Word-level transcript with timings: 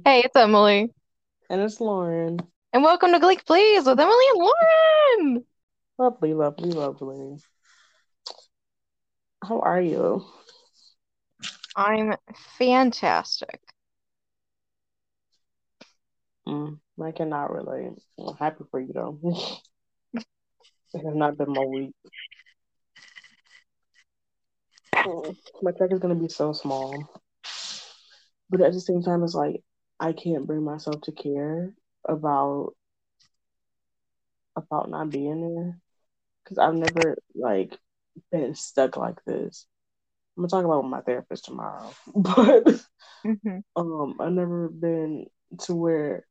Hey, 0.00 0.22
it's 0.24 0.34
Emilee, 0.34 0.88
And 1.50 1.60
it's 1.60 1.78
Lauren. 1.80 2.40
and 2.72 2.82
welcome 2.82 3.12
to 3.12 3.20
Gleek 3.20 3.44
Please 3.44 3.84
with 3.84 4.00
Emilee 4.00 4.30
and 4.34 4.38
Lauren. 4.38 5.44
Lovely, 5.98 6.32
lovely, 6.34 6.70
lovely. 6.70 7.36
How 9.44 9.60
are 9.60 9.80
you? 9.80 10.24
I'm 11.76 12.14
fantastic. 12.58 13.60
Mm, 16.48 16.80
I 17.00 17.12
cannot 17.12 17.52
relate. 17.52 17.92
I'm 18.18 18.34
happy 18.36 18.64
for 18.70 18.80
you 18.80 18.92
though. 18.94 19.18
it 20.14 21.04
has 21.04 21.14
not 21.14 21.36
been 21.36 21.52
my 21.52 21.64
week. 21.64 21.94
Mm, 24.96 25.36
my 25.62 25.70
check 25.72 25.92
is 25.92 26.00
gonna 26.00 26.16
be 26.16 26.28
so 26.28 26.52
small. 26.54 27.08
But 28.50 28.62
at 28.62 28.72
the 28.72 28.80
same 28.80 29.02
time, 29.02 29.22
it's 29.22 29.34
like 29.34 29.62
I 30.02 30.12
can't 30.12 30.46
bring 30.46 30.64
myself 30.64 31.00
to 31.04 31.12
care 31.12 31.74
about 32.06 32.74
about 34.56 34.90
not 34.90 35.10
being 35.10 35.40
there 35.40 35.78
because 36.44 36.58
I've 36.58 36.74
never 36.74 37.18
like 37.34 37.78
been 38.32 38.54
stuck 38.54 38.96
like 38.96 39.24
this. 39.26 39.66
I'm 40.36 40.42
gonna 40.44 40.50
talk 40.50 40.66
about 40.66 40.84
with 40.84 40.90
my 40.92 41.02
therapist 41.02 41.46
tomorrow, 41.46 41.92
but 42.16 42.68
hmm 43.24 43.60
um, 43.76 44.16
I've 44.20 44.32
never 44.32 44.68
been 44.68 45.26
to 45.62 45.74
where 45.74 46.26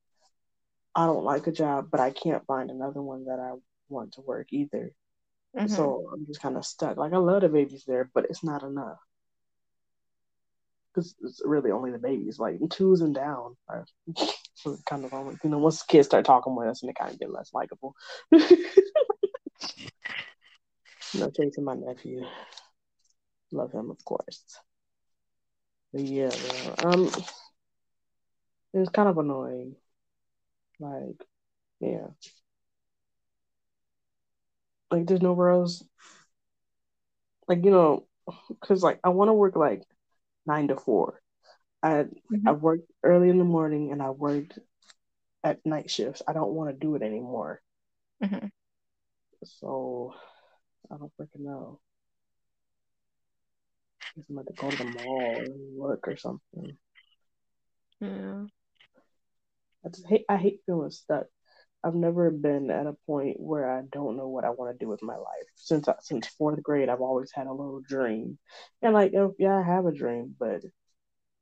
I 0.96 1.06
don't 1.06 1.24
like 1.26 1.48
a 1.48 1.52
job, 1.52 1.90
but 1.92 2.00
I 2.00 2.12
can't 2.12 2.46
find 2.46 2.70
another 2.70 3.02
one 3.02 3.26
that 3.26 3.40
I 3.40 3.54
want 3.90 4.14
to 4.14 4.22
work 4.22 4.48
either. 4.52 4.92
hmm 5.54 5.68
So 5.68 6.10
I'm 6.14 6.26
just 6.28 6.42
kind 6.42 6.58
of 6.58 6.66
stuck. 6.66 6.98
Like 6.98 7.14
I 7.14 7.18
love 7.18 7.42
the 7.44 7.50
babies 7.50 7.86
there, 7.88 8.10
but 8.14 8.26
it's 8.26 8.44
not 8.44 8.64
enough 8.64 9.00
because 10.94 11.16
it's 11.24 11.42
really 11.46 11.72
only 11.72 11.92
the 11.92 11.98
babies. 11.98 12.40
Like 12.40 12.60
twos 12.70 13.02
and 13.02 13.16
down 13.16 13.56
are 13.68 13.86
kind 14.86 15.06
of 15.06 15.14
only. 15.14 15.38
You 15.44 15.50
know, 15.50 15.60
once 15.60 15.84
kids 15.84 16.08
start 16.08 16.26
talking 16.26 16.56
with 16.56 16.68
us, 16.68 16.82
and 16.82 16.90
they 16.90 16.94
kind 16.94 17.12
of 17.12 17.20
get 17.20 17.32
less 17.32 17.52
likable. 17.54 17.96
no 18.32 18.40
to 21.30 21.62
my 21.62 21.76
nephew. 21.76 22.24
Love 23.52 23.72
him, 23.72 23.92
of 23.92 24.04
course. 24.06 24.44
But 25.92 26.04
yeah, 26.04 26.32
um, 26.84 27.12
it's 28.74 28.90
kind 28.90 29.10
of 29.10 29.18
annoying. 29.18 29.76
Like, 30.80 31.26
yeah, 31.80 32.08
like 34.90 35.06
there's 35.08 35.22
nowhere 35.22 35.50
else. 35.50 35.84
Like 37.48 37.64
you 37.66 37.72
know, 37.72 38.08
because 38.50 38.84
like 38.84 39.00
I 39.04 39.10
want 39.10 39.30
to 39.30 39.34
work 39.34 39.56
like 39.56 39.84
nine 40.46 40.68
to 40.70 40.76
four. 40.76 41.22
I 41.84 42.06
I 42.46 42.52
hmm 42.52 42.54
worked 42.54 42.92
early 43.04 43.30
in 43.30 43.38
the 43.40 43.44
morning 43.46 43.92
and 43.92 44.02
I 44.02 44.12
worked 44.12 44.60
at 45.44 45.66
night 45.66 45.90
shifts. 45.92 46.22
I 46.28 46.34
don't 46.34 46.54
want 46.54 46.72
to 46.72 46.78
do 46.78 46.96
it 46.96 47.04
anymore. 47.04 47.62
hmm 48.22 48.48
So 49.44 50.14
I 50.92 50.98
don't 50.98 51.12
freaking 51.20 51.42
know. 51.46 51.80
I 54.02 54.20
guess 54.20 54.26
I'm 54.30 54.38
about 54.38 54.48
to 54.48 54.54
go 54.54 54.70
to 54.72 54.78
the 54.78 54.84
mall 54.86 55.38
and 55.46 55.78
work 55.78 56.08
or 56.08 56.18
something. 56.18 56.78
Yeah. 58.02 58.46
I 59.86 59.90
just 59.90 60.08
hate 60.08 60.26
I 60.30 60.38
hate 60.38 60.62
feeling 60.66 60.92
stuck. 60.92 61.28
I've 61.84 61.96
never 61.96 62.30
been 62.32 62.70
at 62.72 62.88
a 62.88 62.94
point 63.08 63.40
where 63.40 63.70
I 63.70 63.82
don't 63.92 64.18
know 64.18 64.28
what 64.30 64.46
I 64.46 64.50
want 64.52 64.72
to 64.78 64.84
do 64.86 64.90
with 64.90 65.02
my 65.04 65.16
life. 65.16 65.48
Since 65.56 65.88
since 66.02 66.28
fourth 66.28 66.62
grade, 66.64 66.90
I've 66.90 67.02
always 67.02 67.32
had 67.34 67.48
a 67.48 67.52
little 67.54 67.82
dream, 67.82 68.38
and 68.82 68.94
like 68.94 69.14
oh, 69.16 69.36
yeah, 69.40 69.58
I 69.58 69.64
have 69.64 69.86
a 69.86 69.92
dream, 69.92 70.36
but 70.40 70.62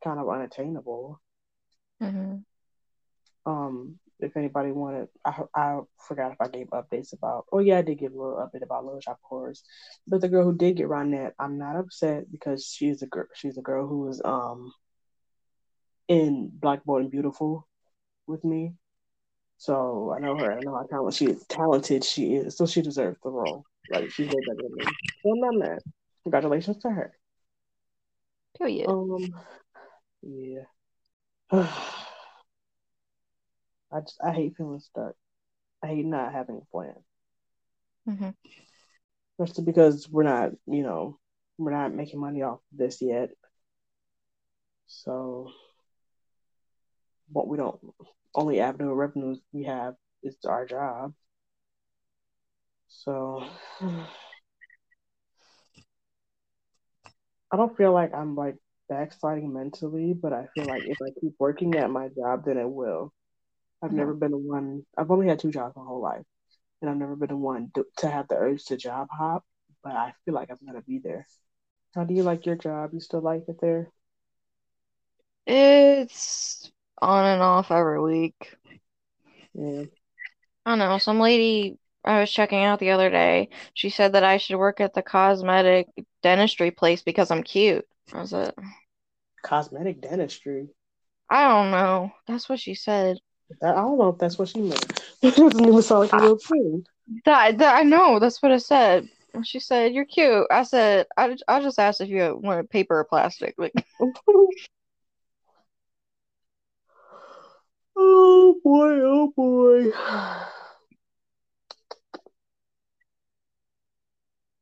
kind 0.03 0.19
of 0.19 0.29
unattainable. 0.29 1.21
hmm 1.99 2.43
Um, 3.45 3.99
if 4.19 4.35
anybody 4.37 4.71
wanted, 4.71 5.07
I 5.25 5.41
I 5.55 5.79
forgot 6.07 6.31
if 6.33 6.41
I 6.41 6.47
gave 6.47 6.67
updates 6.67 7.13
about. 7.13 7.45
Oh 7.51 7.59
yeah, 7.59 7.79
I 7.79 7.81
did 7.81 7.99
give 7.99 8.13
a 8.13 8.17
little 8.17 8.37
update 8.37 8.63
about 8.63 8.85
Little 8.85 8.99
Shop 9.01 9.17
of 9.17 9.27
Horrors. 9.29 9.63
But 10.07 10.21
the 10.21 10.29
girl 10.29 10.43
who 10.45 10.55
did 10.55 10.77
get 10.77 10.87
Ronette, 10.89 11.33
I'm 11.39 11.57
not 11.57 11.75
upset 11.77 12.31
because 12.31 12.65
she's 12.65 13.01
a 13.01 13.07
girl. 13.07 13.27
She's 13.33 13.57
a 13.57 13.61
girl 13.61 13.87
who 13.87 13.99
was 14.01 14.21
um 14.25 14.73
in 16.07 16.49
Black 16.53 16.83
Boy 16.85 16.99
and 16.99 17.11
Beautiful 17.11 17.67
with 18.27 18.43
me. 18.43 18.75
So 19.59 20.13
I 20.15 20.19
know 20.21 20.37
her. 20.37 20.57
I 20.57 20.61
know 20.61 20.73
how 20.73 20.83
talented 20.83 21.15
she 21.15 21.25
is. 21.25 21.45
Talented 21.47 22.03
she 22.05 22.35
is. 22.35 22.55
So 22.55 22.65
she 22.65 22.81
deserves 22.81 23.19
the 23.21 23.29
role. 23.29 23.65
Like 23.91 24.09
she's 24.09 24.27
way 24.27 24.39
better 24.47 24.61
than 24.63 24.73
me. 24.73 24.85
So 25.21 25.31
I'm 25.31 25.39
not 25.41 25.55
mad. 25.55 25.79
Congratulations 26.23 26.77
to 26.77 26.89
her. 26.89 27.13
Period. 28.57 28.87
Um, 28.89 29.33
yeah. 30.21 30.61
I 33.91 33.99
just 33.99 34.17
I 34.23 34.31
hate 34.31 34.55
feeling 34.55 34.79
stuck. 34.79 35.15
I 35.83 35.87
hate 35.87 36.05
not 36.05 36.31
having 36.31 36.61
a 36.61 36.71
plan. 36.71 36.95
hmm 38.07 38.29
Especially 39.37 39.65
because 39.65 40.07
we're 40.09 40.23
not, 40.23 40.51
you 40.67 40.83
know, 40.83 41.19
we're 41.57 41.71
not 41.71 41.93
making 41.93 42.19
money 42.21 42.43
off 42.43 42.59
of 42.71 42.77
this 42.77 43.01
yet. 43.01 43.29
So 44.87 45.51
what 47.31 47.47
we 47.47 47.57
don't 47.57 47.79
only 48.35 48.59
avenue 48.59 48.91
of 48.91 48.97
revenues 48.97 49.39
we 49.51 49.63
have 49.65 49.95
is 50.23 50.35
our 50.45 50.65
job. 50.65 51.13
So 52.87 53.43
I 57.51 57.57
don't 57.57 57.75
feel 57.77 57.93
like 57.93 58.13
I'm 58.13 58.35
like 58.35 58.55
backsliding 58.89 59.53
mentally, 59.53 60.13
but 60.13 60.33
I 60.33 60.47
feel 60.53 60.65
like 60.65 60.83
if 60.85 60.97
I 61.01 61.09
keep 61.19 61.33
working 61.39 61.75
at 61.75 61.89
my 61.89 62.09
job, 62.09 62.45
then 62.45 62.57
it 62.57 62.69
will. 62.69 63.13
I've 63.81 63.93
never 63.93 64.13
been 64.13 64.31
the 64.31 64.37
one. 64.37 64.85
I've 64.97 65.11
only 65.11 65.27
had 65.27 65.39
two 65.39 65.51
jobs 65.51 65.75
my 65.75 65.83
whole 65.83 66.01
life, 66.01 66.25
and 66.81 66.89
I've 66.89 66.97
never 66.97 67.15
been 67.15 67.29
the 67.29 67.37
one 67.37 67.71
to, 67.75 67.85
to 67.97 68.09
have 68.09 68.27
the 68.27 68.35
urge 68.35 68.65
to 68.65 68.77
job 68.77 69.07
hop. 69.11 69.45
But 69.83 69.93
I 69.93 70.13
feel 70.25 70.33
like 70.33 70.49
I'm 70.51 70.59
gonna 70.65 70.81
be 70.81 70.99
there. 70.99 71.25
How 71.95 72.03
do 72.03 72.13
you 72.13 72.23
like 72.23 72.45
your 72.45 72.55
job? 72.55 72.91
You 72.93 72.99
still 72.99 73.21
like 73.21 73.45
it 73.47 73.61
there? 73.61 73.91
It's 75.45 76.71
on 77.01 77.25
and 77.25 77.41
off 77.41 77.71
every 77.71 78.01
week. 78.01 78.55
Yeah. 79.53 79.83
I 80.65 80.71
don't 80.71 80.79
know. 80.79 80.97
Some 80.97 81.19
lady 81.19 81.77
I 82.03 82.21
was 82.21 82.31
checking 82.31 82.63
out 82.63 82.79
the 82.79 82.91
other 82.91 83.09
day, 83.09 83.49
she 83.73 83.89
said 83.89 84.13
that 84.13 84.23
I 84.23 84.37
should 84.37 84.57
work 84.57 84.79
at 84.79 84.93
the 84.93 85.01
cosmetic 85.01 85.87
dentistry 86.23 86.71
place 86.71 87.01
because 87.01 87.29
I'm 87.31 87.43
cute. 87.43 87.85
I 88.13 88.21
was 88.21 88.31
like, 88.31 88.53
Cosmetic 89.43 90.01
dentistry. 90.01 90.69
I 91.29 91.47
don't 91.47 91.71
know. 91.71 92.11
That's 92.27 92.49
what 92.49 92.59
she 92.59 92.73
said. 92.73 93.17
I 93.63 93.71
don't 93.73 93.97
know 93.97 94.09
if 94.09 94.17
that's 94.17 94.37
what 94.37 94.49
she 94.49 94.61
meant. 94.61 95.03
It 95.21 95.35
doesn't 95.35 95.59
even 95.59 95.81
sound 95.81 96.01
like 96.01 96.13
a 96.13 96.17
real 96.17 96.37
thing. 96.37 96.85
That, 97.25 97.57
that 97.57 97.75
I 97.75 97.83
know. 97.83 98.19
That's 98.19 98.41
what 98.41 98.51
it 98.51 98.61
said. 98.61 99.09
And 99.33 99.45
she 99.45 99.59
said, 99.59 99.93
"You're 99.93 100.05
cute." 100.05 100.47
I 100.49 100.63
said, 100.63 101.07
"I, 101.17 101.35
I 101.47 101.61
just 101.61 101.77
asked 101.77 102.01
if 102.01 102.09
you 102.09 102.39
wanted 102.41 102.69
paper 102.69 102.97
or 102.97 103.03
plastic." 103.03 103.55
Like, 103.57 103.73
oh 107.99 108.55
boy, 108.63 108.99
oh 109.01 109.33
boy. 109.35 109.91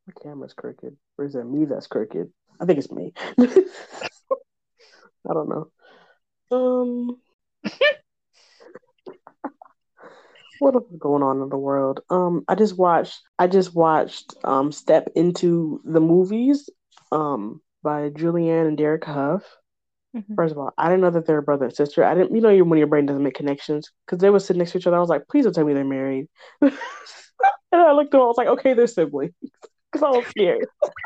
My 0.08 0.14
camera's 0.22 0.54
crooked. 0.54 0.96
Or 1.18 1.26
is 1.26 1.36
it 1.36 1.44
me 1.44 1.66
that's 1.66 1.88
crooked? 1.88 2.32
I 2.60 2.66
think 2.66 2.80
it's 2.80 2.92
me. 2.92 3.14
I 3.40 5.34
don't 5.34 5.50
know. 5.50 5.70
Um, 6.50 7.20
what 10.60 10.76
else 10.76 10.90
is 10.92 10.98
going 11.00 11.24
on 11.24 11.42
in 11.42 11.50
the 11.50 11.58
world? 11.58 12.00
Um, 12.10 12.44
I 12.48 12.56
just 12.56 12.78
watched. 12.78 13.20
I 13.38 13.48
just 13.48 13.76
watched. 13.76 14.34
Um, 14.44 14.72
Step 14.72 15.10
into 15.16 15.82
the 15.84 16.00
movies. 16.00 16.70
Um, 17.12 17.62
by 17.84 18.10
Julianne 18.10 18.68
and 18.68 18.78
Derek 18.78 19.06
Hough. 19.06 19.44
Mhm. 20.16 20.36
First 20.36 20.52
of 20.54 20.58
all, 20.58 20.74
I 20.78 20.88
didn't 20.90 21.02
know 21.02 21.12
that 21.12 21.26
they're 21.26 21.42
brother 21.42 21.66
and 21.66 21.76
sister. 21.76 22.04
I 22.04 22.14
didn't. 22.16 22.36
You 22.36 22.42
know, 22.42 22.64
when 22.64 22.78
your 22.80 22.88
brain 22.88 23.06
doesn't 23.06 23.24
make 23.24 23.36
connections 23.36 23.92
because 24.06 24.20
they 24.20 24.30
were 24.30 24.40
sitting 24.40 24.60
next 24.60 24.72
to 24.72 24.78
each 24.80 24.88
other. 24.88 24.98
I 24.98 25.02
was 25.02 25.10
like, 25.10 25.28
please 25.28 25.44
don't 25.46 25.54
tell 25.54 25.66
me 25.66 25.74
they're 25.74 25.84
married. 25.86 26.28
and 26.62 26.72
I 27.74 27.92
looked 27.92 28.08
at 28.14 28.18
them. 28.18 28.22
I 28.22 28.26
was 28.26 28.38
like, 28.38 28.48
okay, 28.48 28.74
they're 28.74 28.88
siblings 28.88 29.34
because 29.92 30.04
I 30.04 30.10
was 30.12 30.28
scared. 30.30 30.68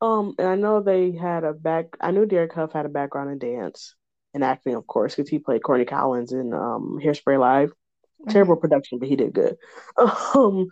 Um, 0.00 0.34
and 0.38 0.46
I 0.46 0.54
know 0.54 0.80
they 0.80 1.12
had 1.12 1.44
a 1.44 1.52
back. 1.52 1.96
I 2.00 2.10
knew 2.12 2.26
Derek 2.26 2.52
Hough 2.52 2.72
had 2.72 2.86
a 2.86 2.90
background 2.90 3.30
in 3.30 3.38
dance 3.38 3.94
and 4.34 4.44
acting, 4.44 4.74
of 4.74 4.86
course, 4.86 5.14
because 5.14 5.28
he 5.28 5.38
played 5.38 5.62
Corny 5.62 5.84
Collins 5.84 6.32
in 6.32 6.52
um 6.52 7.00
Hairspray 7.02 7.38
Live. 7.38 7.72
Mhm. 8.22 8.30
Terrible 8.32 8.56
production, 8.56 8.98
but 8.98 9.08
he 9.08 9.16
did 9.16 9.32
good. 9.32 9.56
Um, 10.34 10.68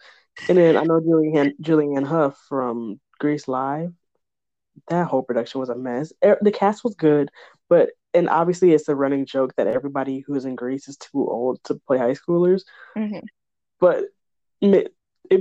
and 0.48 0.58
then 0.58 0.76
I 0.76 0.84
know 0.84 1.00
Julianne 1.00 1.54
Julianne 1.60 2.06
Hough 2.06 2.38
from 2.48 3.00
Grease 3.18 3.48
Live. 3.48 3.92
That 4.88 5.06
whole 5.06 5.22
production 5.22 5.60
was 5.60 5.68
a 5.68 5.74
mess. 5.74 6.12
The 6.22 6.52
cast 6.52 6.84
was 6.84 6.94
good, 6.94 7.30
but 7.68 7.90
and 8.14 8.28
obviously 8.28 8.72
it's 8.72 8.88
a 8.88 8.94
running 8.94 9.26
joke 9.26 9.54
that 9.56 9.66
everybody 9.66 10.20
who's 10.20 10.44
in 10.44 10.54
Grease 10.54 10.88
is 10.88 10.96
too 10.96 11.28
old 11.28 11.62
to 11.64 11.74
play 11.86 11.98
high 11.98 12.14
schoolers. 12.14 12.62
Mhm. 12.96 13.22
But 13.78 14.04
it 14.60 14.92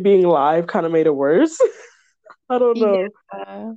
being 0.03 0.27
live 0.27 0.67
kind 0.67 0.85
of 0.85 0.91
made 0.91 1.05
it 1.05 1.15
worse. 1.15 1.57
I 2.49 2.59
don't 2.59 2.77
know. 2.77 3.07
Yeah. 3.33 3.73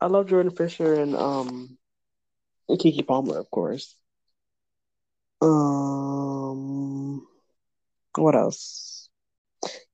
I 0.00 0.06
love 0.06 0.26
Jordan 0.26 0.52
Fisher 0.54 0.94
and 0.94 1.16
um 1.16 1.78
Keke 2.68 3.06
Palmer, 3.06 3.38
of 3.38 3.50
course. 3.50 3.94
Um, 5.40 7.26
what 8.16 8.34
else? 8.34 9.08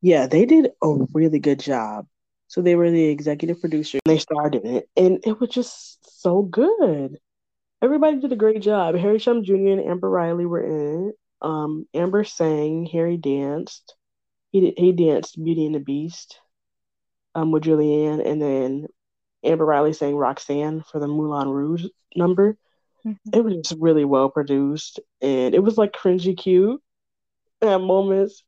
Yeah, 0.00 0.26
they 0.26 0.46
did 0.46 0.70
a 0.82 0.88
really 1.12 1.38
good 1.38 1.60
job. 1.60 2.06
So 2.52 2.60
they 2.60 2.76
were 2.76 2.90
the 2.90 3.06
executive 3.06 3.62
producer. 3.62 3.98
And 4.04 4.14
they 4.14 4.18
starred 4.18 4.54
in 4.54 4.66
it, 4.66 4.88
and 4.94 5.20
it 5.24 5.40
was 5.40 5.48
just 5.48 6.20
so 6.20 6.42
good. 6.42 7.16
Everybody 7.80 8.20
did 8.20 8.30
a 8.30 8.36
great 8.36 8.60
job. 8.60 8.94
Harry 8.94 9.18
Shum 9.18 9.42
Jr. 9.42 9.54
and 9.54 9.80
Amber 9.80 10.10
Riley 10.10 10.44
were 10.44 10.62
in 10.62 11.08
it. 11.08 11.14
Um, 11.40 11.86
Amber 11.94 12.24
sang. 12.24 12.84
Harry 12.92 13.16
danced. 13.16 13.94
He 14.50 14.60
did, 14.60 14.74
he 14.76 14.92
danced 14.92 15.42
Beauty 15.42 15.64
and 15.64 15.74
the 15.74 15.80
Beast 15.80 16.40
um, 17.34 17.52
with 17.52 17.62
Julianne, 17.62 18.22
and 18.22 18.42
then 18.42 18.86
Amber 19.42 19.64
Riley 19.64 19.94
sang 19.94 20.14
Roxanne 20.14 20.82
for 20.82 21.00
the 21.00 21.08
Moulin 21.08 21.48
Rouge 21.48 21.86
number. 22.14 22.58
Mm-hmm. 23.06 23.30
It 23.32 23.42
was 23.42 23.54
just 23.66 23.80
really 23.80 24.04
well 24.04 24.28
produced, 24.28 25.00
and 25.22 25.54
it 25.54 25.60
was 25.60 25.78
like 25.78 25.94
cringy 25.94 26.36
cute 26.36 26.82
at 27.62 27.78
moments. 27.78 28.44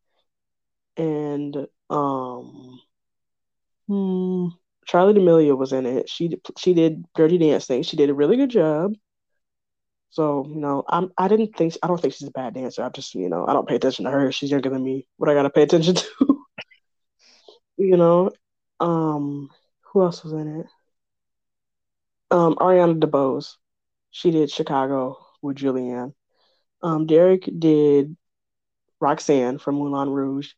And 0.98 1.56
um, 1.88 2.80
hmm, 3.88 4.48
Charli 4.88 5.14
D'Amelio 5.14 5.56
was 5.56 5.72
in 5.72 5.86
it. 5.86 6.08
She 6.08 6.30
she 6.58 6.74
did 6.74 7.04
Dirty 7.14 7.38
Dancing. 7.38 7.82
She 7.82 7.96
did 7.96 8.10
a 8.10 8.14
really 8.14 8.36
good 8.36 8.50
job. 8.50 8.94
So 10.10 10.46
you 10.48 10.56
know, 10.60 10.84
I'm 10.88 11.10
I 11.18 11.28
didn't 11.28 11.56
think 11.56 11.76
I 11.82 11.88
don't 11.88 12.00
think 12.00 12.14
she's 12.14 12.28
a 12.28 12.32
bad 12.32 12.54
dancer. 12.54 12.82
I 12.84 12.88
just 12.90 13.14
you 13.14 13.28
know 13.28 13.46
I 13.46 13.52
don't 13.52 13.68
pay 13.68 13.76
attention 13.76 14.04
to 14.04 14.10
her. 14.10 14.30
She's 14.32 14.50
younger 14.50 14.70
than 14.70 14.84
me. 14.84 15.08
What 15.16 15.30
I 15.30 15.34
gotta 15.34 15.50
pay 15.50 15.62
attention 15.62 15.96
to, 15.96 16.06
you 17.76 17.96
know. 17.96 18.30
Um, 18.80 19.50
who 19.92 20.02
else 20.02 20.24
was 20.24 20.32
in 20.32 20.60
it? 20.60 20.66
Um, 22.30 22.56
Ariana 22.56 22.98
DeBose. 23.00 23.56
She 24.10 24.30
did 24.30 24.50
Chicago 24.50 25.18
with 25.42 25.56
Julianne. 25.56 26.14
Um, 26.82 27.06
Derek 27.06 27.48
did 27.58 28.16
Roxanne 29.00 29.58
from 29.58 29.76
Moulin 29.76 30.10
Rouge, 30.10 30.52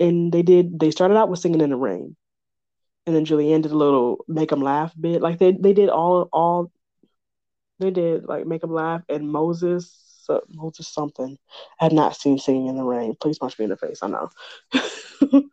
and 0.00 0.32
they 0.32 0.42
did. 0.42 0.78
They 0.78 0.90
started 0.90 1.16
out 1.16 1.28
with 1.28 1.40
singing 1.40 1.60
in 1.60 1.70
the 1.70 1.76
rain, 1.76 2.16
and 3.08 3.16
then 3.16 3.24
Julianne 3.24 3.62
did 3.62 3.72
a 3.72 3.76
little 3.76 4.22
make 4.28 4.50
them 4.50 4.60
laugh 4.60 4.92
bit. 5.00 5.22
Like 5.22 5.38
they 5.38 5.52
they 5.52 5.72
did 5.72 5.88
all 5.88 6.28
all 6.30 6.70
they 7.78 7.90
did 7.90 8.24
like 8.26 8.46
make 8.46 8.60
them 8.60 8.74
laugh. 8.74 9.00
And 9.08 9.30
Moses 9.32 10.26
uh, 10.28 10.40
Moses 10.50 10.86
something 10.86 11.38
I 11.80 11.84
had 11.84 11.94
not 11.94 12.16
seen 12.16 12.38
singing 12.38 12.66
in 12.66 12.76
the 12.76 12.84
rain. 12.84 13.16
Please 13.18 13.38
punch 13.38 13.58
me 13.58 13.64
in 13.64 13.70
the 13.70 13.78
face. 13.78 14.00
I 14.02 14.08
know. 14.08 14.28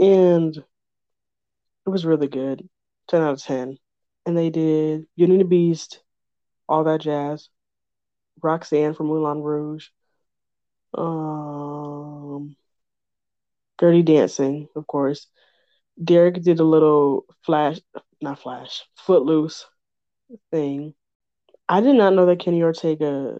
and 0.00 0.56
it 0.56 1.88
was 1.88 2.04
really 2.04 2.26
good. 2.26 2.68
Ten 3.06 3.22
out 3.22 3.34
of 3.34 3.42
ten. 3.42 3.78
And 4.26 4.36
they 4.36 4.50
did 4.50 5.06
Beauty 5.16 5.34
and 5.34 5.42
the 5.42 5.44
Beast, 5.44 6.00
all 6.68 6.82
that 6.84 7.02
jazz. 7.02 7.50
Roxanne 8.42 8.94
from 8.94 9.06
Moulin 9.06 9.42
Rouge. 9.42 9.90
Um, 10.94 12.56
Dirty 13.78 14.02
Dancing, 14.02 14.68
of 14.74 14.88
course. 14.88 15.28
Derek 16.02 16.42
did 16.42 16.60
a 16.60 16.64
little 16.64 17.26
flash, 17.44 17.78
not 18.20 18.38
flash, 18.40 18.82
footloose 18.96 19.66
thing. 20.50 20.94
I 21.68 21.80
did 21.80 21.96
not 21.96 22.14
know 22.14 22.26
that 22.26 22.40
Kenny 22.40 22.62
Ortega 22.62 23.38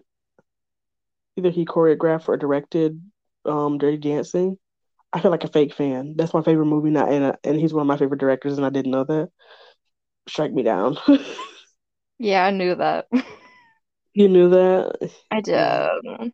either 1.37 1.49
he 1.49 1.65
choreographed 1.65 2.27
or 2.27 2.37
directed 2.37 3.01
um, 3.45 3.77
Dirty 3.77 3.97
Dancing. 3.97 4.57
I 5.11 5.19
feel 5.19 5.31
like 5.31 5.43
a 5.43 5.47
fake 5.49 5.73
fan. 5.73 6.15
That's 6.17 6.33
my 6.33 6.41
favorite 6.41 6.65
movie, 6.65 6.89
not 6.89 7.11
and, 7.11 7.35
and 7.43 7.59
he's 7.59 7.73
one 7.73 7.81
of 7.81 7.87
my 7.87 7.97
favorite 7.97 8.19
directors, 8.19 8.57
and 8.57 8.65
I 8.65 8.69
didn't 8.69 8.91
know 8.91 9.03
that. 9.03 9.29
Strike 10.27 10.53
me 10.53 10.63
down. 10.63 10.97
yeah, 12.19 12.45
I 12.45 12.51
knew 12.51 12.75
that. 12.75 13.07
You 14.13 14.29
knew 14.29 14.49
that? 14.49 15.11
I 15.31 15.41
did. 15.41 16.33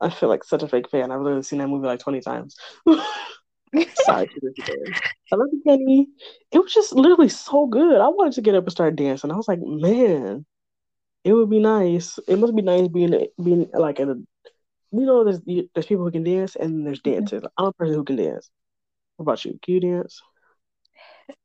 I 0.00 0.10
feel 0.10 0.28
like 0.28 0.44
such 0.44 0.62
a 0.62 0.68
fake 0.68 0.90
fan. 0.90 1.10
I've 1.10 1.20
literally 1.20 1.42
seen 1.42 1.60
that 1.60 1.68
movie 1.68 1.86
like 1.86 2.00
20 2.00 2.20
times. 2.20 2.56
Sorry 3.74 4.26
for 4.26 4.40
this 4.42 4.52
again. 4.58 4.94
I 5.32 5.36
love 5.36 5.48
you, 5.52 5.62
Kenny. 5.66 6.08
It 6.50 6.58
was 6.58 6.74
just 6.74 6.92
literally 6.92 7.28
so 7.28 7.66
good. 7.66 8.00
I 8.00 8.08
wanted 8.08 8.34
to 8.34 8.42
get 8.42 8.54
up 8.54 8.64
and 8.64 8.72
start 8.72 8.96
dancing. 8.96 9.30
I 9.30 9.36
was 9.36 9.48
like, 9.48 9.60
man, 9.62 10.44
it 11.24 11.32
would 11.32 11.48
be 11.48 11.60
nice. 11.60 12.18
It 12.28 12.38
must 12.38 12.54
be 12.54 12.62
nice 12.62 12.88
being 12.88 13.28
being 13.42 13.70
like 13.72 13.98
a, 13.98 14.04
you 14.04 14.26
know, 14.90 15.24
there's 15.24 15.40
there's 15.74 15.86
people 15.86 16.04
who 16.04 16.10
can 16.10 16.24
dance 16.24 16.56
and 16.56 16.86
there's 16.86 17.00
mm-hmm. 17.00 17.20
dancers. 17.20 17.42
I'm 17.56 17.66
a 17.66 17.72
person 17.72 17.94
who 17.94 18.04
can 18.04 18.16
dance. 18.16 18.50
What 19.16 19.24
about 19.24 19.44
you? 19.44 19.58
Can 19.62 19.74
you 19.74 19.80
dance? 19.80 20.20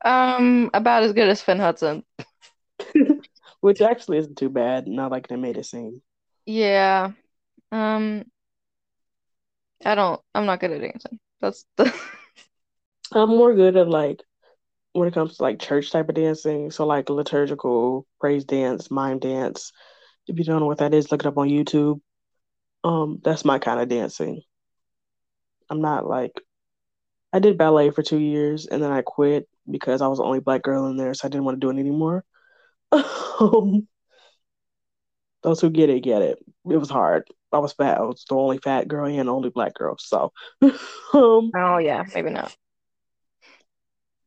Um, 0.04 0.70
about 0.74 1.04
as 1.04 1.14
good 1.14 1.30
as 1.30 1.42
Finn 1.42 1.60
Hudson. 1.60 2.04
Which 3.62 3.82
actually 3.82 4.18
isn't 4.18 4.38
too 4.38 4.50
bad. 4.50 4.88
Not 4.88 5.12
like 5.12 5.28
they 5.28 5.36
made 5.36 5.58
it 5.58 5.66
seem. 5.66 6.02
Yeah. 6.46 7.12
Um. 7.72 8.26
I 9.86 9.96
don't. 9.96 10.20
I'm 10.34 10.46
not 10.46 10.60
good 10.60 10.72
at 10.72 10.82
dancing. 10.82 11.20
That's 11.42 11.66
the. 11.78 11.94
I'm 13.12 13.30
more 13.30 13.54
good 13.56 13.76
at 13.78 13.88
like 13.90 14.22
when 14.94 15.08
it 15.08 15.14
comes 15.14 15.38
to 15.38 15.44
like 15.44 15.60
church 15.60 15.92
type 15.92 16.10
of 16.10 16.16
dancing. 16.16 16.72
So 16.72 16.86
like 16.86 17.10
liturgical 17.10 18.08
praise 18.20 18.46
dance, 18.46 18.92
mime 18.92 19.20
dance. 19.20 19.72
If 20.28 20.40
you 20.40 20.46
don't 20.46 20.62
know 20.62 20.68
what 20.68 20.80
that 20.80 20.94
is, 20.94 21.12
look 21.12 21.22
it 21.24 21.28
up 21.28 21.38
on 21.38 21.50
YouTube. 21.50 22.02
Um, 22.84 23.20
that's 23.24 23.46
my 23.46 23.60
kind 23.60 23.82
of 23.82 23.90
dancing. 23.90 24.42
I'm 25.70 25.82
not 25.82 26.06
like 26.08 26.42
I 27.34 27.40
did 27.40 27.58
ballet 27.58 27.92
for 27.92 28.04
two 28.04 28.20
years 28.20 28.68
and 28.68 28.82
then 28.84 28.92
I 28.92 29.02
quit 29.02 29.48
because 29.70 30.02
I 30.02 30.08
was 30.08 30.20
the 30.20 30.26
only 30.26 30.40
black 30.40 30.64
girl 30.64 30.88
in 30.88 30.98
there, 30.98 31.14
so 31.14 31.28
I 31.28 31.30
didn't 31.30 31.46
want 31.46 31.58
to 31.62 31.66
do 31.66 31.70
it 31.72 31.80
anymore. 31.80 32.26
Um, 33.42 33.88
those 35.44 35.62
who 35.62 35.70
get 35.70 35.90
it 35.90 36.02
get 36.04 36.22
it. 36.22 36.40
It 36.70 36.78
was 36.78 36.90
hard. 36.90 37.28
I 37.52 37.60
was 37.60 37.74
fat. 37.74 37.98
I 37.98 38.02
was 38.02 38.26
the 38.28 38.36
only 38.36 38.58
fat 38.58 38.88
girl 38.88 39.08
and 39.08 39.30
only 39.30 39.50
black 39.50 39.74
girl. 39.74 39.96
So, 40.00 40.32
um, 40.62 41.52
oh 41.56 41.78
yeah, 41.78 42.04
maybe 42.14 42.30
not. 42.30 42.56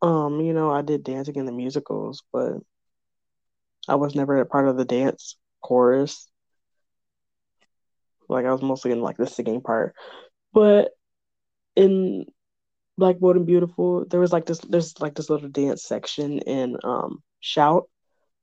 Um, 0.02 0.40
you 0.40 0.54
know, 0.54 0.70
I 0.70 0.82
did 0.82 1.04
dancing 1.04 1.36
in 1.36 1.44
the 1.44 1.52
musicals, 1.52 2.22
but 2.32 2.54
I 3.88 3.96
was 3.96 4.14
never 4.14 4.40
a 4.40 4.46
part 4.46 4.68
of 4.68 4.76
the 4.76 4.84
dance 4.84 5.36
chorus. 5.62 6.26
Like 8.28 8.46
I 8.46 8.52
was 8.52 8.62
mostly 8.62 8.92
in 8.92 9.02
like 9.02 9.16
the 9.16 9.26
singing 9.26 9.60
part. 9.60 9.94
But 10.52 10.92
in 11.76 12.26
Black 12.96 13.18
Bold 13.18 13.36
and 13.36 13.46
Beautiful, 13.46 14.06
there 14.06 14.20
was 14.20 14.32
like 14.32 14.46
this 14.46 14.60
there's 14.60 15.00
like 15.00 15.14
this 15.14 15.28
little 15.28 15.48
dance 15.48 15.82
section 15.82 16.38
in 16.40 16.76
um 16.84 17.22
Shout 17.40 17.88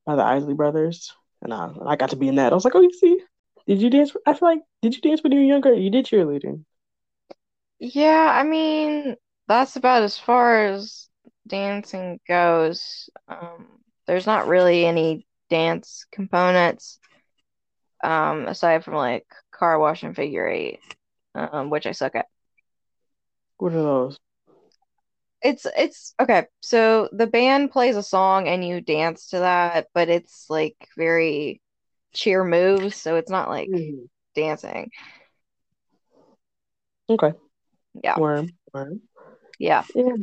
by 0.06 0.16
the 0.16 0.24
Isley 0.24 0.54
Brothers, 0.54 1.14
and 1.42 1.54
I, 1.54 1.72
I 1.86 1.96
got 1.96 2.10
to 2.12 2.16
be 2.16 2.28
in 2.28 2.36
that. 2.36 2.52
I 2.52 2.56
was 2.56 2.66
like, 2.66 2.76
oh, 2.76 2.82
you 2.82 2.92
see, 2.94 3.20
did 3.68 3.82
you 3.82 3.90
dance? 3.90 4.16
I 4.26 4.34
feel 4.34 4.50
like 4.50 4.62
did 4.82 4.96
you 4.96 5.02
dance 5.02 5.22
when 5.24 5.32
you 5.32 5.40
were 5.40 5.46
younger? 5.46 5.74
You 5.74 5.90
did 5.92 6.06
cheerleading. 6.06 6.66
Yeah, 7.80 8.32
I 8.34 8.44
mean 8.44 9.16
that's 9.48 9.76
about 9.76 10.04
as 10.04 10.18
far 10.18 10.66
as 10.66 11.10
dancing 11.48 12.20
goes. 12.28 13.10
Um, 13.28 13.68
there's 14.08 14.26
not 14.26 14.48
really 14.48 14.86
any 14.86 15.28
dance 15.50 16.06
components 16.12 17.00
um, 18.04 18.48
aside 18.48 18.84
from 18.84 18.96
like 18.96 19.26
car 19.52 19.80
wash 19.80 20.04
and 20.04 20.16
figure 20.16 20.48
eight, 20.48 20.80
um, 21.36 21.70
which 21.70 21.86
I 21.86 21.92
suck 21.92 22.16
at. 22.16 22.28
What 23.58 23.74
are 23.74 23.84
those? 23.84 24.20
it's 25.42 25.66
it's 25.78 26.14
okay. 26.20 26.46
So 26.62 27.10
the 27.12 27.28
band 27.28 27.72
plays 27.72 27.96
a 27.96 28.04
song 28.04 28.48
and 28.48 28.66
you 28.66 28.82
dance 28.82 29.30
to 29.30 29.40
that, 29.40 29.88
but 29.94 30.10
it's 30.10 30.50
like 30.50 30.76
very 30.98 31.62
cheer 32.18 32.44
moves, 32.44 32.96
so 32.96 33.16
it's 33.16 33.30
not 33.30 33.50
like 33.50 33.70
mm-hmm. 33.70 34.06
dancing. 34.36 34.90
Okay. 37.10 37.34
Yeah. 38.04 38.20
Worm. 38.20 38.50
Worm. 38.74 39.02
Yeah. 39.60 39.84
Yeah. 39.96 40.14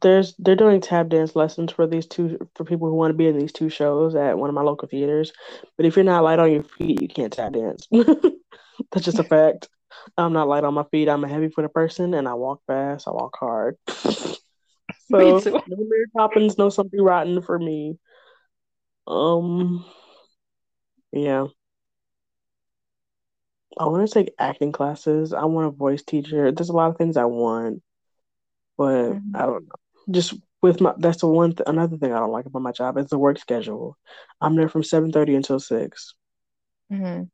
There's 0.00 0.34
they're 0.38 0.56
doing 0.56 0.80
tap 0.80 1.08
dance 1.08 1.34
lessons 1.34 1.72
for 1.72 1.86
these 1.86 2.06
two 2.06 2.48
for 2.54 2.64
people 2.64 2.88
who 2.88 2.94
want 2.94 3.10
to 3.10 3.16
be 3.16 3.26
in 3.26 3.38
these 3.38 3.52
two 3.52 3.70
shows 3.70 4.14
at 4.14 4.38
one 4.38 4.50
of 4.50 4.54
my 4.54 4.62
local 4.62 4.88
theaters. 4.88 5.32
But 5.76 5.86
if 5.86 5.96
you're 5.96 6.04
not 6.04 6.24
light 6.24 6.38
on 6.38 6.52
your 6.52 6.62
feet, 6.62 7.00
you 7.00 7.08
can't 7.08 7.32
tap 7.32 7.52
dance. 7.52 7.88
That's 8.92 9.04
just 9.04 9.18
a 9.18 9.24
fact. 9.24 9.68
I'm 10.16 10.32
not 10.32 10.48
light 10.48 10.64
on 10.64 10.74
my 10.74 10.84
feet. 10.90 11.08
I'm 11.08 11.24
a 11.24 11.28
heavy 11.28 11.48
footed 11.48 11.72
person 11.72 12.14
and 12.14 12.28
I 12.28 12.34
walk 12.34 12.60
fast. 12.66 13.08
I 13.08 13.12
walk 13.12 13.36
hard. 13.38 13.76
so 13.88 14.38
no 15.10 15.62
Mary 15.66 16.06
Poppins, 16.14 16.58
no 16.58 16.68
something 16.68 17.00
rotten 17.00 17.40
for 17.42 17.58
me. 17.58 17.98
Um 19.08 19.84
yeah. 21.12 21.46
I 23.78 23.86
want 23.86 24.06
to 24.08 24.12
take 24.12 24.34
acting 24.38 24.72
classes. 24.72 25.32
I 25.32 25.44
want 25.44 25.68
a 25.68 25.70
voice 25.70 26.02
teacher. 26.02 26.50
There's 26.52 26.68
a 26.68 26.72
lot 26.72 26.90
of 26.90 26.96
things 26.96 27.16
I 27.16 27.24
want, 27.24 27.82
but 28.76 29.12
mm-hmm. 29.12 29.36
I 29.36 29.46
don't 29.46 29.64
know. 29.64 29.74
Just 30.10 30.34
with 30.62 30.80
my 30.80 30.94
that's 30.98 31.20
the 31.20 31.28
one 31.28 31.52
th- 31.52 31.68
another 31.68 31.96
thing 31.96 32.12
I 32.12 32.18
don't 32.18 32.32
like 32.32 32.46
about 32.46 32.62
my 32.62 32.72
job 32.72 32.98
is 32.98 33.06
the 33.06 33.18
work 33.18 33.38
schedule. 33.38 33.96
I'm 34.40 34.56
there 34.56 34.68
from 34.68 34.82
seven 34.82 35.12
thirty 35.12 35.34
until 35.34 35.60
6 35.60 36.14
mm-hmm. 36.92 37.24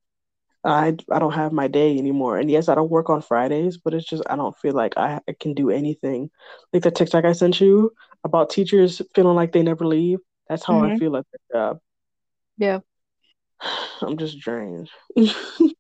I 0.64 0.96
I 1.10 1.18
don't 1.18 1.32
have 1.34 1.52
my 1.52 1.68
day 1.68 1.96
anymore. 1.98 2.38
And 2.38 2.50
yes, 2.50 2.68
I 2.68 2.74
don't 2.74 2.90
work 2.90 3.10
on 3.10 3.22
Fridays, 3.22 3.78
but 3.78 3.94
it's 3.94 4.06
just 4.06 4.22
I 4.28 4.36
don't 4.36 4.56
feel 4.58 4.74
like 4.74 4.94
I, 4.96 5.20
I 5.28 5.34
can 5.38 5.54
do 5.54 5.70
anything. 5.70 6.30
Like 6.72 6.82
the 6.82 6.90
TikTok 6.90 7.24
I 7.24 7.32
sent 7.32 7.60
you 7.60 7.92
about 8.24 8.50
teachers 8.50 9.00
feeling 9.14 9.36
like 9.36 9.52
they 9.52 9.62
never 9.62 9.86
leave. 9.86 10.18
That's 10.48 10.64
how 10.64 10.74
mm-hmm. 10.74 10.92
I 10.92 10.98
feel 10.98 11.16
at 11.16 11.26
the 11.32 11.38
job. 11.52 11.78
Yeah. 12.58 12.80
I'm 14.00 14.16
just 14.16 14.38
drained. 14.38 14.90
and 15.16 15.30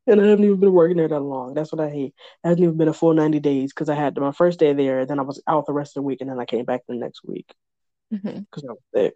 I 0.08 0.26
haven't 0.26 0.44
even 0.44 0.60
been 0.60 0.72
working 0.72 0.96
there 0.96 1.08
that 1.08 1.20
long. 1.20 1.54
That's 1.54 1.72
what 1.72 1.80
I 1.80 1.90
hate. 1.90 2.14
It 2.44 2.48
hasn't 2.48 2.62
even 2.62 2.76
been 2.76 2.88
a 2.88 2.94
full 2.94 3.14
90 3.14 3.40
days 3.40 3.72
because 3.72 3.88
I 3.88 3.94
had 3.94 4.16
my 4.16 4.32
first 4.32 4.58
day 4.58 4.72
there, 4.72 5.06
then 5.06 5.18
I 5.18 5.22
was 5.22 5.42
out 5.46 5.66
the 5.66 5.72
rest 5.72 5.96
of 5.96 6.02
the 6.02 6.06
week, 6.06 6.20
and 6.20 6.30
then 6.30 6.40
I 6.40 6.44
came 6.44 6.64
back 6.64 6.82
the 6.88 6.94
next 6.94 7.24
week 7.24 7.52
because 8.10 8.62
Mhm. 8.62 8.68
I 8.68 8.72
was 8.72 8.78
sick. 8.94 9.14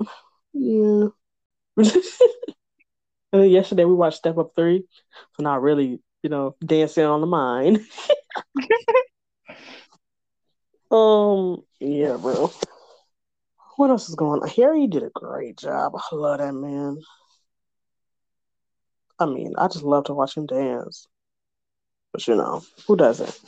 yeah. 0.54 1.08
and 3.32 3.42
then 3.42 3.50
yesterday 3.50 3.84
we 3.84 3.94
watched 3.94 4.18
Step 4.18 4.38
Up 4.38 4.52
3. 4.56 4.84
So 5.36 5.42
not 5.42 5.62
really, 5.62 6.00
you 6.22 6.30
know, 6.30 6.56
dancing 6.64 7.04
on 7.04 7.20
the 7.20 7.26
mind. 7.26 7.80
um, 10.90 11.62
yeah, 11.78 12.16
bro. 12.16 12.50
What 13.80 13.88
else 13.88 14.10
is 14.10 14.14
going 14.14 14.42
on? 14.42 14.48
Harry 14.50 14.86
did 14.88 15.04
a 15.04 15.08
great 15.08 15.56
job. 15.56 15.94
I 15.96 16.14
love 16.14 16.36
that 16.36 16.52
man. 16.52 16.98
I 19.18 19.24
mean, 19.24 19.54
I 19.56 19.68
just 19.68 19.84
love 19.84 20.04
to 20.04 20.12
watch 20.12 20.36
him 20.36 20.44
dance. 20.44 21.08
But 22.12 22.28
you 22.28 22.36
know, 22.36 22.62
who 22.86 22.94
doesn't? 22.94 23.40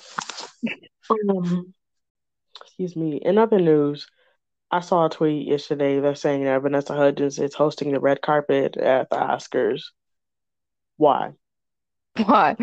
Um, 1.29 1.75
excuse 2.63 2.97
me. 2.97 3.17
In 3.17 3.37
other 3.37 3.59
news, 3.59 4.07
I 4.71 4.81
saw 4.81 5.05
a 5.05 5.11
tweet 5.11 5.47
yesterday 5.47 6.01
that's 6.01 6.23
saying 6.23 6.45
that 6.45 6.63
Vanessa 6.63 6.95
Hudgens 6.95 7.39
is 7.39 7.53
hosting 7.53 7.93
the 7.93 8.01
red 8.01 8.23
carpet 8.23 8.79
at 8.79 9.11
the 9.11 9.17
Oscars. 9.17 9.83
Why? 10.97 11.33
Why? 12.17 12.57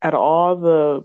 At 0.00 0.14
all 0.14 0.54
the 0.54 1.02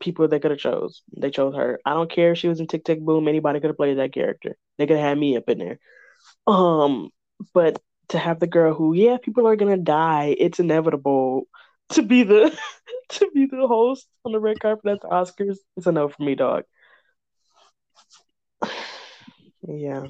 people 0.00 0.28
they 0.28 0.38
could 0.38 0.50
have 0.50 0.60
chose, 0.60 1.02
they 1.16 1.30
chose 1.30 1.54
her. 1.54 1.80
I 1.84 1.94
don't 1.94 2.10
care 2.10 2.32
if 2.32 2.38
she 2.38 2.48
was 2.48 2.60
in 2.60 2.66
Tick 2.66 2.84
Tick 2.84 3.00
Boom. 3.00 3.28
Anybody 3.28 3.60
could 3.60 3.70
have 3.70 3.76
played 3.76 3.98
that 3.98 4.12
character. 4.12 4.56
They 4.78 4.86
could 4.86 4.96
have 4.96 5.06
had 5.06 5.18
me 5.18 5.36
up 5.36 5.48
in 5.48 5.58
there. 5.58 5.78
Um, 6.46 7.10
but 7.54 7.80
to 8.08 8.18
have 8.18 8.40
the 8.40 8.46
girl 8.46 8.74
who, 8.74 8.94
yeah, 8.94 9.16
people 9.22 9.46
are 9.46 9.56
gonna 9.56 9.76
die. 9.76 10.34
It's 10.38 10.60
inevitable 10.60 11.44
to 11.90 12.02
be 12.02 12.22
the 12.22 12.56
to 13.10 13.30
be 13.34 13.46
the 13.46 13.66
host 13.66 14.06
on 14.24 14.32
the 14.32 14.40
red 14.40 14.60
carpet 14.60 14.92
at 14.92 15.00
the 15.02 15.08
Oscars. 15.08 15.58
It's 15.76 15.86
a 15.86 15.92
no 15.92 16.08
for 16.08 16.22
me, 16.22 16.34
dog. 16.34 16.64
Yeah, 19.66 20.06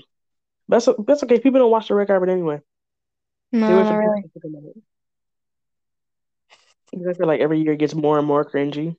that's 0.69 0.89
that's 1.07 1.23
okay. 1.25 1.41
People 1.41 1.61
don't 1.61 1.71
watch 1.71 1.89
the 1.89 1.95
red 1.95 2.09
carpet 2.09 2.29
anyway. 2.29 2.61
No, 3.53 3.83
not 3.83 3.97
really. 3.97 4.23
to 4.23 4.29
talk 4.29 4.45
about 4.45 4.71
it. 4.71 4.83
Because 6.91 7.07
I 7.07 7.13
feel 7.15 7.27
like 7.27 7.41
every 7.41 7.61
year 7.61 7.73
it 7.73 7.79
gets 7.79 7.95
more 7.95 8.19
and 8.19 8.27
more 8.27 8.45
cringy. 8.45 8.97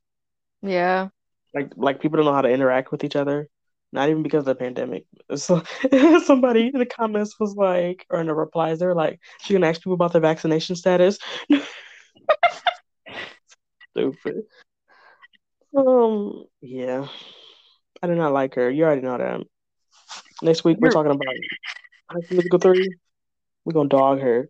Yeah. 0.64 1.10
Like 1.54 1.74
like 1.76 2.02
people 2.02 2.18
don't 2.18 2.26
know 2.26 2.34
how 2.34 2.42
to 2.42 2.50
interact 2.50 2.92
with 2.92 3.04
each 3.04 3.16
other. 3.16 3.50
Not 3.92 4.10
even 4.10 4.24
because 4.24 4.40
of 4.40 4.46
the 4.46 4.56
pandemic. 4.56 5.06
So 5.36 5.62
somebody 6.26 6.72
in 6.74 6.80
the 6.80 6.86
comments 6.86 7.40
was 7.40 7.56
like, 7.56 8.08
or 8.10 8.20
in 8.20 8.28
the 8.28 8.34
replies, 8.34 8.80
they 8.80 8.88
were 8.88 8.96
like, 8.96 9.20
"She 9.42 9.54
gonna 9.54 9.68
ask 9.68 9.82
people 9.82 9.94
about 9.94 10.14
their 10.14 10.22
vaccination 10.22 10.76
status." 10.76 11.20
Stupid. 13.92 14.46
Um, 15.78 16.46
yeah, 16.62 17.08
I 18.02 18.08
do 18.08 18.16
not 18.16 18.34
like 18.34 18.56
her. 18.56 18.72
You 18.72 18.86
already 18.86 19.02
know 19.02 19.18
that. 19.18 19.42
Next 20.42 20.64
week 20.64 20.78
we're 20.80 20.90
talking 20.90 21.12
about 21.12 21.36
High 22.10 22.22
School 22.22 22.38
Musical 22.38 22.60
three. 22.60 22.96
We're 23.66 23.74
gonna 23.74 23.90
dog 23.90 24.22
her. 24.22 24.50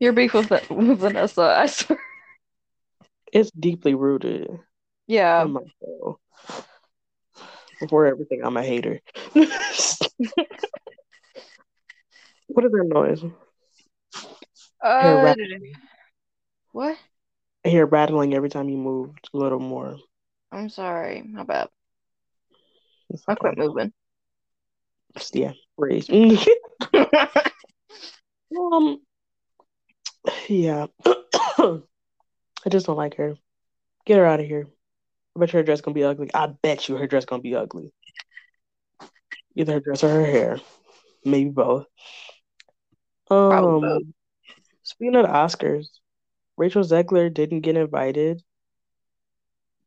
you're 0.00 0.12
beef 0.12 0.34
with, 0.34 0.50
with 0.50 0.98
Vanessa, 0.98 1.54
I 1.56 1.66
swear. 1.66 2.00
It's 3.32 3.50
deeply 3.50 3.94
rooted 3.94 4.48
Yeah. 5.06 5.44
in. 5.44 5.56
Before 7.80 8.06
everything, 8.06 8.42
I'm 8.44 8.56
a 8.56 8.62
hater. 8.62 9.00
what 9.34 9.46
is 12.64 12.72
that 12.72 12.90
noise? 12.92 13.22
Uh, 14.82 15.20
rattling. 15.22 15.74
what? 16.72 16.96
I 17.64 17.68
hear 17.68 17.86
rattling 17.86 18.34
every 18.34 18.48
time 18.48 18.68
you 18.68 18.76
move 18.76 19.10
a 19.32 19.36
little 19.36 19.60
more. 19.60 19.96
I'm 20.50 20.68
sorry. 20.68 21.22
My 21.22 21.44
bad. 21.44 21.68
It's 23.10 23.22
I 23.28 23.34
quit 23.34 23.58
moving. 23.58 23.92
Yeah, 25.32 25.52
raise. 25.76 26.08
um, 28.56 29.00
yeah. 30.48 30.86
I 32.64 32.70
just 32.70 32.86
don't 32.86 32.96
like 32.96 33.16
her. 33.16 33.36
Get 34.04 34.18
her 34.18 34.26
out 34.26 34.40
of 34.40 34.46
here. 34.46 34.66
I 35.36 35.40
bet 35.40 35.50
her 35.50 35.62
dress 35.62 35.80
gonna 35.80 35.94
be 35.94 36.04
ugly. 36.04 36.30
I 36.34 36.46
bet 36.46 36.88
you 36.88 36.96
her 36.96 37.06
dress 37.06 37.24
gonna 37.24 37.42
be 37.42 37.54
ugly. 37.54 37.92
Either 39.54 39.74
her 39.74 39.80
dress 39.80 40.04
or 40.04 40.08
her 40.08 40.24
hair. 40.24 40.60
Maybe 41.24 41.50
both. 41.50 41.86
Probably 43.26 43.88
both. 43.88 44.02
Um, 44.02 44.14
speaking 44.82 45.16
of 45.16 45.26
the 45.26 45.32
Oscars, 45.32 45.86
Rachel 46.56 46.82
Zegler 46.82 47.32
didn't 47.32 47.60
get 47.60 47.76
invited. 47.76 48.42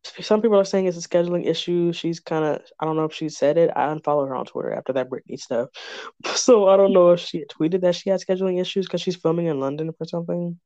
Some 0.04 0.42
people 0.42 0.60
are 0.60 0.66
saying 0.66 0.88
it's 0.88 0.98
a 0.98 1.08
scheduling 1.08 1.46
issue. 1.46 1.94
She's 1.94 2.20
kind 2.20 2.44
of, 2.44 2.62
I 2.80 2.86
don't 2.86 2.96
know 2.96 3.06
if 3.06 3.13
she 3.13 3.30
said 3.30 3.58
it. 3.58 3.70
I 3.75 3.92
unfollowed 3.92 4.30
her 4.30 4.36
on 4.36 4.46
Twitter 4.46 4.74
after 4.74 4.94
that 4.94 5.10
Britney 5.10 5.40
stuff. 5.40 5.70
So 6.36 6.68
I 6.70 6.78
don't 6.78 6.94
know 6.94 7.12
if 7.12 7.20
she 7.20 7.46
tweeted 7.46 7.82
that 7.82 7.96
she 7.96 8.10
had 8.10 8.20
scheduling 8.20 8.60
issues 8.60 8.88
because 8.88 9.01
she's 9.01 9.16
filming 9.16 9.46
in 9.48 9.60
London 9.60 9.92
for 9.94 10.06
something. 10.06 10.60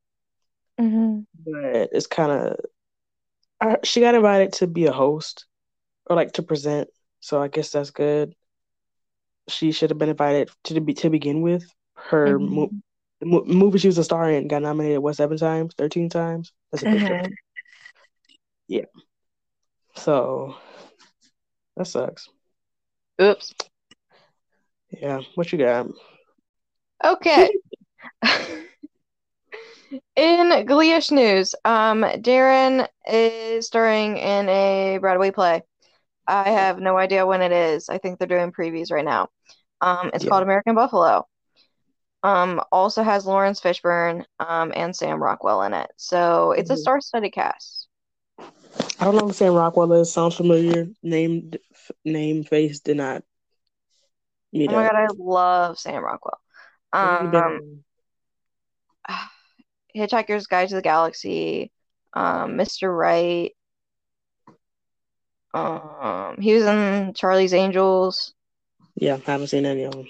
Hmm 0.78 1.20
But 1.44 1.90
it's 1.92 2.06
kind 2.06 2.56
of, 3.62 3.80
she 3.84 4.00
got 4.00 4.14
invited 4.14 4.52
to 4.54 4.66
be 4.66 4.86
a 4.86 4.92
host 4.92 5.46
or 6.06 6.16
like 6.16 6.32
to 6.32 6.42
present. 6.42 6.88
So 7.20 7.40
I 7.40 7.48
guess 7.48 7.70
that's 7.70 7.90
good. 7.90 8.34
She 9.48 9.72
should 9.72 9.90
have 9.90 9.98
been 9.98 10.08
invited 10.08 10.50
to 10.64 10.80
be 10.80 10.94
to 10.94 11.10
begin 11.10 11.40
with. 11.40 11.64
Her 11.94 12.38
Mhm. 12.38 12.48
mo- 12.50 12.72
the 13.20 13.26
mo- 13.26 13.44
movie 13.44 13.78
she 13.78 13.88
was 13.88 13.98
a 13.98 14.04
star 14.04 14.30
in 14.30 14.48
got 14.48 14.62
nominated 14.62 15.00
what 15.00 15.16
seven 15.16 15.38
times, 15.38 15.74
thirteen 15.74 16.08
times. 16.08 16.52
That's 16.70 16.82
a 16.82 16.86
big 16.86 17.00
Mhm. 17.00 17.08
difference. 17.08 17.36
So 19.96 20.54
that 21.76 21.86
sucks. 21.86 22.28
Oops. 23.20 23.54
Yeah, 24.90 25.20
what 25.34 25.52
you 25.52 25.58
got? 25.58 25.88
Okay. 27.04 27.50
In 30.16 30.50
Gleeish 30.66 31.10
news, 31.10 31.54
um, 31.64 32.02
Darren 32.02 32.88
is 33.06 33.66
starring 33.66 34.16
in 34.16 34.48
a 34.48 34.98
Broadway 35.00 35.30
play. 35.30 35.62
I 36.26 36.50
have 36.50 36.78
no 36.80 36.96
idea 36.96 37.26
when 37.26 37.42
it 37.42 37.52
is. 37.52 37.88
I 37.88 37.98
think 37.98 38.18
they're 38.18 38.28
doing 38.28 38.52
previews 38.52 38.90
right 38.90 39.04
now. 39.04 39.28
Um, 39.80 40.10
it's 40.14 40.24
Yeah. 40.24 40.30
called 40.30 40.42
American 40.42 40.74
Buffalo. 40.74 41.26
Um, 42.22 42.60
also 42.72 43.02
has 43.02 43.26
Laurence 43.26 43.60
Fishburne, 43.60 44.24
um, 44.40 44.72
and 44.74 44.94
Sam 44.94 45.22
Rockwell 45.22 45.62
in 45.62 45.74
it. 45.74 45.90
So 45.96 46.52
it's 46.52 46.70
a 46.70 46.76
Mhm. 46.76 46.78
star-studded 46.78 47.32
cast. 47.32 47.88
I 49.00 49.04
don't 49.04 49.16
know 49.16 49.28
if 49.28 49.34
Sam 49.36 49.54
Rockwell 49.54 49.92
is. 49.94 50.12
Sounds 50.12 50.36
familiar. 50.36 50.88
Name, 51.02 51.52
name, 52.04 52.44
face 52.44 52.80
did 52.80 52.96
not 52.96 53.22
meet 54.52 54.70
Oh 54.70 54.72
my 54.72 54.82
up. 54.82 54.86
God, 54.86 54.96
I 54.96 55.08
love 55.16 55.78
Sam 55.78 56.02
Rockwell. 56.04 56.40
What 56.98 57.10
have 57.10 57.20
you 57.20 57.28
been 57.28 57.42
Um? 57.42 57.84
Hitchhiker's 59.96 60.46
Guide 60.46 60.68
to 60.68 60.74
the 60.76 60.82
Galaxy, 60.82 61.72
um, 62.12 62.52
Mr. 62.52 62.96
Right. 62.96 63.52
Um, 65.54 66.36
he 66.40 66.52
was 66.54 66.64
in 66.64 67.14
Charlie's 67.14 67.54
Angels. 67.54 68.34
Yeah, 68.94 69.18
I 69.26 69.30
haven't 69.30 69.48
seen 69.48 69.66
any 69.66 69.84
of 69.84 69.92
them. 69.92 70.08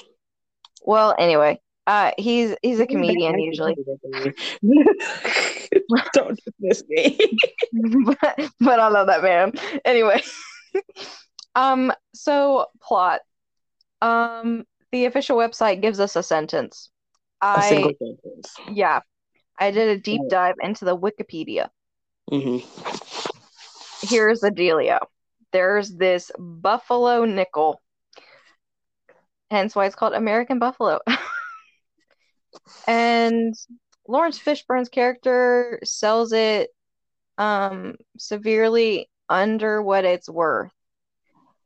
Well, 0.83 1.14
anyway, 1.19 1.61
uh, 1.87 2.12
he's 2.19 2.57
he's 2.62 2.81
a 2.81 2.81
He's 2.81 2.81
a 2.81 2.85
bad 2.85 2.88
comedian 2.88 3.38
usually, 3.38 3.76
Don't 6.12 6.40
dismiss 6.45 6.85
me. 6.88 7.19
but 8.21 8.50
but 8.61 8.81
I 8.81 8.88
love 8.88 9.07
that 9.07 9.23
man. 9.23 9.52
Anyway, 9.85 10.23
um, 11.55 11.93
so 12.14 12.66
plot. 12.83 13.21
Um, 14.02 14.64
the 14.93 15.07
official 15.07 15.37
website 15.37 15.81
gives 15.81 16.00
us 16.00 16.16
a 16.16 16.23
sentence. 16.23 16.90
A 17.40 17.62
single 17.62 17.93
sentence. 17.99 18.55
yeah, 18.73 19.00
I 19.58 19.70
did 19.70 19.88
a 19.88 20.00
deep 20.00 20.22
dive 20.28 20.56
into 20.62 20.84
the 20.84 20.96
Wikipedia. 20.96 21.68
hmm 22.30 22.58
Here's 24.02 24.40
the 24.40 24.50
dealio. 24.50 24.98
There's 25.52 25.94
this 25.94 26.30
buffalo 26.38 27.25
nickel, 27.25 27.80
hence 29.50 29.75
why 29.75 29.86
it's 29.86 29.94
called 29.96 30.14
American 30.14 30.58
Buffalo. 30.58 31.00
And 32.86 33.54
Laurence 34.08 34.38
Fishburne's 34.38 34.88
character 34.88 35.78
sells 35.84 36.32
it 36.32 36.70
um 37.38 37.96
severely 38.18 39.10
under 39.28 39.82
what 39.82 40.04
it's 40.04 40.28
worth. 40.28 40.72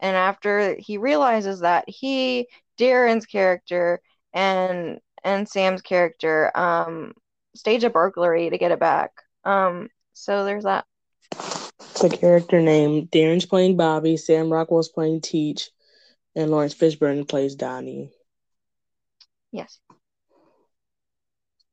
And 0.00 0.16
after 0.16 0.76
he 0.78 0.98
realizes 0.98 1.60
that, 1.60 1.84
he, 1.88 2.48
Darren's 2.78 3.26
character, 3.26 4.00
and 4.32 5.00
and 5.24 5.48
Sam's 5.48 5.82
character 5.82 6.50
um 6.56 7.14
stage 7.54 7.84
a 7.84 7.90
burglary 7.90 8.50
to 8.50 8.58
get 8.58 8.72
it 8.72 8.80
back. 8.80 9.12
Um, 9.44 9.88
so 10.12 10.44
there's 10.44 10.64
that. 10.64 10.84
It's 11.32 12.04
a 12.04 12.08
character 12.08 12.60
name. 12.60 13.08
Darren's 13.08 13.46
playing 13.46 13.76
Bobby. 13.76 14.16
Sam 14.16 14.52
Rockwell's 14.52 14.88
playing 14.88 15.20
Teach, 15.20 15.70
and 16.34 16.50
Laurence 16.50 16.74
Fishburne 16.74 17.28
plays 17.28 17.54
Donnie. 17.54 18.10
Yes. 19.52 19.78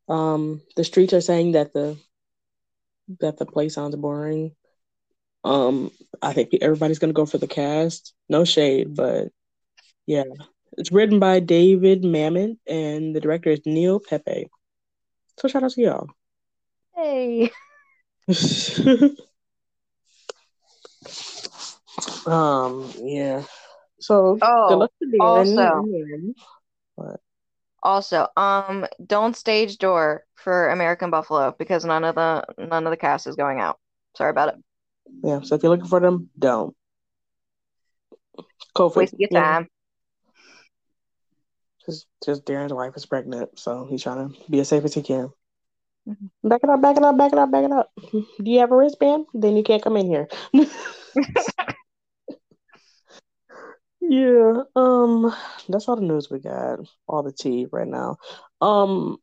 Um, 0.09 0.61
the 0.75 0.83
streets 0.83 1.13
are 1.13 1.21
saying 1.21 1.53
that 1.53 1.73
the 1.73 1.97
that 3.19 3.37
the 3.37 3.45
play 3.45 3.69
sounds 3.69 3.95
boring. 3.95 4.55
Um, 5.43 5.91
I 6.21 6.33
think 6.33 6.49
everybody's 6.61 6.99
gonna 6.99 7.13
go 7.13 7.25
for 7.25 7.37
the 7.37 7.47
cast. 7.47 8.13
No 8.29 8.43
shade, 8.45 8.95
but 8.95 9.29
yeah, 10.05 10.23
it's 10.77 10.91
written 10.91 11.19
by 11.19 11.39
David 11.39 12.03
Mamet 12.03 12.57
and 12.67 13.15
the 13.15 13.19
director 13.19 13.49
is 13.49 13.61
Neil 13.65 13.99
Pepe. 13.99 14.49
So 15.39 15.47
shout 15.47 15.63
out 15.63 15.71
to 15.71 15.81
y'all. 15.81 16.09
Hey. 16.95 17.51
um, 22.25 22.91
yeah. 23.01 23.43
So 23.99 24.37
Oh, 24.41 24.69
good 24.69 24.75
luck 24.77 24.91
to 25.01 25.09
Dan. 25.11 25.21
also- 25.21 27.15
Also, 27.83 28.27
um, 28.35 28.85
don't 29.05 29.35
stage 29.35 29.77
door 29.77 30.25
for 30.35 30.69
American 30.69 31.09
Buffalo 31.09 31.55
because 31.57 31.85
none 31.85 32.03
of 32.03 32.15
the 32.15 32.43
none 32.57 32.85
of 32.85 32.91
the 32.91 32.97
cast 32.97 33.27
is 33.27 33.35
going 33.35 33.59
out. 33.59 33.79
Sorry 34.15 34.31
about 34.31 34.49
it. 34.49 34.55
Yeah, 35.23 35.41
so 35.41 35.55
if 35.55 35.63
you're 35.63 35.69
looking 35.69 35.87
for 35.87 35.99
them, 35.99 36.29
don't. 36.37 36.75
COVID. 38.75 38.95
Waste 38.95 39.13
your 39.17 39.29
time. 39.29 39.67
Just, 41.87 42.07
just 42.25 42.45
Darren's 42.45 42.73
wife 42.73 42.93
is 42.95 43.05
pregnant, 43.05 43.57
so 43.57 43.87
he's 43.89 44.03
trying 44.03 44.29
to 44.29 44.35
be 44.49 44.59
as 44.59 44.67
safe 44.69 44.83
as 44.83 44.93
he 44.93 45.01
can. 45.01 45.31
Mhm. 46.07 46.29
Back 46.43 46.61
it 46.63 46.69
up, 46.69 46.81
back 46.81 46.97
it 46.97 47.03
up, 47.03 47.17
back 47.17 47.33
it 47.33 47.39
up, 47.39 47.51
back 47.51 47.65
it 47.65 47.71
up. 47.71 47.91
Do 48.11 48.51
you 48.51 48.59
have 48.59 48.71
a 48.71 48.75
wristband? 48.75 49.25
Then 49.33 49.55
you 49.55 49.63
can't 49.63 49.83
come 49.83 49.97
in 49.97 50.07
here. 50.07 50.27
yeah, 54.01 54.63
um, 54.75 55.33
that's 55.69 55.87
all 55.87 55.95
the 55.95 56.01
news 56.01 56.29
we 56.29 56.39
got. 56.39 56.79
All 57.07 57.23
the 57.23 57.31
tea 57.31 57.67
right 57.71 57.87
now. 57.87 58.17
Um, 58.61 59.17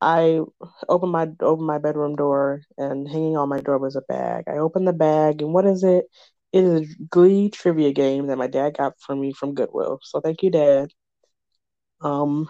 I 0.00 0.40
opened 0.88 1.12
my 1.12 1.28
opened 1.40 1.66
my 1.66 1.78
bedroom 1.78 2.16
door 2.16 2.62
and 2.78 3.08
hanging 3.08 3.36
on 3.36 3.48
my 3.48 3.60
door 3.60 3.78
was 3.78 3.96
a 3.96 4.02
bag. 4.02 4.44
I 4.48 4.58
opened 4.58 4.88
the 4.88 4.92
bag 4.92 5.42
and 5.42 5.52
what 5.54 5.66
is 5.66 5.84
it? 5.84 6.06
It 6.52 6.64
is 6.64 6.82
a 6.82 7.04
Glee 7.10 7.50
trivia 7.50 7.92
game 7.92 8.28
that 8.28 8.38
my 8.38 8.46
dad 8.48 8.76
got 8.78 8.94
for 9.00 9.16
me 9.16 9.32
from 9.32 9.54
Goodwill. 9.54 10.00
So 10.02 10.20
thank 10.20 10.42
you, 10.42 10.50
Dad. 10.50 10.90
Um, 12.00 12.48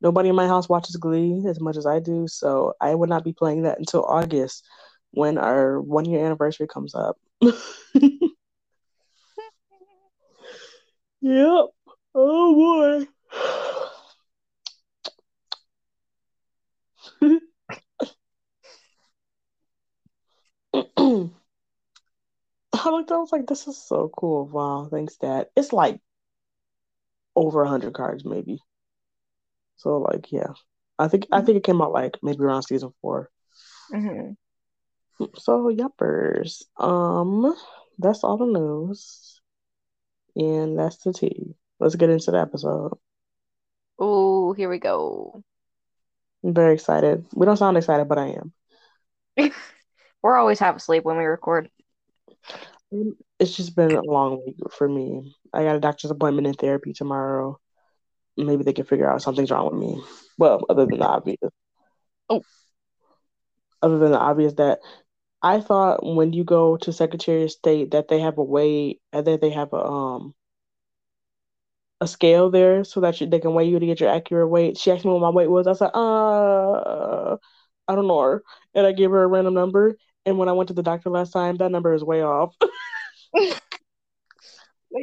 nobody 0.00 0.28
in 0.28 0.34
my 0.34 0.46
house 0.46 0.68
watches 0.68 0.96
Glee 0.96 1.44
as 1.48 1.60
much 1.60 1.76
as 1.76 1.86
I 1.86 2.00
do, 2.00 2.26
so 2.28 2.74
I 2.80 2.94
would 2.94 3.08
not 3.08 3.24
be 3.24 3.32
playing 3.32 3.62
that 3.62 3.78
until 3.78 4.04
August 4.04 4.64
when 5.12 5.38
our 5.38 5.80
one 5.80 6.04
year 6.04 6.24
anniversary 6.24 6.68
comes 6.68 6.94
up. 6.94 7.16
Yep. 11.22 11.66
Oh 12.14 13.06
boy. 13.06 13.06
I 22.72 22.90
looked, 22.90 23.10
I 23.12 23.16
was 23.18 23.32
like, 23.32 23.46
this 23.46 23.66
is 23.68 23.76
so 23.76 24.10
cool. 24.16 24.46
Wow, 24.46 24.88
thanks, 24.90 25.16
Dad. 25.16 25.48
It's 25.56 25.72
like 25.72 26.00
over 27.40 27.62
a 27.62 27.68
hundred 27.68 27.94
cards, 27.94 28.24
maybe. 28.24 28.58
So 29.76 29.98
like, 29.98 30.30
yeah. 30.30 30.52
I 30.98 31.08
think 31.08 31.26
I 31.32 31.40
think 31.40 31.56
it 31.56 31.64
came 31.64 31.80
out 31.80 31.92
like 31.92 32.18
maybe 32.22 32.44
around 32.44 32.64
season 32.64 32.92
four. 33.00 33.30
Mhm. 33.90 34.36
So 35.36 35.70
yuppers. 35.70 36.62
Um, 36.78 37.54
that's 37.98 38.22
all 38.22 38.36
the 38.36 38.46
news. 38.46 39.40
And 40.36 40.78
that's 40.78 40.98
the 40.98 41.12
tea. 41.12 41.54
Let's 41.78 41.96
get 41.96 42.10
into 42.10 42.30
the 42.30 42.40
episode. 42.40 42.98
oh 43.98 44.52
here 44.52 44.68
we 44.68 44.78
go. 44.78 45.42
I'm 46.44 46.54
very 46.54 46.74
excited. 46.74 47.26
We 47.34 47.46
don't 47.46 47.56
sound 47.56 47.76
excited, 47.76 48.08
but 48.08 48.18
I 48.18 48.36
am. 48.36 48.52
We're 50.22 50.36
always 50.36 50.58
half 50.58 50.76
asleep 50.76 51.04
when 51.04 51.16
we 51.16 51.24
record. 51.24 51.70
It's 53.38 53.56
just 53.56 53.76
been 53.76 53.92
a 53.92 54.02
long 54.02 54.42
week 54.44 54.56
for 54.72 54.88
me. 54.88 55.36
I 55.52 55.62
got 55.62 55.76
a 55.76 55.80
doctor's 55.80 56.10
appointment 56.10 56.46
in 56.46 56.54
therapy 56.54 56.92
tomorrow. 56.92 57.58
Maybe 58.36 58.64
they 58.64 58.72
can 58.72 58.86
figure 58.86 59.10
out 59.10 59.22
something's 59.22 59.50
wrong 59.50 59.70
with 59.70 59.80
me. 59.80 60.02
Well, 60.38 60.64
other 60.68 60.86
than 60.86 60.98
the 60.98 61.06
obvious. 61.06 61.38
Oh. 62.28 62.42
Other 63.82 63.98
than 63.98 64.12
the 64.12 64.18
obvious 64.18 64.54
that 64.54 64.80
I 65.42 65.60
thought 65.60 66.04
when 66.04 66.32
you 66.32 66.44
go 66.44 66.76
to 66.78 66.92
Secretary 66.92 67.44
of 67.44 67.50
State 67.50 67.92
that 67.92 68.08
they 68.08 68.20
have 68.20 68.38
a 68.38 68.44
way 68.44 68.98
and 69.12 69.26
that 69.26 69.40
they 69.40 69.50
have 69.50 69.72
a 69.72 69.84
um 69.84 70.34
a 72.00 72.06
scale 72.06 72.50
there 72.50 72.84
so 72.84 73.00
that 73.00 73.20
you, 73.20 73.26
they 73.26 73.38
can 73.40 73.54
weigh 73.54 73.68
you 73.68 73.78
to 73.78 73.86
get 73.86 74.00
your 74.00 74.10
accurate 74.10 74.48
weight. 74.48 74.78
She 74.78 74.90
asked 74.90 75.04
me 75.04 75.12
what 75.12 75.20
my 75.20 75.30
weight 75.30 75.50
was. 75.50 75.66
I 75.66 75.74
said, 75.74 75.90
uh, 75.94 77.36
I 77.88 77.94
don't 77.94 78.06
know. 78.06 78.40
And 78.74 78.86
I 78.86 78.92
gave 78.92 79.10
her 79.10 79.22
a 79.22 79.26
random 79.26 79.54
number. 79.54 79.96
And 80.30 80.38
when 80.38 80.48
I 80.48 80.52
went 80.52 80.68
to 80.68 80.74
the 80.74 80.82
doctor 80.84 81.10
last 81.10 81.32
time, 81.32 81.56
that 81.56 81.72
number 81.72 81.92
is 81.92 82.04
way 82.04 82.22
off. 82.22 82.54
way 83.34 83.52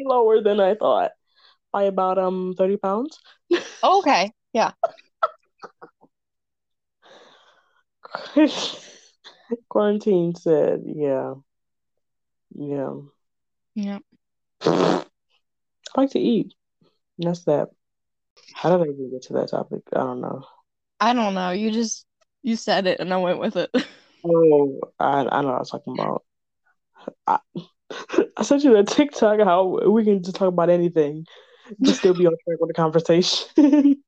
lower 0.05 0.41
than 0.41 0.61
I 0.61 0.75
thought 0.75 1.11
by 1.73 1.83
about 1.83 2.17
um 2.17 2.55
30 2.57 2.77
pounds. 2.77 3.19
Okay. 3.83 4.31
Yeah. 4.53 4.71
Quarantine 9.69 10.33
said, 10.33 10.81
yeah. 10.83 11.35
Yeah. 12.55 12.95
Yeah. 13.75 13.99
I 14.61 15.03
like 15.95 16.09
to 16.11 16.19
eat. 16.19 16.53
That's 17.19 17.43
that. 17.43 17.69
How 18.53 18.75
did 18.75 18.87
I 18.87 18.91
even 18.91 19.11
get 19.11 19.21
to 19.23 19.33
that 19.33 19.49
topic? 19.49 19.81
I 19.93 19.99
don't 19.99 20.21
know. 20.21 20.43
I 20.99 21.13
don't 21.13 21.35
know. 21.35 21.51
You 21.51 21.69
just 21.71 22.05
you 22.41 22.55
said 22.55 22.87
it 22.87 22.99
and 22.99 23.13
I 23.13 23.17
went 23.17 23.39
with 23.39 23.57
it. 23.57 23.69
Oh, 24.23 24.80
I, 24.99 25.27
I 25.32 25.41
know 25.41 25.47
what 25.47 25.56
I 25.56 25.60
was 25.60 25.69
talking 25.69 25.93
about. 25.93 26.23
I, 27.25 27.39
I 28.38 28.43
sent 28.43 28.63
you 28.63 28.73
that 28.73 28.88
TikTok 28.88 29.39
how 29.39 29.89
we 29.89 30.03
can 30.03 30.23
just 30.23 30.36
talk 30.36 30.49
about 30.49 30.69
anything, 30.69 31.25
just 31.84 31.99
still 31.99 32.13
be 32.13 32.25
on 32.27 32.34
track 32.43 32.60
with 32.60 32.69
the 32.69 32.73
conversation. 32.73 33.47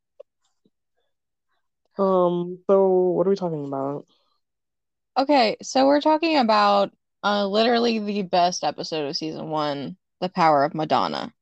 um, 1.97 2.59
so 2.67 2.87
what 2.87 3.27
are 3.27 3.29
we 3.29 3.35
talking 3.35 3.65
about? 3.65 4.05
Okay, 5.17 5.57
so 5.61 5.85
we're 5.85 6.01
talking 6.01 6.37
about 6.37 6.91
uh 7.23 7.45
literally 7.45 7.99
the 7.99 8.21
best 8.21 8.63
episode 8.63 9.07
of 9.07 9.17
season 9.17 9.49
one, 9.49 9.97
The 10.21 10.29
Power 10.29 10.63
of 10.63 10.73
Madonna. 10.73 11.33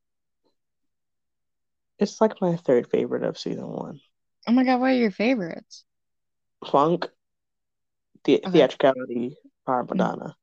It's 2.00 2.22
like 2.22 2.42
my 2.42 2.56
third 2.56 2.90
favorite 2.90 3.24
of 3.24 3.38
season 3.38 3.68
one. 3.68 4.00
Oh 4.48 4.52
my 4.52 4.64
God, 4.64 4.80
what 4.80 4.92
are 4.92 4.96
your 4.96 5.12
favorites? 5.12 5.84
Funk, 6.66 7.08
the 8.24 8.40
Okay. 8.40 8.52
theatricality, 8.52 9.36
Power 9.66 9.82
of 9.82 9.90
Madonna. 9.90 10.36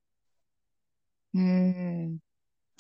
Hmm. 1.33 2.17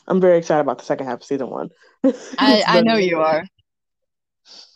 I'm 0.06 0.20
very 0.20 0.38
excited 0.38 0.60
about 0.60 0.78
the 0.78 0.84
second 0.84 1.06
half 1.06 1.20
of 1.20 1.24
season 1.24 1.50
one. 1.50 1.70
I 2.04 2.62
I 2.66 2.80
know 2.82 2.96
you 2.96 3.20
are. 3.20 3.44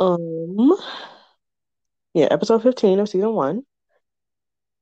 Um, 0.00 0.76
yeah, 2.14 2.26
episode 2.31 2.62
15 2.62 2.98
of 3.00 3.09
season 3.09 3.33
one. 3.33 3.62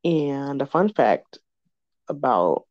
And 0.05 0.63
a 0.63 0.67
fun 0.67 0.93
fact 0.93 1.39
about 2.09 2.65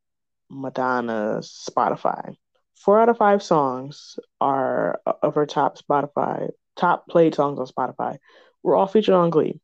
Madonna's 0.49 1.67
Spotify. 1.69 2.35
Four 2.75 2.99
out 2.99 3.09
of 3.09 3.17
five 3.17 3.43
songs 3.43 4.17
are 4.39 5.01
of 5.21 5.35
her 5.35 5.45
top 5.45 5.77
Spotify, 5.77 6.49
top 6.75 7.07
played 7.07 7.35
songs 7.35 7.59
on 7.59 7.67
Spotify 7.67 8.17
were 8.63 8.75
all 8.75 8.87
featured 8.87 9.15
on 9.15 9.29
Glee. 9.29 9.59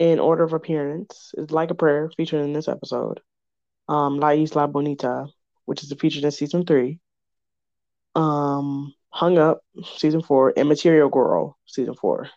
In 0.00 0.18
order 0.18 0.42
of 0.44 0.54
appearance 0.54 1.32
is 1.36 1.50
Like 1.50 1.70
a 1.70 1.74
Prayer 1.74 2.10
featured 2.16 2.42
in 2.42 2.54
this 2.54 2.68
episode. 2.68 3.20
Um, 3.86 4.18
La 4.18 4.30
Isla 4.30 4.66
Bonita, 4.66 5.26
which 5.66 5.82
is 5.82 5.92
featured 5.92 6.24
in 6.24 6.30
season 6.30 6.64
three. 6.64 6.98
Um, 8.14 8.94
Hung 9.10 9.36
Up, 9.36 9.60
season 9.98 10.22
four, 10.22 10.54
and 10.56 10.70
Material 10.70 11.10
Girl, 11.10 11.58
season 11.66 11.94
four. 11.94 12.30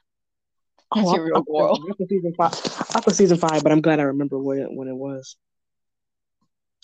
Oh, 0.94 1.00
I- 1.00 1.04
Material 1.04 1.38
I 1.38 1.42
Girl. 1.50 1.80
I 1.90 2.06
season 2.06 2.34
five. 2.38 2.54
I 2.96 3.00
put 3.00 3.16
season 3.16 3.38
five, 3.38 3.64
but 3.64 3.72
I'm 3.72 3.80
glad 3.80 4.02
I 4.02 4.04
remember 4.04 4.38
when 4.38 4.60
it, 4.60 4.68
when 4.70 4.90
it 4.90 4.96
was. 4.96 5.38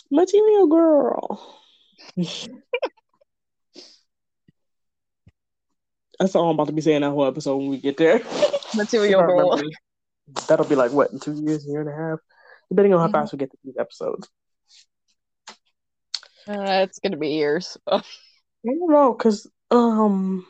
Material 0.09 0.67
Girl. 0.67 1.55
That's 6.19 6.35
all 6.35 6.49
I'm 6.49 6.55
about 6.55 6.67
to 6.67 6.73
be 6.73 6.81
saying 6.81 7.01
that 7.01 7.09
whole 7.11 7.25
episode 7.25 7.57
when 7.57 7.67
we 7.69 7.79
get 7.79 7.97
there. 7.97 8.21
Material 8.75 9.21
Girl. 9.23 9.61
That'll 10.47 10.65
be 10.65 10.75
like 10.75 10.91
what 10.91 11.11
in 11.11 11.19
two 11.19 11.33
years, 11.33 11.65
year 11.65 11.81
and 11.81 11.89
a 11.89 11.95
half, 11.95 12.19
depending 12.69 12.93
on 12.93 12.99
how 12.99 13.07
Mhm. 13.07 13.11
fast 13.11 13.33
we 13.33 13.39
get 13.39 13.51
to 13.51 13.57
these 13.63 13.77
episodes. 13.77 14.27
Uh, 16.47 16.83
it's 16.83 16.99
gonna 16.99 17.17
be 17.17 17.29
years. 17.29 17.77
I 17.87 18.01
don't 18.65 18.91
know, 18.91 19.13
cause 19.13 19.47
um, 19.71 20.45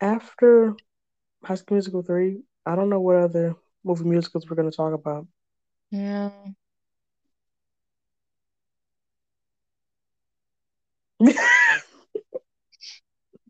after 0.00 0.74
High 1.44 1.54
School 1.54 1.76
Musical 1.76 2.02
three, 2.02 2.42
I 2.66 2.74
don't 2.74 2.88
know 2.90 3.00
what 3.00 3.16
other 3.16 3.54
movie 3.84 4.04
musicals 4.04 4.48
we're 4.48 4.56
gonna 4.56 4.70
talk 4.70 4.92
about. 4.94 5.26
Yeah. 5.90 6.30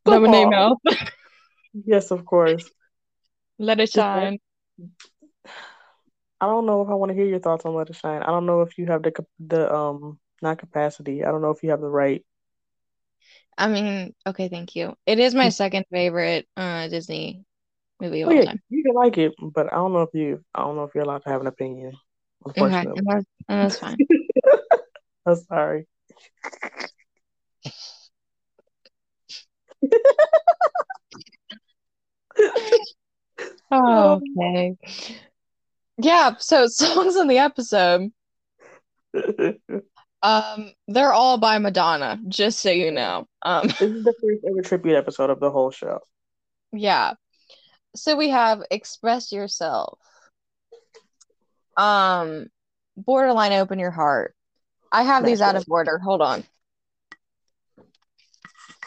Lemonade 0.04 0.48
Mouth. 0.50 0.78
Yes, 1.84 2.10
of 2.10 2.24
course. 2.24 2.68
Let 3.58 3.78
it 3.78 3.90
shine. 3.90 4.38
I 6.40 6.46
don't 6.46 6.66
know 6.66 6.82
if 6.82 6.88
I 6.88 6.94
want 6.94 7.10
to 7.10 7.14
hear 7.14 7.26
your 7.26 7.38
thoughts 7.38 7.64
on 7.64 7.74
Let 7.74 7.90
It 7.90 7.96
Shine. 7.96 8.22
I 8.22 8.26
don't 8.26 8.46
know 8.46 8.62
if 8.62 8.78
you 8.78 8.86
have 8.86 9.02
the 9.02 9.12
the 9.38 9.72
um 9.74 10.18
not 10.42 10.58
capacity. 10.58 11.24
I 11.24 11.30
don't 11.30 11.42
know 11.42 11.50
if 11.50 11.62
you 11.62 11.70
have 11.70 11.80
the 11.80 11.88
right. 11.88 12.24
I 13.58 13.68
mean, 13.68 14.14
okay, 14.26 14.48
thank 14.48 14.74
you. 14.74 14.96
It 15.04 15.18
is 15.18 15.34
my 15.34 15.50
second 15.50 15.84
favorite 15.92 16.48
uh 16.56 16.88
Disney 16.88 17.44
movie 18.00 18.22
of 18.22 18.28
Oh 18.28 18.32
all 18.32 18.38
yeah, 18.38 18.44
time. 18.46 18.62
you 18.70 18.82
can 18.82 18.94
like 18.94 19.18
it, 19.18 19.34
but 19.38 19.70
I 19.72 19.76
don't 19.76 19.92
know 19.92 20.02
if 20.02 20.14
you. 20.14 20.42
I 20.54 20.62
don't 20.62 20.76
know 20.76 20.84
if 20.84 20.94
you're 20.94 21.04
allowed 21.04 21.24
to 21.24 21.28
have 21.28 21.42
an 21.42 21.46
opinion. 21.46 21.92
Unfortunately, 22.46 22.92
and 22.96 23.06
that's, 23.06 23.26
that's 23.48 23.78
fine. 23.78 23.98
I'm 25.26 25.36
sorry. 25.36 25.86
Okay. 33.72 34.76
Yeah, 36.02 36.34
so 36.38 36.66
songs 36.68 37.16
in 37.16 37.28
the 37.28 37.38
episode, 37.38 38.10
um, 40.22 40.72
they're 40.88 41.12
all 41.12 41.38
by 41.38 41.58
Madonna, 41.58 42.20
just 42.28 42.60
so 42.60 42.70
you 42.70 42.90
know. 42.90 43.26
Um, 43.42 43.66
This 43.66 43.80
is 43.82 44.04
the 44.04 44.14
first 44.20 44.44
ever 44.48 44.62
tribute 44.62 44.96
episode 44.96 45.30
of 45.30 45.40
the 45.40 45.50
whole 45.50 45.70
show. 45.70 46.00
yeah. 46.72 47.14
So 47.96 48.14
we 48.14 48.28
have 48.28 48.62
Express 48.70 49.32
Yourself. 49.32 49.98
Um, 51.76 52.46
Borderline 52.96 53.52
Open 53.54 53.80
Your 53.80 53.90
Heart. 53.90 54.34
I 54.92 55.02
have 55.02 55.24
these 55.24 55.40
out 55.40 55.56
of 55.56 55.64
order. 55.68 55.98
Hold 55.98 56.22
on. 56.22 56.44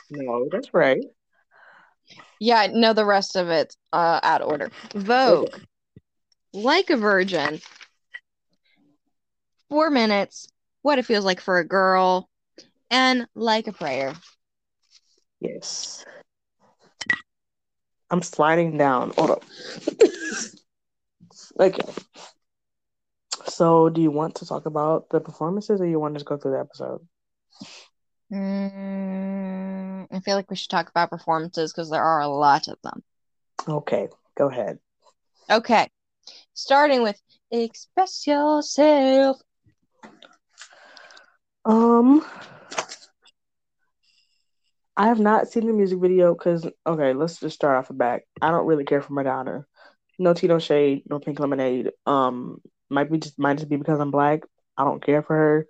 No, 0.10 0.48
that's 0.52 0.74
right. 0.74 1.04
Yeah, 2.40 2.68
no, 2.72 2.94
the 2.94 3.06
rest 3.06 3.36
of 3.36 3.50
it 3.50 3.76
uh 3.92 4.20
out 4.22 4.42
of 4.42 4.50
order. 4.50 4.70
Vogue. 4.96 5.50
Like 6.54 6.90
a 6.92 6.98
Virgin. 6.98 7.60
Four 9.70 9.90
minutes. 9.90 10.48
What 10.84 11.00
it 11.00 11.06
feels 11.06 11.26
like 11.26 11.42
for 11.42 11.58
a 11.58 11.68
girl. 11.68 12.30
And 12.92 13.28
Like 13.34 13.68
a 13.68 13.74
Prayer. 13.74 14.14
Yes. 15.40 16.06
I'm 18.12 18.22
sliding 18.22 18.78
down. 18.78 19.12
Hold 19.18 19.32
up. 19.32 19.44
okay. 21.60 21.92
So, 23.48 23.90
do 23.90 24.02
you 24.02 24.12
want 24.12 24.36
to 24.36 24.46
talk 24.46 24.68
about 24.68 25.10
the 25.10 25.20
performances, 25.20 25.82
or 25.82 25.88
you 25.88 26.00
want 26.00 26.14
to 26.14 26.20
just 26.20 26.28
go 26.28 26.38
through 26.38 26.52
the 26.52 26.60
episode? 26.60 27.02
Mm, 28.32 30.08
I 30.12 30.20
feel 30.20 30.36
like 30.36 30.50
we 30.50 30.56
should 30.56 30.70
talk 30.70 30.90
about 30.90 31.10
performances 31.10 31.74
because 31.74 31.90
there 31.90 32.04
are 32.04 32.22
a 32.22 32.28
lot 32.28 32.68
of 32.68 32.78
them. 32.84 33.04
Okay, 33.68 34.08
go 34.36 34.50
ahead. 34.50 34.80
Okay. 35.50 35.90
Starting 36.54 37.02
with 37.02 37.20
Express 37.52 38.28
Yourself. 38.28 39.42
Um, 41.66 42.24
I 44.96 45.08
have 45.08 45.20
not 45.20 45.48
seen 45.48 45.66
the 45.66 45.74
music 45.74 46.00
video 46.00 46.34
because 46.36 46.68
okay, 46.86 47.14
let's 47.14 47.40
just 47.40 47.56
start 47.56 47.78
off 47.78 47.88
the 47.88 47.94
back. 47.94 48.24
I 48.42 48.52
don't 48.52 48.68
really 48.68 48.86
care 48.86 49.02
for 49.02 49.14
Madonna. 49.14 49.66
No 50.20 50.36
no 50.44 50.60
shade, 50.60 51.04
no 51.10 51.20
pink 51.20 51.40
lemonade. 51.40 51.92
Um, 52.06 52.60
might 52.90 53.12
be 53.12 53.18
just 53.18 53.40
might 53.40 53.58
just 53.58 53.70
be 53.70 53.78
because 53.78 54.00
I'm 54.00 54.12
black. 54.12 54.42
I 54.78 54.84
don't 54.84 55.04
care 55.04 55.24
for 55.24 55.36
her. 55.36 55.68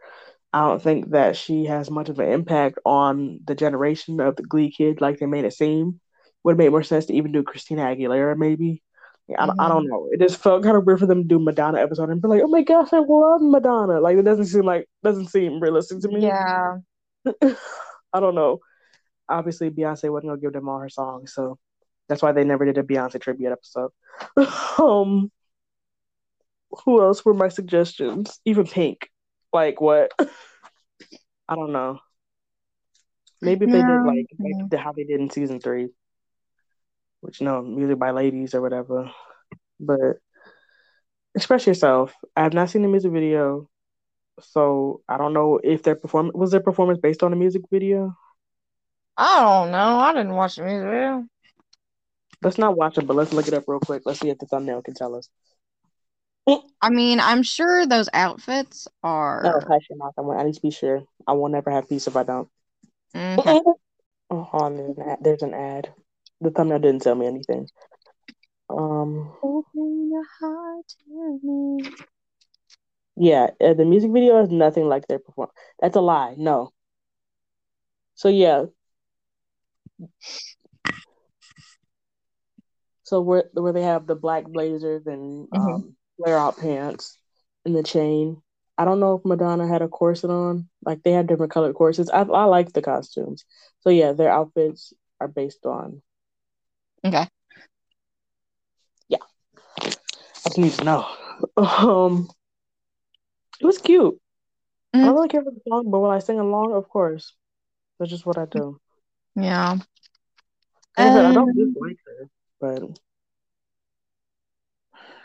I 0.52 0.68
don't 0.68 0.82
think 0.82 1.12
that 1.12 1.38
she 1.38 1.66
has 1.66 1.90
much 1.90 2.10
of 2.10 2.20
an 2.20 2.30
impact 2.30 2.80
on 2.86 3.40
the 3.46 3.56
generation 3.56 4.20
of 4.20 4.36
the 4.36 4.44
Glee 4.44 4.72
kid 4.72 5.02
like 5.02 5.20
they 5.20 5.26
made 5.26 5.46
it 5.46 5.54
seem. 5.54 6.00
Would 6.44 6.54
have 6.54 6.58
made 6.58 6.70
more 6.70 6.84
sense 6.84 7.06
to 7.06 7.14
even 7.14 7.32
do 7.32 7.44
Christina 7.44 7.84
Aguilera 7.84 8.38
maybe. 8.38 8.84
Yeah, 9.34 9.46
I, 9.46 9.66
I 9.66 9.70
don't 9.70 9.88
know. 9.88 10.10
It 10.12 10.20
just 10.20 10.38
felt 10.38 10.64
kind 10.64 10.78
of 10.78 10.86
weird 10.86 11.00
for 11.00 11.06
them 11.06 11.24
to 11.24 11.28
do 11.28 11.40
Madonna 11.40 11.80
episode 11.80 12.10
and 12.10 12.22
be 12.22 12.28
like, 12.28 12.42
"Oh 12.44 12.48
my 12.48 12.62
gosh, 12.62 12.90
I 12.94 13.00
love 13.00 13.42
Madonna." 13.42 14.00
Like 14.00 14.18
it 14.18 14.24
doesn't 14.24 14.46
seem 14.46 14.64
like 14.64 14.88
doesn't 15.04 15.28
seem 15.28 15.60
realistic 15.60 16.02
to 16.02 16.08
me. 16.08 16.22
Yeah. 16.22 16.78
I 18.14 18.20
don't 18.20 18.36
know. 18.36 18.60
Obviously, 19.28 19.70
Beyonce 19.70 20.12
wasn't 20.12 20.32
gonna 20.32 20.42
give 20.42 20.54
them 20.54 20.70
all 20.70 20.80
her 20.80 20.90
songs, 20.90 21.34
so 21.34 21.58
that's 22.08 22.22
why 22.22 22.32
they 22.32 22.44
never 22.44 22.66
did 22.66 22.78
a 22.78 22.84
Beyonce 22.84 23.20
tribute 23.20 23.52
episode. 23.52 23.92
um, 24.78 25.32
who 26.86 27.02
else 27.02 27.24
were 27.24 27.34
my 27.34 27.48
suggestions? 27.48 28.40
Even 28.46 28.68
Pink. 28.68 29.10
Like 29.52 29.82
what? 29.82 30.12
I 31.50 31.56
don't 31.56 31.72
know. 31.72 32.00
Maybe 33.42 33.66
if 33.66 33.72
they 33.72 33.82
did 33.82 34.04
like, 34.06 34.28
like 34.40 34.80
how 34.80 34.94
they 34.94 35.04
did 35.04 35.20
in 35.20 35.30
season 35.30 35.60
three, 35.60 35.90
which 37.24 37.40
you 37.40 37.46
know, 37.46 37.62
music 37.62 37.98
by 37.98 38.12
ladies 38.12 38.54
or 38.54 38.62
whatever. 38.62 39.10
But 39.80 40.18
express 41.34 41.66
yourself. 41.66 42.14
I 42.36 42.44
have 42.44 42.54
not 42.54 42.70
seen 42.70 42.82
the 42.82 42.90
music 42.90 43.12
video, 43.12 43.70
so 44.42 45.02
I 45.08 45.18
don't 45.18 45.34
know 45.34 45.60
if 45.64 45.84
their 45.84 45.96
performance 45.96 46.36
was 46.36 46.52
their 46.52 46.60
performance 46.60 47.00
based 47.00 47.24
on 47.24 47.32
the 47.32 47.38
music 47.38 47.64
video. 47.72 48.16
I 49.16 49.42
don't 49.42 49.72
know. 49.72 50.00
I 50.00 50.14
didn't 50.14 50.36
watch 50.36 50.58
the 50.58 50.64
music 50.64 50.86
video. 50.90 51.26
Let's 52.42 52.58
not 52.58 52.76
watch 52.76 52.98
it, 52.98 53.08
but 53.08 53.16
let's 53.16 53.32
look 53.32 53.48
it 53.48 53.54
up 53.54 53.64
real 53.68 53.80
quick. 53.80 54.04
Let's 54.06 54.20
see 54.20 54.30
if 54.30 54.38
the 54.38 54.46
thumbnail 54.46 54.82
can 54.82 54.94
tell 54.94 55.16
us. 55.16 55.30
I 56.82 56.90
mean, 56.90 57.22
I'm 57.22 57.42
sure 57.42 57.86
those 57.86 58.10
outfits 58.12 58.86
are. 59.02 59.46
Oh, 59.46 59.62
hush 59.66 59.88
your 59.90 59.98
mouth. 59.98 60.14
I, 60.18 60.22
want, 60.22 60.46
need 60.46 60.56
to 60.56 60.62
be 60.62 60.72
sure. 60.72 61.04
I 61.26 61.32
will 61.32 61.48
never 61.48 61.72
have 61.72 61.88
peace 61.88 62.06
if 62.08 62.18
I 62.18 62.24
don't. 62.24 62.50
Okay. 63.16 63.62
Oh, 64.30 64.70
there's 64.76 64.98
an 64.98 65.04
ad. 65.08 65.18
There's 65.22 65.42
an 65.44 65.54
ad. 65.54 65.94
The 66.44 66.52
thumbnail 66.52 66.80
didn't 66.80 67.02
tell 67.02 67.16
me 67.16 67.26
anything. 67.26 67.70
Um, 68.70 69.34
Open 69.42 70.12
your 70.12 70.26
heart 70.40 70.86
to 71.06 71.40
me. 71.42 71.90
yeah, 73.16 73.48
uh, 73.62 73.74
the 73.74 73.86
music 73.86 74.12
video 74.12 74.44
is 74.44 74.50
nothing 74.50 74.90
like 74.90 75.08
their 75.08 75.20
performance. 75.20 75.56
That's 75.80 75.96
a 75.96 76.02
lie. 76.02 76.36
No. 76.38 76.72
So 78.16 78.28
yeah. 78.28 78.66
So 83.04 83.22
where 83.22 83.46
where 83.54 83.74
they 83.74 83.84
have 83.84 84.06
the 84.06 84.16
black 84.16 84.46
blazers 84.46 85.08
and 85.08 85.48
um, 85.54 85.96
flare 86.18 86.38
out 86.38 86.58
pants 86.58 87.18
and 87.64 87.76
the 87.76 87.84
chain. 87.84 88.42
I 88.78 88.86
don't 88.86 89.00
know 89.00 89.16
if 89.16 89.26
Madonna 89.26 89.68
had 89.68 89.82
a 89.82 89.88
corset 89.88 90.30
on. 90.30 90.68
Like 90.84 91.04
they 91.04 91.12
had 91.12 91.28
different 91.28 91.54
colored 91.54 91.76
corsets. 91.76 92.10
I 92.12 92.22
I 92.22 92.46
like 92.46 92.74
the 92.74 92.82
costumes. 92.82 93.46
So 93.82 93.90
yeah, 93.90 94.12
their 94.14 94.32
outfits 94.32 94.94
are 95.20 95.28
based 95.28 95.66
on. 95.66 96.02
Okay. 97.06 97.28
Yeah. 99.08 99.20
I 100.46 100.50
just 100.50 100.58
need 100.58 100.74
to 100.74 100.84
know. 100.84 101.06
Um, 101.58 102.30
it 103.60 103.66
was 103.66 103.78
cute. 103.80 104.20
I 104.94 104.98
Mhm. 104.98 105.06
don't 105.06 105.16
really 105.16 105.28
care 105.30 105.44
for 105.44 105.52
the 105.52 105.62
song, 105.68 105.90
but 105.92 106.00
when 106.00 106.12
I 106.12 106.20
sing 106.20 106.40
along, 106.40 106.74
of 106.74 106.88
course, 106.90 107.34
that's 108.00 108.12
just 108.12 108.26
what 108.26 108.38
I 108.38 108.46
do. 108.46 108.80
Yeah. 109.36 109.78
Like 110.98 111.14
I 111.16 111.30
I 111.30 111.32
don't 111.32 111.50
Um, 111.50 111.56
dislike 111.56 111.98
her, 112.06 112.30
but 112.60 113.00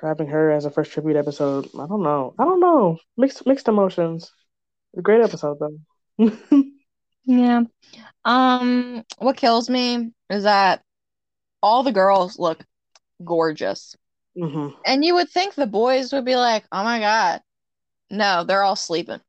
having 0.01 0.29
her 0.29 0.51
as 0.51 0.65
a 0.65 0.71
first 0.71 0.93
tribute 0.93 1.17
episode, 1.17 1.67
I 1.75 1.87
don't 1.87 2.03
know. 2.03 2.35
I 2.39 2.45
don't 2.45 2.61
know. 2.61 2.99
Mixed 3.17 3.47
mixed 3.47 3.69
emotions. 3.69 4.33
A 4.97 5.03
great 5.03 5.23
episode 5.23 5.59
though. 5.61 5.79
Yeah. 7.25 7.63
Um, 8.25 9.05
what 9.19 9.37
kills 9.37 9.69
me 9.71 10.13
is 10.31 10.45
that 10.45 10.83
all 11.63 11.83
the 11.83 11.93
girls 11.93 12.39
look 12.39 12.65
gorgeous. 13.25 13.97
hmm 14.37 14.69
And 14.87 15.05
you 15.05 15.15
would 15.15 15.29
think 15.31 15.55
the 15.55 15.67
boys 15.67 16.13
would 16.13 16.25
be 16.25 16.37
like, 16.37 16.65
oh 16.73 16.85
my 16.85 17.01
God. 17.01 17.41
No, 18.11 18.45
they're 18.45 18.63
all 18.63 18.77
sleeping. 18.77 19.21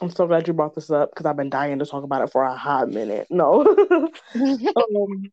I'm 0.00 0.10
so 0.10 0.26
glad 0.26 0.48
you 0.48 0.54
brought 0.54 0.74
this 0.74 0.90
up 0.90 1.10
because 1.10 1.26
I've 1.26 1.36
been 1.36 1.50
dying 1.50 1.78
to 1.78 1.86
talk 1.86 2.02
about 2.02 2.22
it 2.22 2.32
for 2.32 2.42
a 2.42 2.56
hot 2.56 2.88
minute. 2.88 3.26
No. 3.30 3.62
um, 4.34 5.32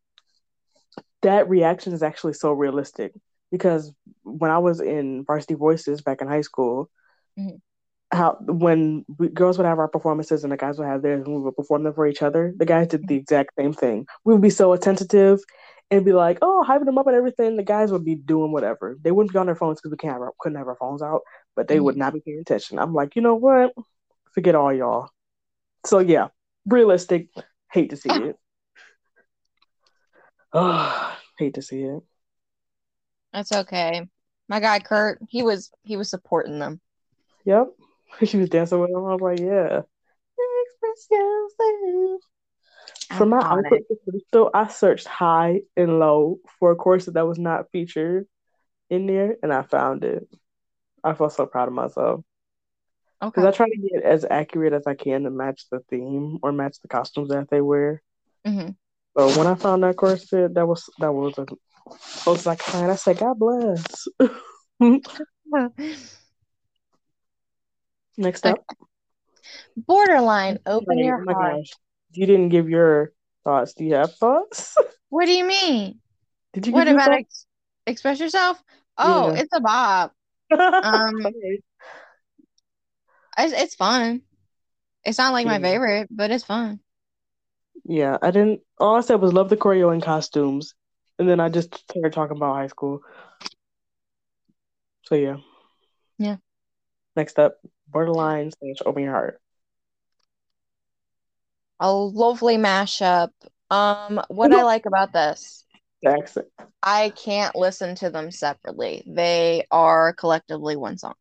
that 1.22 1.50
reaction 1.50 1.94
is 1.94 2.04
actually 2.04 2.34
so 2.34 2.52
realistic 2.52 3.14
because 3.52 3.92
when 4.24 4.52
I 4.52 4.60
was 4.60 4.80
in 4.80 5.24
Varsity 5.26 5.56
Voices 5.56 6.02
back 6.02 6.22
in 6.22 6.28
high 6.28 6.42
school, 6.42 6.90
Mhm. 7.38 7.62
how 8.12 8.38
when 8.42 9.06
we, 9.18 9.30
girls 9.30 9.58
would 9.58 9.68
have 9.68 9.80
our 9.80 9.88
performances 9.88 10.44
and 10.44 10.52
the 10.52 10.58
guys 10.58 10.78
would 10.78 10.88
have 10.88 11.02
theirs 11.02 11.24
and 11.26 11.36
we 11.36 11.42
would 11.42 11.56
perform 11.56 11.84
them 11.84 11.94
for 11.94 12.06
each 12.08 12.22
other, 12.22 12.54
the 12.58 12.66
guys 12.66 12.88
did 12.88 13.08
the 13.08 13.16
exact 13.16 13.52
same 13.58 13.74
thing. 13.74 14.08
We 14.26 14.34
would 14.34 14.42
be 14.42 14.50
so 14.50 14.74
attentive 14.74 15.40
and 15.92 16.06
be 16.06 16.14
like, 16.14 16.40
"Oh, 16.42 16.64
hyping 16.68 16.86
them 16.86 16.98
up 16.98 17.08
and 17.08 17.16
everything." 17.16 17.58
The 17.58 17.64
guys 17.64 17.92
would 17.92 18.06
be 18.06 18.16
doing 18.16 18.52
whatever. 18.52 18.98
They 19.02 19.12
wouldn't 19.12 19.34
be 19.34 19.40
on 19.40 19.46
their 19.48 19.56
phones 19.56 19.80
because 19.80 19.92
we 19.92 19.98
can't 19.98 20.22
have 20.22 20.30
couldn't 20.40 20.58
have 20.58 20.68
our 20.68 20.76
phones 20.76 21.02
out, 21.02 21.22
but 21.56 21.68
they 21.68 21.80
would 21.80 21.94
mm-hmm. 21.94 22.00
not 22.00 22.14
be 22.14 22.22
paying 22.22 22.40
attention. 22.40 22.80
I'm 22.80 22.94
like, 22.94 23.16
you 23.16 23.22
know 23.22 23.36
what? 23.36 23.74
Forget 24.34 24.56
all 24.56 24.74
y'all. 24.74 25.10
So 25.86 26.00
yeah, 26.00 26.28
realistic. 26.66 27.30
Hate 27.72 27.92
to 27.92 27.98
see 27.98 28.10
it. 28.10 28.36
Oh, 30.54 31.18
hate 31.38 31.56
to 31.56 31.62
see 31.62 31.84
it. 31.84 32.02
That's 33.34 33.52
okay. 33.52 34.08
My 34.48 34.60
guy 34.60 34.80
Kurt, 34.80 35.20
he 35.30 35.44
was 35.44 35.72
he 35.84 35.98
was 35.98 36.10
supporting 36.10 36.60
them. 36.60 36.82
Yep. 37.46 37.68
She 38.26 38.38
was 38.38 38.50
dancing 38.50 38.80
with 38.80 38.90
him. 38.90 39.06
I 39.06 39.14
was 39.14 39.22
like, 39.22 39.40
yeah. 39.40 39.82
Express 40.66 41.08
yourself. 41.12 42.22
For 43.10 43.26
my 43.26 43.40
outfit, 43.42 43.84
so 44.34 44.50
I 44.54 44.68
searched 44.68 45.08
high 45.08 45.62
and 45.76 46.00
low 46.00 46.38
for 46.60 46.72
a 46.72 46.76
corset 46.76 47.16
that 47.16 47.28
was 47.28 47.40
not 47.40 47.72
featured. 47.72 48.28
in 48.90 49.06
there, 49.08 49.36
and 49.44 49.54
I 49.54 49.64
found 49.64 50.04
it. 50.04 50.28
I 51.04 51.14
felt 51.14 51.34
so 51.34 51.46
proud 51.46 51.68
of 51.68 51.74
myself 51.74 52.22
because 53.32 53.38
Okay. 53.38 53.46
I 53.46 53.52
try 53.52 53.68
to 53.68 53.78
get 53.78 54.04
as 54.04 54.26
accurate 54.30 54.74
as 54.74 54.88
I 54.88 54.96
can 54.96 55.24
to 55.24 55.30
match 55.30 55.66
the 55.72 55.80
theme 55.90 56.40
or 56.42 56.52
match 56.52 56.80
the 56.82 56.88
costumes 56.88 57.30
that 57.30 57.50
they 57.50 57.62
wear. 57.62 58.02
hmm 58.46 58.70
So 59.18 59.38
when 59.38 59.48
I 59.48 59.56
found 59.56 59.84
that 59.84 59.96
corset, 59.98 60.54
that 60.56 60.68
was 60.68 60.90
that 61.00 61.12
was 61.14 61.38
a 61.38 61.46
close 62.24 62.48
I 62.48 62.56
could 62.56 62.72
find. 62.72 62.92
I 62.92 62.96
said, 62.96 63.20
"God 63.20 63.38
bless." 63.40 64.08
Next 68.18 68.46
up, 68.46 68.64
Borderline, 69.76 70.60
open 70.66 71.00
your 71.00 71.20
oh 71.20 71.34
heart. 71.34 71.66
You 72.12 72.26
didn't 72.26 72.50
give 72.50 72.70
your 72.70 73.14
thoughts. 73.44 73.74
Do 73.74 73.84
you 73.84 73.96
have 73.96 74.14
thoughts? 74.16 74.76
What 75.10 75.26
do 75.26 75.32
you 75.32 75.44
mean? 75.44 76.00
Did 76.54 76.68
you 76.68 76.74
What 76.74 76.88
about 76.88 77.12
ex 77.12 77.48
express 77.88 78.20
yourself? 78.20 78.62
Oh, 78.96 79.34
Yeah. 79.34 79.42
it's 79.42 79.50
a 79.54 79.60
bop. 79.60 80.14
Um. 80.52 81.26
It's, 83.38 83.54
it's 83.54 83.76
fun. 83.76 84.22
It's 85.04 85.18
not 85.18 85.34
like 85.34 85.48
my 85.48 85.60
favorite, 85.60 86.10
but 86.12 86.30
it's 86.30 86.44
fun. 86.44 86.80
Yeah, 87.86 88.18
I 88.22 88.32
didn't. 88.32 88.62
All 88.78 88.98
I 88.98 89.02
said 89.02 89.22
was 89.22 89.34
love 89.34 89.50
the 89.50 89.58
choreo 89.58 89.92
and 89.92 90.04
costumes, 90.04 90.76
and 91.18 91.28
then 91.28 91.40
I 91.40 91.50
just 91.50 91.74
started 91.90 92.14
talking 92.14 92.38
about 92.38 92.56
high 92.56 92.68
school. 92.68 93.02
So 95.06 95.16
yeah. 95.16 95.38
Yeah. 96.20 96.38
Next 97.16 97.40
up, 97.40 97.58
borderline 97.88 98.52
slash 98.52 98.86
open 98.86 99.04
your 99.04 99.14
heart. 99.14 99.42
A 101.80 101.92
lovely 101.92 102.58
mashup. 102.58 103.30
Um, 103.70 104.22
what 104.30 104.52
I 104.52 104.64
like 104.64 104.86
about 104.86 105.14
this, 105.14 105.66
accent. 106.06 106.48
I 106.82 107.10
can't 107.10 107.56
listen 107.56 107.96
to 107.96 108.10
them 108.10 108.32
separately. 108.32 109.04
They 109.06 109.66
are 109.72 110.14
collectively 110.14 110.76
one 110.76 110.98
song. 110.98 111.14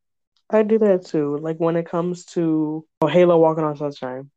I 0.50 0.62
do 0.62 0.78
that 0.78 1.04
too. 1.04 1.36
Like 1.38 1.58
when 1.58 1.76
it 1.76 1.88
comes 1.88 2.24
to 2.26 2.86
oh, 3.02 3.06
Halo 3.06 3.38
Walking 3.38 3.64
on 3.64 3.76
Sunshine, 3.76 4.30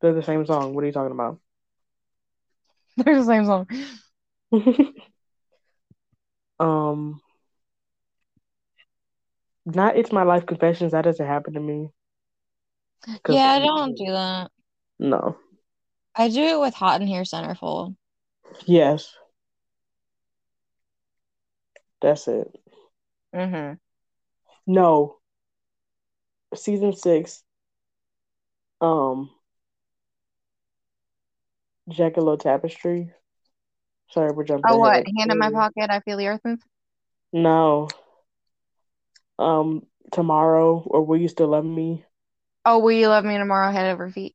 they're 0.00 0.14
the 0.14 0.22
same 0.22 0.46
song. 0.46 0.74
What 0.74 0.84
are 0.84 0.86
you 0.86 0.92
talking 0.92 1.12
about? 1.12 1.40
They're 2.96 3.16
the 3.16 3.24
same 3.24 3.44
song. 3.44 3.68
um, 6.58 7.20
not 9.64 9.96
It's 9.96 10.10
My 10.10 10.24
Life 10.24 10.46
Confessions. 10.46 10.92
That 10.92 11.02
doesn't 11.02 11.24
happen 11.24 11.54
to 11.54 11.60
me. 11.60 11.90
Yeah, 13.28 13.52
I 13.52 13.60
don't 13.60 13.96
do 13.96 14.06
that. 14.06 14.50
No. 14.98 15.36
I 16.18 16.28
do 16.28 16.42
it 16.42 16.60
with 16.60 16.74
Hot 16.74 17.00
in 17.00 17.06
Here 17.06 17.22
Centerfold. 17.22 17.94
Yes. 18.66 19.14
That's 22.02 22.26
it. 22.26 22.48
Mm-hmm. 23.34 23.74
No. 24.66 25.16
Season 26.54 26.92
six. 26.92 27.42
Um. 28.80 29.30
Jagged 31.88 32.16
Little 32.16 32.36
Tapestry. 32.36 33.12
Sorry, 34.10 34.32
we're 34.32 34.44
jumping. 34.44 34.64
Oh, 34.68 34.78
what? 34.78 35.04
Hand 35.18 35.30
in 35.30 35.38
my 35.38 35.50
pocket, 35.50 35.88
I 35.90 36.00
feel 36.00 36.16
the 36.16 36.26
earth 36.26 36.40
move. 36.44 36.60
No. 37.32 37.88
Um. 39.38 39.86
Tomorrow, 40.10 40.82
or 40.86 41.04
will 41.04 41.18
you 41.18 41.28
still 41.28 41.48
love 41.48 41.66
me? 41.66 42.02
Oh, 42.64 42.78
will 42.78 42.92
you 42.92 43.08
love 43.08 43.24
me 43.24 43.36
tomorrow, 43.36 43.70
head 43.70 43.92
over 43.92 44.10
feet? 44.10 44.34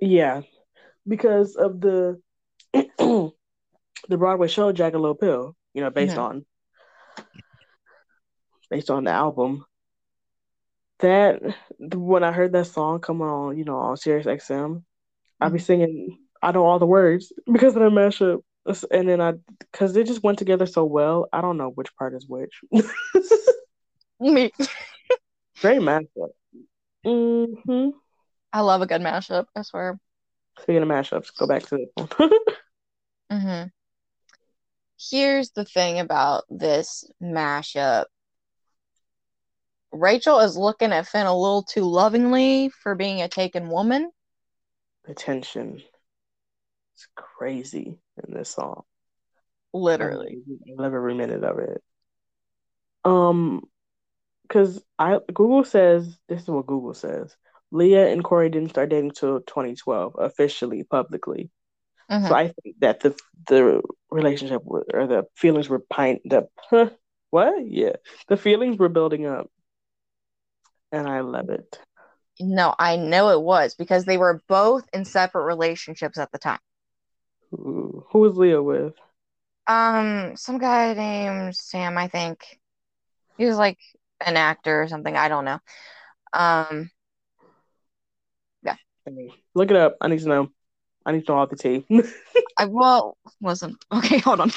Yeah, 0.00 0.40
because 1.06 1.56
of 1.56 1.80
the 1.80 2.20
the 2.72 3.32
Broadway 4.08 4.48
show 4.48 4.72
Jagged 4.72 4.96
Little 4.96 5.14
Pill. 5.14 5.56
You 5.74 5.82
know, 5.82 5.90
based 5.90 6.16
Mhm. 6.16 6.22
on 6.22 6.46
based 8.70 8.90
on 8.90 9.04
the 9.04 9.10
album. 9.10 9.64
That 11.00 11.40
when 11.78 12.22
I 12.24 12.32
heard 12.32 12.52
that 12.52 12.66
song 12.66 13.00
come 13.00 13.22
on, 13.22 13.56
you 13.56 13.64
know, 13.64 13.76
on 13.76 13.96
Sirius 13.96 14.26
XM, 14.26 14.84
I'd 15.40 15.52
be 15.52 15.58
Mhm. 15.58 15.62
singing. 15.62 16.18
I 16.42 16.52
know 16.52 16.64
all 16.66 16.78
the 16.78 16.86
words 16.86 17.32
because 17.52 17.74
of 17.76 17.82
the 17.82 17.88
mashup, 17.90 18.42
and 18.90 19.08
then 19.08 19.20
I 19.20 19.34
because 19.58 19.94
they 19.94 20.04
just 20.04 20.22
went 20.22 20.38
together 20.38 20.66
so 20.66 20.84
well. 20.84 21.28
I 21.32 21.40
don't 21.40 21.56
know 21.56 21.70
which 21.70 21.94
part 21.96 22.14
is 22.14 22.26
which. 22.28 22.60
Me. 24.20 24.50
Great 25.60 25.80
mashup. 25.80 26.30
hmm 27.04 27.88
I 28.52 28.60
love 28.60 28.82
a 28.82 28.86
good 28.86 29.00
mashup, 29.00 29.46
I 29.56 29.62
swear. 29.62 29.98
Speaking 30.58 30.82
of 30.82 30.88
mashups, 30.88 31.36
go 31.36 31.46
back 31.46 31.62
to 31.64 31.78
this 31.78 31.88
one. 31.94 32.30
hmm 33.30 33.62
Here's 35.10 35.50
the 35.52 35.64
thing 35.64 35.98
about 35.98 36.44
this 36.50 37.10
mashup. 37.22 38.04
Rachel 39.92 40.40
is 40.40 40.56
looking 40.56 40.92
at 40.92 41.08
Finn 41.08 41.26
a 41.26 41.36
little 41.36 41.62
too 41.62 41.84
lovingly 41.84 42.70
for 42.82 42.94
being 42.94 43.22
a 43.22 43.28
taken 43.28 43.70
woman. 43.70 44.10
the 45.06 45.14
tension. 45.14 45.82
It's 46.94 47.08
crazy 47.14 47.98
in 48.22 48.34
this 48.34 48.50
song. 48.50 48.82
Literally. 49.72 50.42
I 50.48 50.82
love 50.82 50.92
every 50.92 51.14
minute 51.14 51.44
of 51.44 51.58
it. 51.58 51.82
Um, 53.04 53.62
because 54.42 54.82
I 54.98 55.18
Google 55.32 55.64
says 55.64 56.18
this 56.28 56.42
is 56.42 56.48
what 56.48 56.66
Google 56.66 56.94
says. 56.94 57.34
Lea 57.72 58.10
and 58.12 58.24
Cory 58.24 58.50
didn't 58.50 58.70
start 58.70 58.90
dating 58.90 59.12
till 59.12 59.40
2012 59.40 60.16
officially, 60.18 60.84
publicly. 60.84 61.50
Mhm. 62.10 62.28
So 62.28 62.34
I 62.34 62.48
think 62.48 62.76
that 62.80 63.00
the 63.00 63.16
the 63.48 63.82
relationship 64.10 64.62
or 64.66 65.06
the 65.06 65.26
feelings 65.36 65.68
were 65.68 65.80
pine 65.80 66.20
the 66.24 66.48
huh, 66.70 66.90
what? 67.30 67.66
Yeah, 67.66 67.96
the 68.28 68.36
feelings 68.36 68.78
were 68.78 68.88
building 68.88 69.26
up, 69.26 69.50
and 70.92 71.08
I 71.08 71.20
love 71.20 71.50
it. 71.50 71.78
No, 72.40 72.74
I 72.78 72.96
know 72.96 73.28
it 73.30 73.40
was 73.42 73.74
because 73.74 74.04
they 74.04 74.16
were 74.18 74.40
both 74.48 74.88
in 74.92 75.04
separate 75.04 75.44
relationships 75.44 76.18
at 76.18 76.32
the 76.32 76.38
time. 76.38 76.58
Ooh, 77.52 78.06
who 78.10 78.18
was 78.20 78.36
Lea 78.36 78.56
with? 78.56 78.94
Um, 79.66 80.36
some 80.36 80.58
guy 80.58 80.94
named 80.94 81.56
Sam, 81.56 81.96
I 81.98 82.08
think. 82.08 82.60
He 83.38 83.46
was 83.46 83.56
like 83.56 83.78
an 84.24 84.36
actor 84.36 84.82
or 84.82 84.88
something. 84.88 85.16
I 85.16 85.28
don't 85.28 85.44
know. 85.44 85.58
Um, 86.32 86.90
Hey, 89.04 89.30
Look 89.54 89.70
it 89.70 89.76
up. 89.76 89.96
I 90.00 90.08
need 90.08 90.20
to 90.20 90.28
know. 90.28 90.50
I 91.04 91.12
need 91.12 91.26
to 91.26 91.32
know 91.32 91.38
all 91.38 91.46
the 91.46 91.56
tea. 91.56 91.86
I 92.58 92.66
well 92.66 93.16
wasn't. 93.40 93.82
Okay, 93.92 94.18
hold 94.18 94.40
on. 94.40 94.50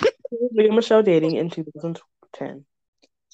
Lea 0.51 0.69
Michele 0.69 1.03
dating 1.03 1.35
in 1.35 1.49
2010. 1.49 2.65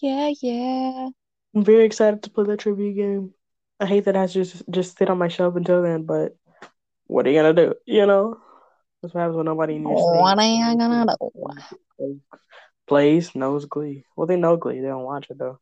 Yeah, 0.01 0.31
yeah. 0.41 1.09
I'm 1.55 1.63
very 1.63 1.85
excited 1.85 2.23
to 2.23 2.29
play 2.29 2.45
that 2.45 2.59
trivia 2.59 2.93
game. 2.93 3.33
I 3.79 3.85
hate 3.85 4.05
that 4.05 4.15
I 4.15 4.27
just 4.27 4.63
just 4.69 4.97
sit 4.97 5.09
on 5.09 5.17
my 5.17 5.27
shelf 5.29 5.55
until 5.55 5.81
then, 5.81 6.03
but 6.03 6.35
what 7.07 7.25
are 7.25 7.31
you 7.31 7.39
gonna 7.39 7.53
do? 7.53 7.73
You 7.85 8.05
know, 8.05 8.37
that's 9.01 9.13
what 9.13 9.21
happens 9.21 9.37
when 9.37 9.45
nobody 9.45 9.75
in 9.75 9.87
your 9.87 10.11
What 10.11 10.37
are 10.39 10.45
you 10.45 10.77
gonna 10.77 11.15
do? 11.97 12.21
plays 12.87 13.35
knows 13.35 13.65
Glee. 13.65 14.03
Well, 14.15 14.27
they 14.27 14.35
know 14.35 14.57
Glee. 14.57 14.81
They 14.81 14.87
don't 14.87 15.03
watch 15.03 15.27
it 15.29 15.37
though. 15.37 15.59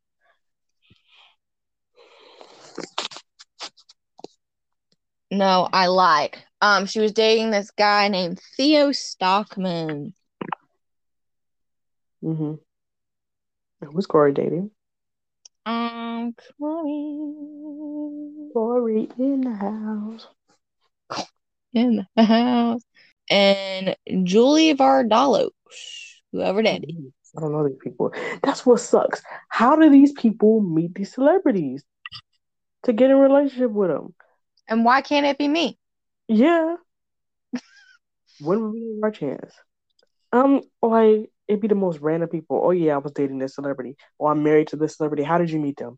No, 5.29 5.67
I 5.71 5.87
lied. 5.87 6.37
Um, 6.61 6.85
she 6.85 6.99
was 6.99 7.11
dating 7.11 7.51
this 7.51 7.71
guy 7.71 8.07
named 8.07 8.39
Theo 8.55 8.91
Stockman. 8.91 10.13
Mm-hmm. 12.23 12.53
Who's 13.85 14.05
Cory 14.05 14.33
dating? 14.33 14.71
Um, 15.65 16.33
Chloe 16.57 18.51
Corey 18.53 19.09
in 19.19 19.41
the 19.41 19.53
house. 19.53 20.27
in 21.73 22.07
the 22.15 22.23
house, 22.23 22.81
and 23.29 23.95
Julie 24.23 24.73
Vardalos, 24.73 25.49
whoever 26.31 26.63
that 26.63 26.83
is. 26.83 27.11
I 27.37 27.41
don't 27.41 27.51
know 27.51 27.67
these 27.67 27.77
people. 27.83 28.13
That's 28.41 28.65
what 28.65 28.79
sucks. 28.79 29.21
How 29.49 29.75
do 29.75 29.89
these 29.89 30.13
people 30.13 30.61
meet 30.61 30.95
these 30.95 31.13
celebrities 31.13 31.83
to 32.83 32.93
get 32.93 33.11
in 33.11 33.17
a 33.17 33.19
relationship 33.19 33.71
with 33.71 33.89
them? 33.89 34.15
And 34.67 34.84
why 34.84 35.01
can't 35.01 35.25
it 35.25 35.38
be 35.38 35.47
me? 35.47 35.77
Yeah. 36.27 36.75
when 38.39 38.62
would 38.62 38.73
we 38.73 38.95
have 38.95 39.03
our 39.03 39.12
chance? 39.12 39.53
Um, 40.32 40.62
like 40.82 41.30
it'd 41.47 41.62
be 41.62 41.67
the 41.67 41.75
most 41.75 41.99
random 41.99 42.30
people. 42.30 42.62
Oh 42.63 42.71
yeah, 42.71 42.95
I 42.95 42.97
was 42.97 43.13
dating 43.13 43.39
this 43.39 43.56
celebrity. 43.56 43.95
Or 44.17 44.32
I'm 44.32 44.43
married 44.43 44.67
to 44.69 44.75
this 44.75 44.97
celebrity. 44.97 45.23
How 45.23 45.38
did 45.38 45.49
you 45.49 45.60
meet 45.60 45.77
them? 45.77 45.97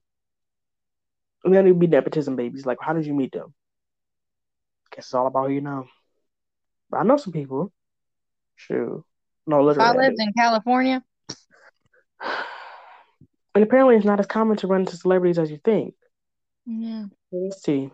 And 1.43 1.53
then 1.53 1.65
it'd 1.65 1.79
be 1.79 1.87
nepotism 1.87 2.35
babies. 2.35 2.65
Like, 2.65 2.77
how 2.81 2.93
did 2.93 3.05
you 3.05 3.13
meet 3.13 3.31
them? 3.31 3.53
Guess 4.91 5.05
it's 5.05 5.13
all 5.13 5.27
about 5.27 5.47
who 5.47 5.53
you 5.53 5.61
know. 5.61 5.87
But 6.89 6.97
I 6.97 7.03
know 7.03 7.17
some 7.17 7.33
people. 7.33 7.71
Shoot. 8.55 9.03
No, 9.47 9.59
If 9.61 9.77
literally. 9.77 9.89
I 9.89 10.01
lived 10.01 10.17
in 10.19 10.33
California. 10.33 11.03
And 13.55 13.63
apparently 13.63 13.95
it's 13.95 14.05
not 14.05 14.19
as 14.19 14.27
common 14.27 14.57
to 14.57 14.67
run 14.67 14.81
into 14.81 14.95
celebrities 14.95 15.39
as 15.39 15.49
you 15.49 15.59
think. 15.65 15.95
yeah, 16.67 17.05
Let's 17.31 17.63
see. 17.63 17.89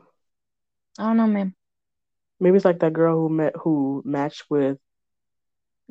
I 0.97 1.03
don't 1.03 1.17
know, 1.17 1.27
man. 1.27 1.53
Maybe 2.39 2.55
it's 2.55 2.65
like 2.65 2.79
that 2.79 2.93
girl 2.93 3.17
who 3.17 3.29
met 3.29 3.55
who 3.55 4.01
matched 4.05 4.43
with 4.49 4.77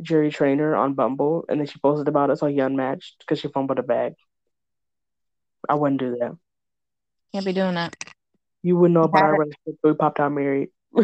Jerry 0.01 0.31
Trainor 0.31 0.75
on 0.75 0.95
Bumble, 0.95 1.45
and 1.49 1.61
then 1.61 1.67
she 1.67 1.79
posted 1.79 2.09
about 2.09 2.31
it, 2.31 2.39
so 2.39 2.47
he 2.47 2.59
unmatched 2.61 3.17
because 3.21 3.39
she 3.39 3.49
fumbled 3.49 3.79
a 3.79 3.83
bag. 3.83 4.15
I 5.69 5.75
wouldn't 5.75 6.01
do 6.01 6.17
that. 6.21 6.37
Can't 7.33 7.45
be 7.45 7.53
doing 7.53 7.75
that. 7.75 7.97
You 8.63 8.77
wouldn't 8.77 8.95
know 8.95 9.05
about 9.05 9.23
our 9.23 9.35
it. 9.35 9.39
relationship. 9.39 9.79
We 9.83 9.95
popped 9.95 10.21
out 10.21 10.33
married. 10.33 10.71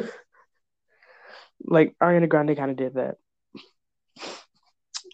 like 1.64 1.94
Ariana 2.02 2.28
Grande 2.28 2.56
kind 2.56 2.70
of 2.70 2.76
did 2.76 2.94
that. 2.94 3.16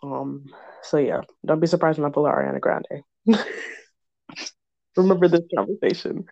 Um. 0.03 0.46
So 0.83 0.99
yeah, 0.99 1.22
don't 1.44 1.61
be 1.61 1.66
surprised 1.66 1.99
when 1.99 2.09
I 2.09 2.12
pull 2.12 2.27
out 2.27 2.35
Ariana 2.35 2.61
Grande. 2.61 3.03
Remember 4.96 5.29
this 5.29 5.42
conversation 5.55 6.27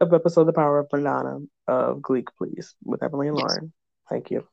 of 0.00 0.12
episode 0.14 0.44
The 0.44 0.52
Power 0.52 0.78
of 0.78 0.88
Banana 0.88 1.40
of 1.66 2.00
Gleek, 2.00 2.28
please, 2.36 2.74
with 2.84 3.02
Emilee 3.02 3.28
and 3.28 3.36
Yes. 3.38 3.46
Lauren. 3.48 3.72
Thank 4.08 4.30
you. 4.30 4.46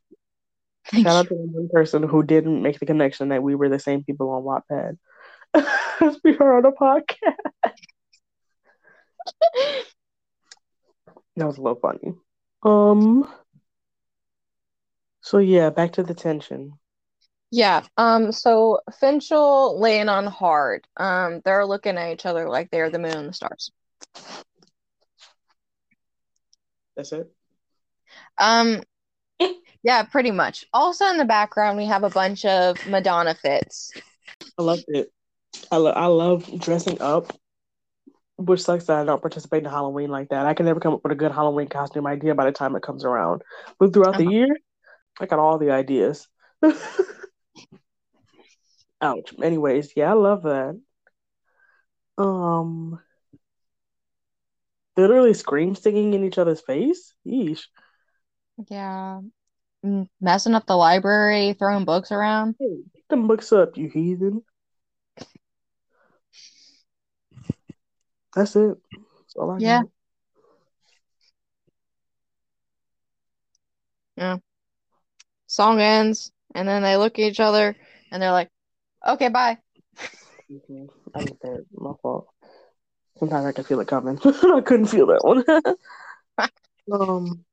Thank 0.92 1.06
Shout 1.06 1.16
out 1.16 1.28
to 1.30 1.36
the 1.36 1.42
one 1.42 1.70
person 1.70 2.04
who 2.04 2.24
didn't 2.24 2.62
make 2.62 2.80
the 2.80 2.86
connection 2.86 3.30
that 3.30 3.42
we 3.44 3.56
were 3.56 3.70
the 3.70 3.80
same 3.80 4.04
people 4.04 4.30
on 4.30 4.44
Wattpad. 4.44 4.98
As 6.02 6.20
we 6.24 6.36
were 6.36 6.58
on 6.58 6.66
a 6.66 6.72
podcast. 6.72 7.36
That 11.38 11.48
was 11.48 11.58
a 11.58 11.62
little 11.62 11.80
funny. 11.80 12.14
Um. 12.64 13.28
So 15.20 15.40
yeah, 15.40 15.70
back 15.70 15.94
to 15.94 16.04
the 16.04 16.14
tension. 16.14 16.74
Yeah. 17.52 17.84
Um. 17.98 18.32
So 18.32 18.80
Finchel 19.02 19.78
laying 19.80 20.08
on 20.08 20.28
hard. 20.28 20.88
Um. 20.96 21.42
They're 21.44 21.66
looking 21.66 21.98
at 21.98 22.14
each 22.14 22.26
other 22.26 22.48
like 22.48 22.72
they're 22.72 22.90
the 22.90 23.00
moon 23.00 23.18
and 23.18 23.30
the 23.30 23.34
stars. 23.34 23.72
That's 26.96 27.12
it. 27.12 27.32
Um. 28.38 28.82
Yeah, 29.84 30.02
pretty 30.02 30.32
much. 30.32 30.66
Also 30.74 31.06
in 31.10 31.18
the 31.18 31.26
background, 31.26 31.78
we 31.78 31.86
have 31.86 32.04
a 32.04 32.10
bunch 32.10 32.44
of 32.44 32.76
Madonna 32.90 33.36
fits. 33.36 33.92
I 34.58 34.64
loved 34.64 34.86
it. 34.88 35.12
I 35.72 35.78
lo- 35.78 35.92
I 35.92 36.08
love 36.08 36.50
dressing 36.60 37.00
up, 37.02 37.32
which 38.38 38.64
sucks 38.64 38.86
that 38.86 38.98
I 38.98 39.04
don't 39.04 39.22
participate 39.22 39.64
in 39.64 39.70
Halloween 39.70 40.10
like 40.10 40.30
that. 40.30 40.48
I 40.48 40.56
can 40.56 40.66
never 40.66 40.80
come 40.80 40.96
up 40.96 41.02
with 41.04 41.12
a 41.12 41.16
good 41.16 41.32
Halloween 41.32 41.68
costume 41.68 42.08
idea 42.08 42.34
by 42.34 42.46
the 42.46 42.52
time 42.52 42.76
it 42.76 42.82
comes 42.82 43.06
around. 43.06 43.44
But 43.78 43.94
throughout 43.94 44.18
the 44.18 44.24
Uh-huh. 44.24 44.32
year, 44.32 44.58
I 45.20 45.28
got 45.28 45.38
all 45.38 45.60
the 45.60 45.70
ideas. 45.70 46.28
Ouch. 49.02 49.34
Anyways, 49.40 49.94
yeah, 49.96 50.10
I 50.10 50.14
love 50.14 50.42
that. 50.44 50.82
Um, 52.18 53.00
literally 54.98 55.34
scream 55.34 55.76
singing 55.76 56.14
in 56.14 56.24
each 56.24 56.38
other's 56.38 56.62
face. 56.62 57.14
Yeesh. 57.26 57.64
Yeah. 58.70 59.22
Mm, 59.86 60.08
Messing 60.22 60.56
up 60.56 60.66
the 60.66 60.76
library, 60.76 61.54
throwing 61.54 61.86
books 61.86 62.12
around. 62.12 62.56
Hey, 62.60 62.78
pick 62.94 63.08
them 63.08 63.28
books 63.28 63.52
up, 63.52 63.78
you 63.78 63.90
heathen. 63.90 64.44
That's 68.34 68.56
it. 68.56 68.78
That's 68.92 69.36
all 69.36 69.52
I 69.52 69.60
Yeah. 69.60 69.82
got. 74.18 74.42
Song 75.48 75.80
ends, 75.80 76.32
and 76.54 76.68
then 76.68 76.82
they 76.82 76.98
look 76.98 77.20
at 77.20 77.26
each 77.26 77.40
other, 77.40 77.78
and 78.12 78.22
they're 78.22 78.32
like, 78.32 78.50
"Okay, 79.08 79.30
bye." 79.30 79.58
Mhm. 80.52 80.90
I 81.14 81.24
get 81.24 81.40
that. 81.42 81.66
My 81.72 81.94
fault. 82.02 82.28
Sometimes 83.20 83.46
I 83.46 83.52
can 83.54 83.64
feel 83.64 83.80
it 83.80 83.88
coming. 83.88 84.20
I 84.26 84.62
couldn't 84.62 84.88
feel 84.88 85.08
that 85.08 85.24
one. 85.24 85.44
um, 86.92 87.46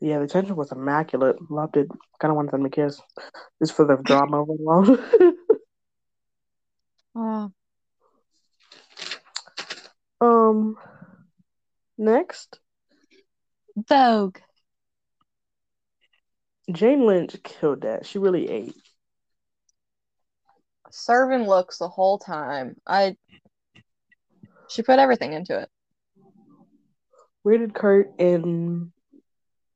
yeah, 0.00 0.18
the 0.18 0.26
tension 0.26 0.54
was 0.54 0.70
immaculate. 0.70 1.36
Loved 1.50 1.76
it. 1.76 1.88
Kind 2.20 2.30
of 2.30 2.36
wanted 2.36 2.52
them 2.52 2.64
to 2.64 2.70
kiss, 2.70 3.00
just 3.60 3.74
for 3.74 3.86
the 3.86 3.96
drama 3.96 4.42
of 4.42 4.48
it 4.50 4.60
alone. 4.60 4.98
Oh, 7.14 7.50
um, 10.20 10.76
next, 11.96 12.60
Vogue. 13.76 14.38
Jane 16.70 17.06
Lynch 17.06 17.36
killed 17.42 17.80
that. 17.80 18.04
She 18.04 18.18
really 18.18 18.48
ate. 18.48 18.76
Serving 20.90 21.46
looks 21.46 21.78
the 21.78 21.88
whole 21.88 22.18
time. 22.18 22.76
I. 22.86 23.16
She 24.68 24.82
put 24.82 24.98
everything 24.98 25.32
into 25.32 25.58
it. 25.58 25.68
Where 27.42 27.58
did 27.58 27.74
Kurt 27.74 28.12
and 28.18 28.92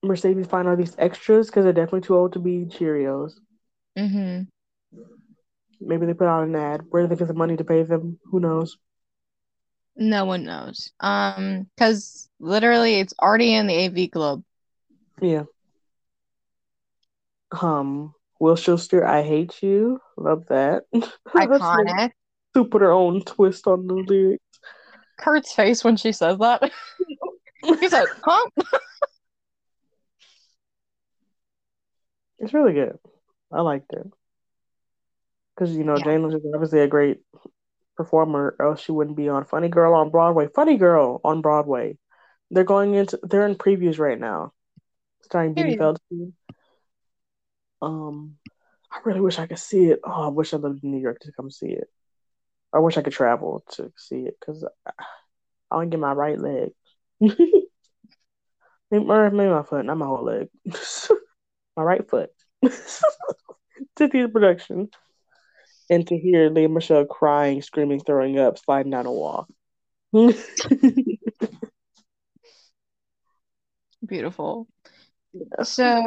Mercedes 0.02 0.46
find 0.46 0.68
all 0.68 0.76
these 0.76 0.94
extras? 0.98 1.46
Because 1.46 1.64
they're 1.64 1.72
definitely 1.72 2.02
too 2.02 2.16
old 2.16 2.34
to 2.34 2.38
be 2.38 2.66
Cheerios. 2.66 3.32
Mm-hmm. 3.98 4.42
Maybe 5.80 6.06
they 6.06 6.14
put 6.14 6.28
out 6.28 6.44
an 6.44 6.54
ad. 6.54 6.82
Where 6.90 7.02
did 7.02 7.10
they 7.10 7.16
get 7.16 7.28
the 7.28 7.34
money 7.34 7.56
to 7.56 7.64
pay 7.64 7.82
them? 7.82 8.18
Who 8.30 8.40
knows? 8.40 8.76
No 9.96 10.24
one 10.24 10.44
knows. 10.44 10.90
Um, 11.00 11.66
because 11.76 12.28
literally 12.40 12.96
it's 12.96 13.14
already 13.20 13.54
in 13.54 13.66
the 13.66 13.84
AV 13.84 14.10
Club. 14.10 14.42
Yeah. 15.20 15.44
Um, 17.60 18.14
Will 18.40 18.56
Schuester, 18.56 19.04
I 19.04 19.22
hate 19.22 19.62
you. 19.62 20.00
Love 20.16 20.46
that. 20.48 20.84
Iconic. 21.28 22.10
To 22.54 22.64
put 22.64 22.82
her 22.82 22.92
own 22.92 23.22
twist 23.22 23.66
on 23.66 23.86
the 23.86 23.94
lyrics. 23.94 24.51
Kurt's 25.22 25.52
face 25.52 25.84
when 25.84 25.96
she 25.96 26.12
says 26.12 26.38
that. 26.38 26.70
He 27.64 27.88
said, 27.88 28.06
huh? 28.24 28.50
It's 32.40 32.52
really 32.52 32.72
good. 32.72 32.98
I 33.52 33.60
liked 33.60 33.92
it. 33.92 34.04
Because, 35.54 35.76
you 35.76 35.84
know, 35.84 35.94
Yeah. 35.96 36.04
Jane 36.04 36.24
is 36.24 36.34
obviously 36.52 36.80
a 36.80 36.88
great 36.88 37.20
performer, 37.96 38.56
or 38.58 38.70
else 38.70 38.80
she 38.80 38.90
wouldn't 38.90 39.16
be 39.16 39.28
on 39.28 39.44
Funny 39.44 39.68
Girl 39.68 39.94
on 39.94 40.10
Broadway. 40.10 40.48
Funny 40.48 40.76
Girl 40.76 41.20
on 41.22 41.40
Broadway. 41.40 41.98
They're 42.50 42.64
going 42.64 42.94
into, 42.94 43.20
they're 43.22 43.46
in 43.46 43.54
previews 43.54 44.00
right 44.00 44.18
now, 44.18 44.52
starring 45.22 45.54
Beanie 45.54 45.78
Feldstein. 45.78 46.32
Um, 47.80 48.38
I 48.90 48.98
really 49.04 49.20
wish 49.20 49.38
I 49.38 49.46
could 49.46 49.60
see 49.60 49.84
it. 49.90 50.00
Oh, 50.02 50.22
I 50.22 50.28
wish 50.28 50.52
I 50.52 50.56
lived 50.56 50.82
in 50.82 50.90
New 50.90 51.00
York 51.00 51.20
to 51.20 51.32
come 51.32 51.48
see 51.48 51.68
it. 51.68 51.88
I 52.72 52.78
wish 52.78 52.96
I 52.96 53.02
could 53.02 53.12
travel 53.12 53.64
to 53.72 53.92
see 53.96 54.20
it 54.26 54.36
because 54.40 54.64
I, 55.70 55.80
to 55.80 55.86
get 55.86 56.00
my 56.00 56.12
right 56.12 56.38
leg. 56.38 56.70
maybe, 57.20 57.44
maybe 58.90 59.50
my 59.50 59.62
foot, 59.62 59.84
not 59.84 59.98
my 59.98 60.06
whole 60.06 60.24
leg. 60.24 60.48
my 61.76 61.82
right 61.82 62.08
foot. 62.08 62.30
to 62.62 64.08
the 64.08 64.28
production 64.32 64.88
and 65.90 66.06
to 66.06 66.16
hear 66.16 66.48
Lea 66.48 66.68
Michele 66.68 67.04
crying, 67.04 67.60
screaming, 67.62 68.00
throwing 68.00 68.38
up, 68.38 68.58
sliding 68.58 68.92
down 68.92 69.06
a 69.06 69.12
wall. 69.12 69.46
Beautiful. 74.06 74.66
So, 75.62 76.02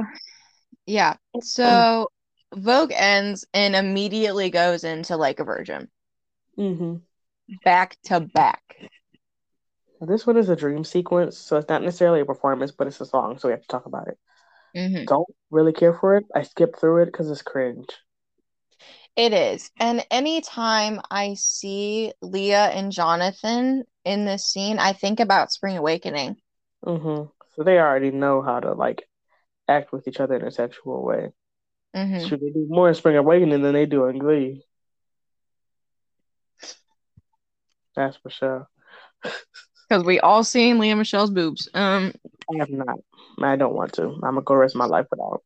yeah. 0.85 1.15
So 1.41 2.09
Vogue 2.53 2.93
ends 2.95 3.45
and 3.53 3.75
immediately 3.75 4.49
goes 4.49 4.83
into 4.83 5.17
Like 5.17 5.39
a 5.39 5.43
Virgin, 5.43 5.89
hmm 6.57 6.95
back 7.63 7.97
to 8.05 8.19
back. 8.19 8.61
This 9.99 10.25
one 10.25 10.37
is 10.37 10.47
a 10.47 10.55
dream 10.55 10.85
sequence, 10.85 11.37
so 11.37 11.57
it's 11.57 11.67
not 11.67 11.81
necessarily 11.83 12.21
a 12.21 12.25
performance, 12.25 12.71
but 12.71 12.87
it's 12.87 13.01
a 13.01 13.05
song, 13.05 13.37
so 13.37 13.49
we 13.49 13.51
have 13.51 13.61
to 13.61 13.67
talk 13.67 13.85
about 13.85 14.07
it. 14.07 14.17
hmm 14.73 15.05
Don't 15.07 15.27
really 15.51 15.73
care 15.73 15.93
for 15.93 16.15
it. 16.17 16.25
I 16.35 16.43
skip 16.43 16.75
through 16.77 17.03
it 17.03 17.07
because 17.07 17.31
it's 17.31 17.41
cringe. 17.43 17.89
It 19.17 19.33
is. 19.33 19.71
And 19.79 20.05
anytime 20.09 21.01
I 21.11 21.33
see 21.33 22.13
Lea 22.21 22.53
and 22.53 22.91
Jonathan 22.93 23.83
in 24.05 24.23
this 24.25 24.45
scene, 24.45 24.79
I 24.79 24.93
think 24.93 25.19
about 25.19 25.51
Spring 25.51 25.75
Awakening. 25.77 26.37
hmm 26.83 27.23
So 27.55 27.63
they 27.63 27.79
already 27.79 28.11
know 28.11 28.41
how 28.41 28.59
to 28.59 28.73
like 28.73 29.07
act 29.69 29.91
with 29.93 30.07
each 30.07 30.19
other 30.21 30.35
in 30.35 30.45
a 30.47 30.51
sexual 30.51 31.03
way. 31.05 31.31
hmm 31.93 32.27
Should 32.27 32.41
they 32.41 32.49
do 32.51 32.67
more 32.69 32.89
in 32.89 32.95
Spring 32.95 33.17
Awakening 33.17 33.61
than 33.63 33.73
they 33.73 33.85
do 33.87 34.05
in 34.07 34.19
Glee? 34.19 34.63
That's 37.95 38.17
for 38.17 38.29
sure. 38.29 38.67
Because 39.87 40.03
we 40.03 40.19
all 40.19 40.43
seen 40.43 40.79
Lea 40.79 40.93
Michele's 40.95 41.29
boobs. 41.29 41.69
Um, 41.73 42.13
I 42.51 42.57
have 42.59 42.69
not. 42.69 42.99
I 43.41 43.55
don't 43.55 43.73
want 43.75 43.93
to. 43.93 44.03
I'm 44.03 44.19
gonna 44.21 44.41
go 44.41 44.55
rest 44.55 44.75
my 44.75 44.85
life 44.85 45.05
without. 45.11 45.43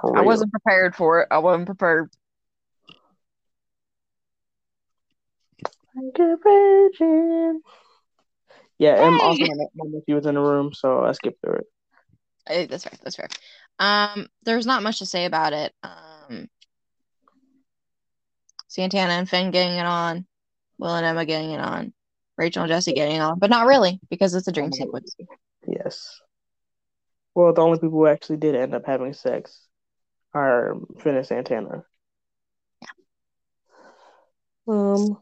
For 0.00 0.16
I 0.16 0.20
real. 0.20 0.24
wasn't 0.24 0.50
prepared 0.50 0.94
for 0.96 1.20
it. 1.20 1.28
I 1.30 1.38
wasn't 1.38 1.66
prepared. 1.66 2.10
Like 5.94 6.18
a 6.18 6.36
virgin. 6.42 7.62
Yeah, 8.78 8.94
and 8.94 9.14
Hey! 9.16 9.24
also 9.26 9.46
my, 9.46 9.54
my 9.76 9.84
nephew 9.90 10.14
was 10.16 10.26
in 10.26 10.34
the 10.34 10.40
room, 10.40 10.72
so 10.72 11.04
I 11.04 11.12
skipped 11.12 11.40
through 11.42 11.56
it. 11.56 11.66
Eh, 12.46 12.66
That's 12.66 12.84
fair. 12.84 12.92
That's 13.02 13.16
fair. 13.16 13.28
Um, 13.78 14.26
there's 14.44 14.66
not 14.66 14.82
much 14.82 14.98
to 14.98 15.06
say 15.06 15.26
about 15.26 15.52
it. 15.52 15.72
Um, 15.82 16.48
Santana 18.68 19.12
and 19.12 19.28
Finn 19.28 19.50
getting 19.50 19.76
it 19.76 19.86
on, 19.86 20.26
Will 20.82 20.96
and 20.96 21.06
Emma 21.06 21.24
getting 21.24 21.52
it 21.52 21.60
on, 21.60 21.92
Rachel 22.36 22.64
and 22.64 22.68
Jesse 22.68 22.92
getting 22.92 23.16
it 23.16 23.20
on, 23.20 23.38
but 23.38 23.50
not 23.50 23.66
really 23.66 24.00
because 24.10 24.34
it's 24.34 24.48
a 24.48 24.52
dream 24.52 24.72
sequence. 24.72 25.14
Yes. 25.66 26.20
Well, 27.34 27.52
the 27.52 27.62
only 27.62 27.78
people 27.78 28.00
who 28.00 28.08
actually 28.08 28.38
did 28.38 28.56
end 28.56 28.74
up 28.74 28.84
having 28.84 29.12
sex 29.12 29.68
are 30.34 30.74
Finn 31.00 31.16
and 31.16 31.24
Santana. 31.24 31.84
Yeah. 32.82 32.88
Um, 34.66 35.18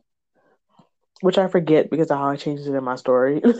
which 1.21 1.37
I 1.37 1.49
forget 1.49 1.91
because 1.91 2.11
of 2.11 2.17
how 2.17 2.31
I 2.31 2.37
changed 2.37 2.67
it 2.67 2.75
in 2.75 2.83
my 2.83 2.97
story. 2.97 3.43
I'm 3.45 3.55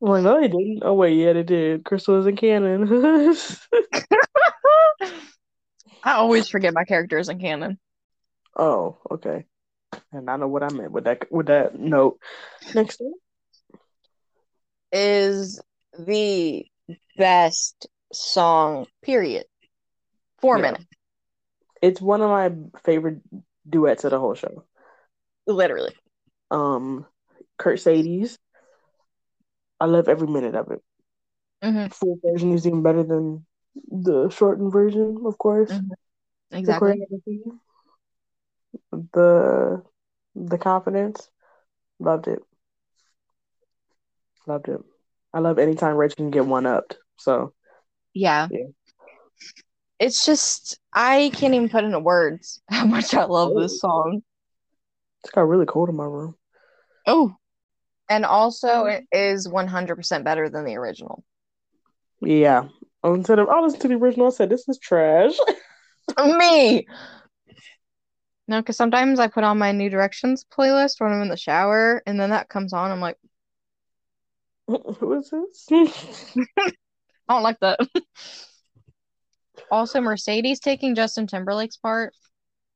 like, 0.00 0.24
no, 0.24 0.40
they 0.40 0.48
didn't. 0.48 0.80
Oh 0.82 0.94
wait, 0.94 1.14
yeah, 1.14 1.34
they 1.34 1.44
did. 1.44 1.84
Crystal 1.84 2.18
is 2.18 2.26
in 2.26 2.34
canon. 2.34 2.88
I 6.02 6.14
always 6.14 6.48
forget 6.48 6.74
my 6.74 6.84
characters 6.84 7.28
in 7.28 7.38
canon. 7.38 7.78
oh, 8.58 8.98
okay. 9.08 9.44
And 10.12 10.28
I 10.28 10.36
know 10.36 10.48
what 10.48 10.62
I 10.62 10.70
meant 10.70 10.92
with 10.92 11.04
that 11.04 11.30
with 11.30 11.46
that 11.46 11.78
note. 11.78 12.18
Next 12.74 13.00
up. 13.00 13.06
Is 14.92 15.60
the 15.98 16.66
best 17.16 17.86
song, 18.12 18.86
period. 19.02 19.44
Four 20.40 20.56
Yeah. 20.56 20.62
minutes, 20.62 20.84
It's 21.82 22.00
one 22.00 22.20
of 22.22 22.30
my 22.30 22.50
favorite 22.82 23.20
duets 23.68 24.04
of 24.04 24.10
the 24.10 24.18
whole 24.18 24.34
show. 24.34 24.64
literally. 25.46 25.94
Um, 26.50 27.06
Kurtcedes. 27.58 28.38
I 29.80 29.86
love 29.86 30.08
every 30.08 30.26
minute 30.26 30.54
of 30.54 30.70
it. 30.70 30.82
hmm 31.62 31.86
Full 31.86 32.18
version 32.24 32.52
is 32.52 32.66
even 32.66 32.82
better 32.82 33.02
than 33.02 33.46
the 33.90 34.28
shortened 34.30 34.72
version, 34.72 35.22
of 35.24 35.38
course. 35.38 35.70
Mhm. 35.70 35.90
Exactly. 36.52 37.06
the 39.14 39.82
the 40.46 40.58
confidence, 40.58 41.28
loved 41.98 42.28
it. 42.28 42.40
Loved 44.46 44.68
it. 44.68 44.80
I 45.32 45.40
love 45.40 45.58
anytime 45.58 45.96
Rachel 45.96 46.16
can 46.16 46.30
get 46.30 46.46
one 46.46 46.66
upped. 46.66 46.98
So 47.18 47.52
Yeah. 48.14 48.48
Yeah. 48.50 48.66
It's 49.98 50.24
just 50.24 50.78
I 50.92 51.30
can't 51.34 51.54
even 51.54 51.68
put 51.68 51.84
into 51.84 52.00
words 52.00 52.60
how 52.70 52.86
much 52.86 53.14
I 53.14 53.24
love 53.24 53.54
this 53.54 53.80
song. 53.80 54.22
it's 55.22 55.32
got 55.32 55.42
really 55.42 55.66
cold 55.66 55.88
in 55.88 55.96
my 55.96 56.04
room. 56.04 56.34
Oh. 57.06 57.34
And 58.08 58.24
also 58.24 58.68
oh. 58.68 58.86
it 58.86 59.04
is 59.12 59.46
100% 59.46 60.24
better 60.24 60.48
than 60.48 60.64
the 60.64 60.76
original. 60.76 61.22
Yeah. 62.20 62.68
Instead 63.04 63.38
of 63.38 63.48
oh, 63.48 63.52
I 63.52 63.60
listened 63.60 63.82
to 63.82 63.88
the 63.88 63.94
original, 63.94 64.26
I 64.26 64.30
said 64.30 64.50
this 64.50 64.68
is 64.68 64.78
trash. 64.78 65.34
Me. 66.18 66.86
No, 68.50 68.60
because 68.60 68.76
sometimes 68.76 69.20
I 69.20 69.28
put 69.28 69.44
on 69.44 69.58
my 69.58 69.70
New 69.70 69.88
Directions 69.88 70.44
playlist 70.44 71.00
when 71.00 71.12
I'm 71.12 71.22
in 71.22 71.28
the 71.28 71.36
shower, 71.36 72.02
and 72.04 72.18
then 72.18 72.30
that 72.30 72.48
comes 72.48 72.72
on. 72.72 72.90
I'm 72.90 73.00
like, 73.00 73.16
Who 74.66 75.12
is 75.14 75.30
this? 75.30 75.68
I 76.58 76.72
don't 77.28 77.44
like 77.44 77.60
that. 77.60 77.78
Also, 79.70 80.00
Mercedes 80.00 80.58
taking 80.58 80.96
Justin 80.96 81.28
Timberlake's 81.28 81.76
part 81.76 82.12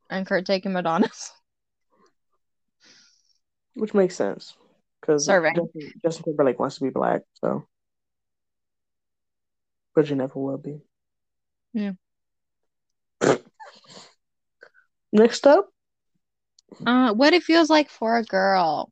and 0.09 0.25
Kurt 0.25 0.47
taking 0.47 0.73
Madonna's. 0.73 1.33
Which 3.75 3.95
makes 3.95 4.15
sense. 4.15 4.55
Because 5.01 5.27
Justin, 5.27 5.69
Justin 6.05 6.23
Timberlake 6.23 6.61
wants 6.61 6.77
to 6.77 6.85
be 6.85 6.91
black, 6.91 7.23
so 7.41 7.67
but 9.93 10.09
you 10.09 10.15
never 10.15 10.39
will 10.39 10.57
be. 10.57 10.83
Yeah. 11.73 11.95
Next 15.15 15.47
up, 15.47 15.71
Uh, 16.87 17.13
what 17.13 17.35
it 17.35 17.43
feels 17.43 17.69
like 17.71 17.91
for 17.91 18.17
a 18.17 18.25
girl. 18.25 18.91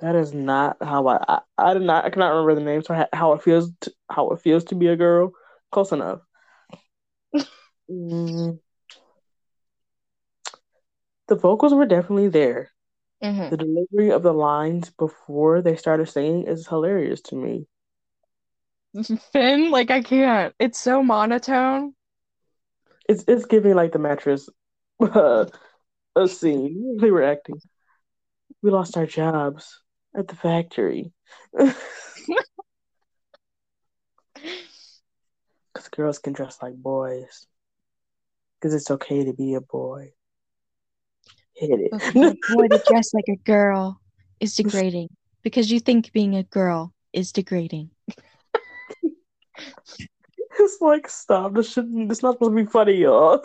that 0.00 0.14
is 0.16 0.32
not 0.34 0.76
how 0.82 1.06
I 1.08 1.18
I, 1.28 1.40
I 1.58 1.74
did 1.74 1.82
not 1.82 2.04
I 2.04 2.10
cannot 2.10 2.30
remember 2.30 2.54
the 2.54 2.60
name. 2.62 2.82
So 2.82 3.06
how 3.12 3.32
it 3.34 3.42
feels 3.42 3.70
to, 3.82 3.92
how 4.10 4.30
it 4.30 4.40
feels 4.40 4.64
to 4.64 4.74
be 4.74 4.88
a 4.88 4.96
girl. 4.96 5.32
Close 5.72 5.92
enough. 5.92 6.20
Mm. 7.88 8.58
The 11.28 11.36
vocals 11.36 11.72
were 11.74 11.86
definitely 11.86 12.28
there. 12.28 12.72
hmm 13.22 13.50
The 13.50 13.56
delivery 13.56 14.10
of 14.10 14.22
the 14.22 14.32
lines 14.34 14.90
before 14.90 15.62
they 15.62 15.76
started 15.76 16.08
singing 16.08 16.44
is 16.44 16.68
hilarious 16.68 17.20
to 17.22 17.36
me. 17.36 17.68
Finn, 19.32 19.70
like 19.70 19.90
I 19.90 20.02
can't. 20.02 20.54
It's 20.58 20.78
so 20.80 21.02
monotone. 21.02 21.94
It's 23.08 23.24
it's 23.26 23.44
giving 23.46 23.74
like 23.74 23.92
the 23.92 23.98
mattress 23.98 24.48
uh, 25.00 25.46
a 26.16 26.28
scene. 26.28 26.96
They 27.00 27.10
were 27.10 27.22
acting. 27.22 27.60
We 28.62 28.70
lost 28.70 28.96
our 28.96 29.06
jobs 29.06 29.80
at 30.16 30.28
the 30.28 30.36
factory. 30.36 31.12
Because 35.78 35.88
girls 35.90 36.18
can 36.18 36.32
dress 36.32 36.58
like 36.60 36.74
boys. 36.74 37.46
Because 38.56 38.74
it's 38.74 38.90
okay 38.90 39.24
to 39.24 39.32
be 39.32 39.54
a 39.54 39.60
boy. 39.60 40.12
Hit 41.54 41.92
for 42.12 42.26
a 42.26 42.34
boy 42.48 42.68
to 42.68 42.82
dress 42.88 43.14
like 43.14 43.28
a 43.28 43.36
girl 43.44 44.00
is 44.40 44.56
degrading 44.56 45.08
because 45.42 45.70
you 45.70 45.80
think 45.80 46.12
being 46.12 46.34
a 46.34 46.42
girl 46.44 46.92
is 47.12 47.32
degrading. 47.32 47.90
it's 50.58 50.80
like, 50.80 51.08
stop. 51.08 51.54
This 51.54 51.72
shouldn't, 51.72 52.08
this 52.08 52.22
not 52.22 52.34
supposed 52.34 52.56
to 52.56 52.64
be 52.64 52.70
funny, 52.70 52.94
y'all. 52.94 53.40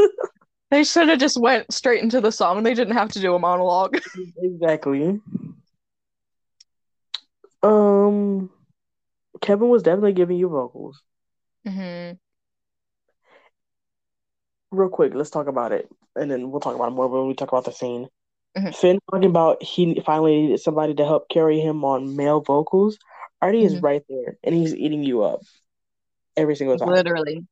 They 0.74 0.84
should 0.84 1.08
have 1.10 1.20
just 1.20 1.40
went 1.40 1.72
straight 1.72 2.02
into 2.02 2.20
the 2.20 2.32
song. 2.32 2.64
They 2.64 2.74
didn't 2.74 2.96
have 2.96 3.12
to 3.12 3.20
do 3.20 3.36
a 3.36 3.40
monologue. 3.40 4.00
exactly. 4.42 5.22
Um, 7.62 8.50
Kevin 9.40 9.70
was 9.70 9.84
definitely 9.84 10.14
giving 10.14 10.38
you 10.38 10.50
vocals. 10.50 11.00
hmm 11.64 12.14
real 14.72 14.90
quick, 14.90 15.14
let's 15.14 15.30
talk 15.30 15.46
about 15.46 15.72
it, 15.72 15.88
and 16.16 16.32
then 16.32 16.50
we'll 16.50 16.60
talk 16.60 16.74
about 16.74 16.88
it 16.88 16.96
more 16.96 17.08
when 17.08 17.28
we 17.28 17.36
talk 17.36 17.50
about 17.50 17.66
the 17.66 17.72
scene. 17.72 18.08
Mhm. 18.58 18.76
Finn 18.76 19.00
talking 19.12 19.30
about 19.30 19.62
he 19.62 20.02
finally 20.04 20.42
needed 20.42 20.60
somebody 20.60 20.96
to 20.96 21.06
help 21.06 21.30
carry 21.30 21.60
him 21.60 21.86
on 21.86 22.16
male 22.16 22.42
vocals. 22.42 22.98
Artie 23.44 23.64
is 23.64 23.76
Mhm. 23.76 23.84
right 23.84 24.04
there, 24.10 24.40
and 24.44 24.56
he's 24.56 24.74
eating 24.74 25.04
you 25.04 25.22
up 25.22 25.42
every 26.36 26.56
single 26.56 26.80
time. 26.80 26.90
Literally. 26.90 27.46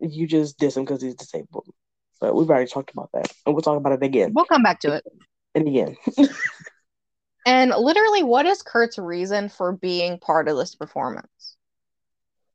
You 0.00 0.26
just 0.26 0.58
diss 0.58 0.76
him 0.76 0.84
because 0.84 1.00
he's 1.00 1.14
disabled. 1.14 1.70
But 2.20 2.34
we've 2.34 2.48
already 2.48 2.70
talked 2.70 2.90
about 2.92 3.10
that, 3.12 3.32
and 3.44 3.54
we'll 3.54 3.62
talk 3.62 3.76
about 3.76 3.92
it 3.92 4.02
again 4.02 4.32
We'll 4.34 4.44
come 4.44 4.62
back 4.62 4.80
to 4.80 4.94
it. 4.94 5.04
and 5.54 5.68
again. 5.68 5.96
And 7.46 7.74
literally, 7.76 8.22
what 8.22 8.46
is 8.46 8.62
Kurt's 8.62 8.98
reason 8.98 9.50
for 9.50 9.72
being 9.72 10.18
part 10.18 10.48
of 10.48 10.56
this 10.56 10.74
performance? 10.74 11.56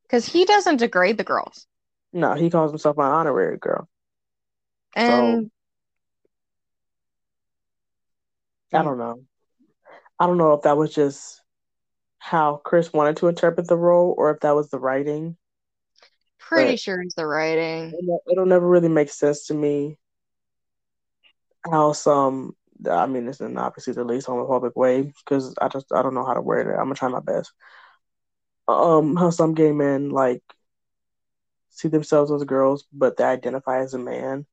Because 0.01 0.25
he 0.25 0.45
doesn't 0.45 0.77
degrade 0.77 1.17
the 1.19 1.23
girls. 1.23 1.67
no, 2.11 2.33
he 2.33 2.49
calls 2.49 2.71
himself 2.71 2.97
an 2.97 3.03
honorary 3.03 3.57
girl. 3.59 3.87
And 4.95 5.51
I 8.73 8.81
don't 8.81 8.97
know. 8.97 9.23
I 10.19 10.25
don't 10.25 10.37
know 10.39 10.53
if 10.53 10.63
that 10.63 10.75
was 10.77 10.93
just 10.93 11.39
how 12.17 12.59
Chris 12.65 12.91
wanted 12.91 13.17
to 13.17 13.27
interpret 13.27 13.67
the 13.67 13.77
role, 13.77 14.15
or 14.17 14.31
if 14.31 14.39
that 14.39 14.55
was 14.55 14.69
the 14.69 14.79
writing. 14.79 15.37
Pretty 16.49 16.71
But- 16.73 16.79
sure 16.79 17.01
it's 17.01 17.15
the 17.15 17.25
writing. 17.25 17.93
It'll 18.31 18.45
never 18.45 18.67
really 18.67 18.89
make 18.89 19.09
sense 19.09 19.47
to 19.47 19.53
me 19.53 19.97
how 21.69 21.91
some 21.93 22.55
I 22.89 23.05
mean 23.07 23.27
it's 23.27 23.41
in 23.41 23.57
obviously 23.57 23.93
the 23.93 24.03
least 24.05 24.27
homophobic 24.27 24.75
way 24.75 25.01
because 25.01 25.53
I 25.61 25.67
just 25.67 25.87
I 25.93 26.01
don't 26.01 26.13
know 26.13 26.25
how 26.25 26.33
to 26.33 26.41
word 26.41 26.67
it. 26.67 26.71
I'm 26.71 26.85
gonna 26.85 26.95
try 26.95 27.09
my 27.09 27.19
best. 27.19 27.51
Um, 28.67 29.15
how 29.15 29.29
some 29.31 29.53
gay 29.53 29.71
men 29.71 30.09
like 30.09 30.43
see 31.69 31.87
themselves 31.87 32.31
as 32.31 32.43
girls 32.43 32.85
but 32.93 33.17
they 33.17 33.23
identify 33.23 33.79
as 33.81 33.93
a 33.93 33.99
man 33.99 34.45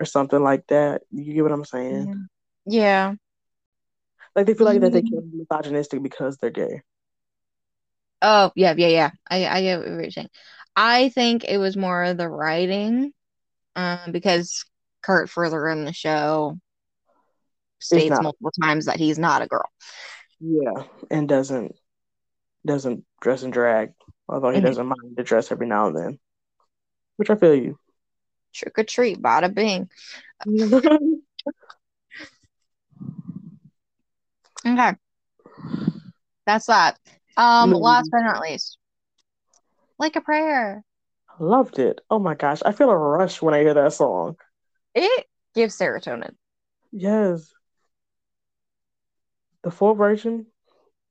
or 0.00 0.06
something 0.06 0.42
like 0.42 0.66
that. 0.68 1.02
You 1.10 1.34
get 1.34 1.42
what 1.42 1.52
I'm 1.52 1.64
saying? 1.64 2.28
Yeah. 2.66 3.14
Like 4.34 4.46
they 4.46 4.54
feel 4.54 4.66
like 4.66 4.80
that 4.80 4.92
they 4.92 5.02
Mhm. 5.02 5.08
can 5.10 5.30
be 5.30 5.38
misogynistic 5.48 6.02
because 6.02 6.36
they're 6.38 6.50
gay. 6.50 6.82
Oh, 8.22 8.50
yeah, 8.56 8.74
yeah, 8.76 8.88
yeah. 8.88 9.10
I, 9.28 9.46
I 9.46 9.60
get 9.62 9.78
what 9.80 9.88
you're 9.88 10.10
saying. 10.10 10.30
I 10.76 11.08
think 11.10 11.44
it 11.44 11.58
was 11.58 11.76
more 11.76 12.04
of 12.04 12.16
the 12.16 12.28
writing, 12.28 13.12
um, 13.76 14.12
because 14.12 14.64
Kurt 15.02 15.30
further 15.30 15.68
in 15.68 15.84
the 15.84 15.92
show 15.92 16.58
states 17.78 18.10
not. 18.10 18.22
multiple 18.22 18.50
times 18.62 18.86
that 18.86 18.96
he's 18.96 19.18
not 19.18 19.42
a 19.42 19.46
girl. 19.46 19.68
Yeah, 20.40 20.84
and 21.10 21.28
doesn't 21.28 21.76
doesn't 22.66 23.04
dress 23.20 23.42
and 23.42 23.52
drag, 23.52 23.92
although 24.28 24.50
he 24.50 24.58
Mhm. 24.58 24.62
doesn't 24.62 24.86
mind 24.86 25.16
to 25.16 25.22
dress 25.22 25.52
every 25.52 25.66
now 25.66 25.86
and 25.88 25.96
then. 25.96 26.18
Which 27.16 27.30
I 27.30 27.34
feel 27.36 27.54
you. 27.54 27.78
Trick 28.52 28.78
or 28.78 28.84
treat, 28.84 29.20
bada 29.20 29.52
bing. 29.52 29.90
Okay. 34.66 34.94
That's 36.46 36.66
that. 36.66 36.98
Um, 37.36 37.72
last 37.72 38.08
but 38.10 38.22
not 38.22 38.40
least, 38.40 38.78
like 39.98 40.16
a 40.16 40.20
prayer. 40.20 40.82
Loved 41.38 41.78
it. 41.78 42.00
Oh 42.10 42.18
my 42.18 42.34
gosh. 42.34 42.60
I 42.64 42.72
feel 42.72 42.90
a 42.90 42.96
rush 42.96 43.42
when 43.42 43.54
I 43.54 43.60
hear 43.60 43.74
that 43.74 43.92
song. 43.92 44.36
It 44.94 45.26
gives 45.54 45.76
serotonin. 45.78 46.34
Yes. 46.92 47.52
The 49.62 49.70
full 49.70 49.94
version 49.94 50.46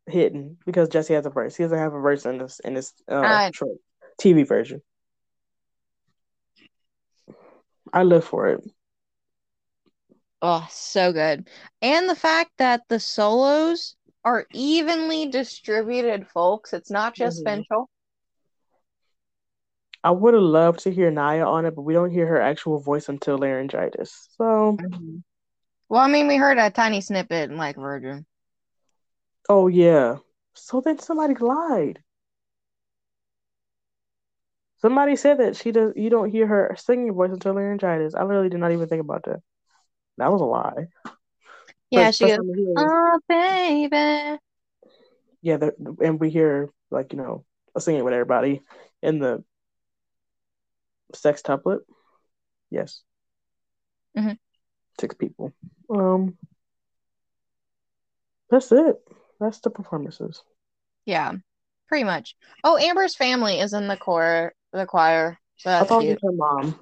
hidden 0.07 0.57
because 0.65 0.89
Jesse 0.89 1.13
has 1.13 1.25
a 1.25 1.29
verse. 1.29 1.55
He 1.55 1.63
doesn't 1.63 1.77
have 1.77 1.93
a 1.93 1.99
verse 1.99 2.25
in 2.25 2.37
this 2.37 2.59
in 2.59 2.73
this 2.73 2.93
uh, 3.09 3.21
I- 3.21 3.51
TV 4.21 4.47
version. 4.47 4.81
I 7.91 8.03
live 8.03 8.23
for 8.23 8.47
it. 8.49 8.63
Oh, 10.41 10.67
so 10.69 11.13
good. 11.13 11.47
And 11.81 12.09
the 12.09 12.15
fact 12.15 12.51
that 12.57 12.81
the 12.89 12.99
solos 12.99 13.95
are 14.25 14.45
evenly 14.53 15.27
distributed, 15.29 16.27
folks. 16.27 16.73
It's 16.73 16.91
not 16.91 17.13
just 17.15 17.43
Mhm. 17.45 17.65
Finchel. 17.65 17.85
I 20.03 20.11
would 20.11 20.33
have 20.33 20.43
loved 20.43 20.79
to 20.81 20.91
hear 20.91 21.09
Naya 21.09 21.45
on 21.45 21.65
it, 21.65 21.75
but 21.75 21.83
we 21.83 21.93
don't 21.93 22.11
hear 22.11 22.27
her 22.27 22.41
actual 22.41 22.79
voice 22.79 23.07
until 23.07 23.37
laryngitis. 23.37 24.27
So, 24.37 24.77
mm-hmm. 24.79 25.17
Well, 25.89 26.01
I 26.01 26.07
mean, 26.07 26.27
we 26.27 26.37
heard 26.37 26.57
a 26.57 26.69
tiny 26.69 27.01
snippet 27.01 27.51
in 27.51 27.57
like 27.57 27.75
Virgin. 27.75 28.25
oh 29.47 29.67
yeah. 29.67 30.17
So 30.55 30.81
then 30.81 30.99
somebody 30.99 31.35
lied. 31.35 31.99
Somebody 34.81 35.15
said 35.15 35.39
that 35.39 35.55
she 35.55 35.71
does. 35.71 35.93
You 35.95 36.09
don't 36.09 36.29
hear 36.29 36.45
her 36.47 36.75
singing 36.77 37.13
voice 37.13 37.31
until 37.31 37.53
laryngitis. 37.53 38.15
I 38.15 38.23
literally 38.23 38.49
did 38.49 38.59
not 38.59 38.71
even 38.71 38.87
think 38.89 39.01
about 39.01 39.23
that. 39.23 39.39
That 40.17 40.31
was 40.31 40.41
a 40.41 40.45
lie. 40.45 40.87
Yeah, 41.89 42.11
she 42.11 42.25
goes, 42.25 42.31
especially 42.31 42.47
when 42.47 42.57
we 42.57 42.63
hear- 42.63 42.73
oh, 42.77 43.19
baby. 43.29 44.39
yeah, 45.41 45.57
the, 45.57 45.95
and 46.03 46.19
we 46.19 46.29
hear 46.29 46.69
like 46.91 47.13
you 47.13 47.19
know 47.19 47.45
singing 47.77 48.03
with 48.03 48.13
everybody 48.13 48.61
in 49.01 49.19
the 49.19 49.43
sextuplet. 51.13 51.79
Yes, 52.69 53.01
Mhm. 54.17 54.37
six 54.99 55.15
people. 55.15 55.53
Um, 55.89 56.37
that's 58.49 58.71
it. 58.71 58.95
That's 59.39 59.59
the 59.59 59.69
performances. 59.69 60.41
Yeah, 61.05 61.33
pretty 61.87 62.03
much. 62.05 62.35
Oh, 62.63 62.77
Amber's 62.77 63.15
family 63.15 63.59
is 63.59 63.73
in 63.73 63.87
the 63.87 63.97
choir, 63.97 64.53
the 64.71 64.85
choir. 64.85 65.37
So 65.57 65.69
I 65.69 65.73
that's 65.79 65.89
thought 65.89 66.03
it 66.03 66.05
cute. 66.07 66.19
was 66.23 66.31
her 66.31 66.37
mom. 66.37 66.79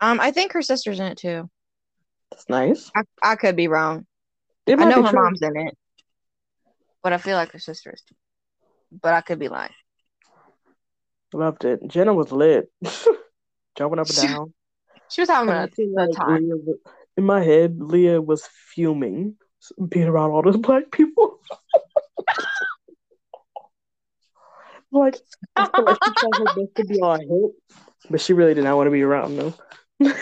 Um, 0.00 0.20
I 0.20 0.30
think 0.30 0.52
her 0.52 0.62
sister's 0.62 1.00
in 1.00 1.06
it 1.06 1.18
too. 1.18 1.48
That's 2.30 2.48
nice. 2.48 2.90
I, 2.94 3.02
I 3.22 3.36
could 3.36 3.56
be 3.56 3.68
wrong. 3.68 4.06
I 4.68 4.74
know 4.84 5.02
her 5.02 5.10
true. 5.10 5.22
mom's 5.22 5.42
in 5.42 5.56
it, 5.56 5.76
but 7.02 7.12
I 7.12 7.18
feel 7.18 7.36
like 7.36 7.52
her 7.52 7.58
sister 7.58 7.92
is 7.92 8.02
too. 8.02 8.14
But 9.02 9.14
I 9.14 9.20
could 9.20 9.38
be 9.38 9.48
lying. 9.48 9.72
Loved 11.32 11.64
it. 11.64 11.80
Jenna 11.86 12.14
was 12.14 12.32
lit, 12.32 12.70
jumping 13.76 13.98
up 13.98 14.06
and 14.06 14.16
She- 14.16 14.26
down. 14.26 14.54
She 15.10 15.20
was 15.20 15.28
having 15.28 15.50
a, 15.50 15.68
like 15.92 16.16
time. 16.16 16.48
Lea 16.48 16.74
in 17.16 17.24
my 17.24 17.42
head, 17.42 17.80
Lea 17.80 18.18
was 18.18 18.46
fuming 18.46 19.36
being 19.88 20.08
around 20.08 20.30
all 20.30 20.42
those 20.42 20.56
black 20.56 20.90
people. 20.90 21.40
like, 24.92 25.16
I 25.56 25.66
feel 25.66 25.84
like 25.84 25.98
she 26.04 26.12
tried 26.12 26.38
her 26.38 26.44
best 26.44 26.74
to 26.76 26.84
be 26.84 27.00
all 27.00 27.18
hip, 27.18 27.80
but 28.10 28.20
she 28.20 28.32
really 28.32 28.54
did 28.54 28.64
not 28.64 28.76
want 28.76 28.88
to 28.88 28.90
be 28.90 29.02
around 29.02 29.36
them. 29.36 29.54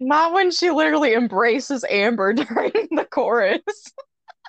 Not 0.00 0.32
when 0.32 0.50
she 0.50 0.70
literally 0.70 1.14
embraces 1.14 1.84
Amber 1.88 2.32
during 2.32 2.88
the 2.90 3.06
chorus. 3.08 3.60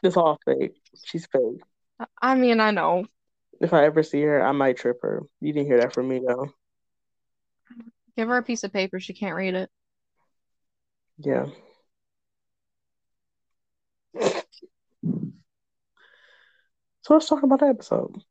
it's 0.01 0.17
all 0.17 0.39
fake. 0.45 0.73
She's 1.05 1.27
fake. 1.27 1.61
I 2.19 2.33
mean, 2.33 2.59
I 2.59 2.71
know. 2.71 3.05
If 3.61 3.71
I 3.71 3.85
ever 3.85 4.01
see 4.01 4.23
her, 4.23 4.43
I 4.43 4.51
might 4.51 4.77
trip 4.77 4.97
her. 5.03 5.21
You 5.41 5.53
didn't 5.53 5.67
hear 5.67 5.79
that 5.79 5.93
from 5.93 6.07
me 6.07 6.21
though. 6.25 6.49
Give 8.15 8.27
her 8.27 8.37
a 8.37 8.43
piece 8.43 8.63
of 8.63 8.73
paper. 8.73 8.99
She 8.99 9.13
can't 9.13 9.35
read 9.35 9.55
it. 9.55 9.69
Yeah. 11.17 11.47
So 17.01 17.13
let's 17.13 17.27
talk 17.27 17.43
about 17.43 17.59
the 17.59 17.67
episode. 17.67 18.23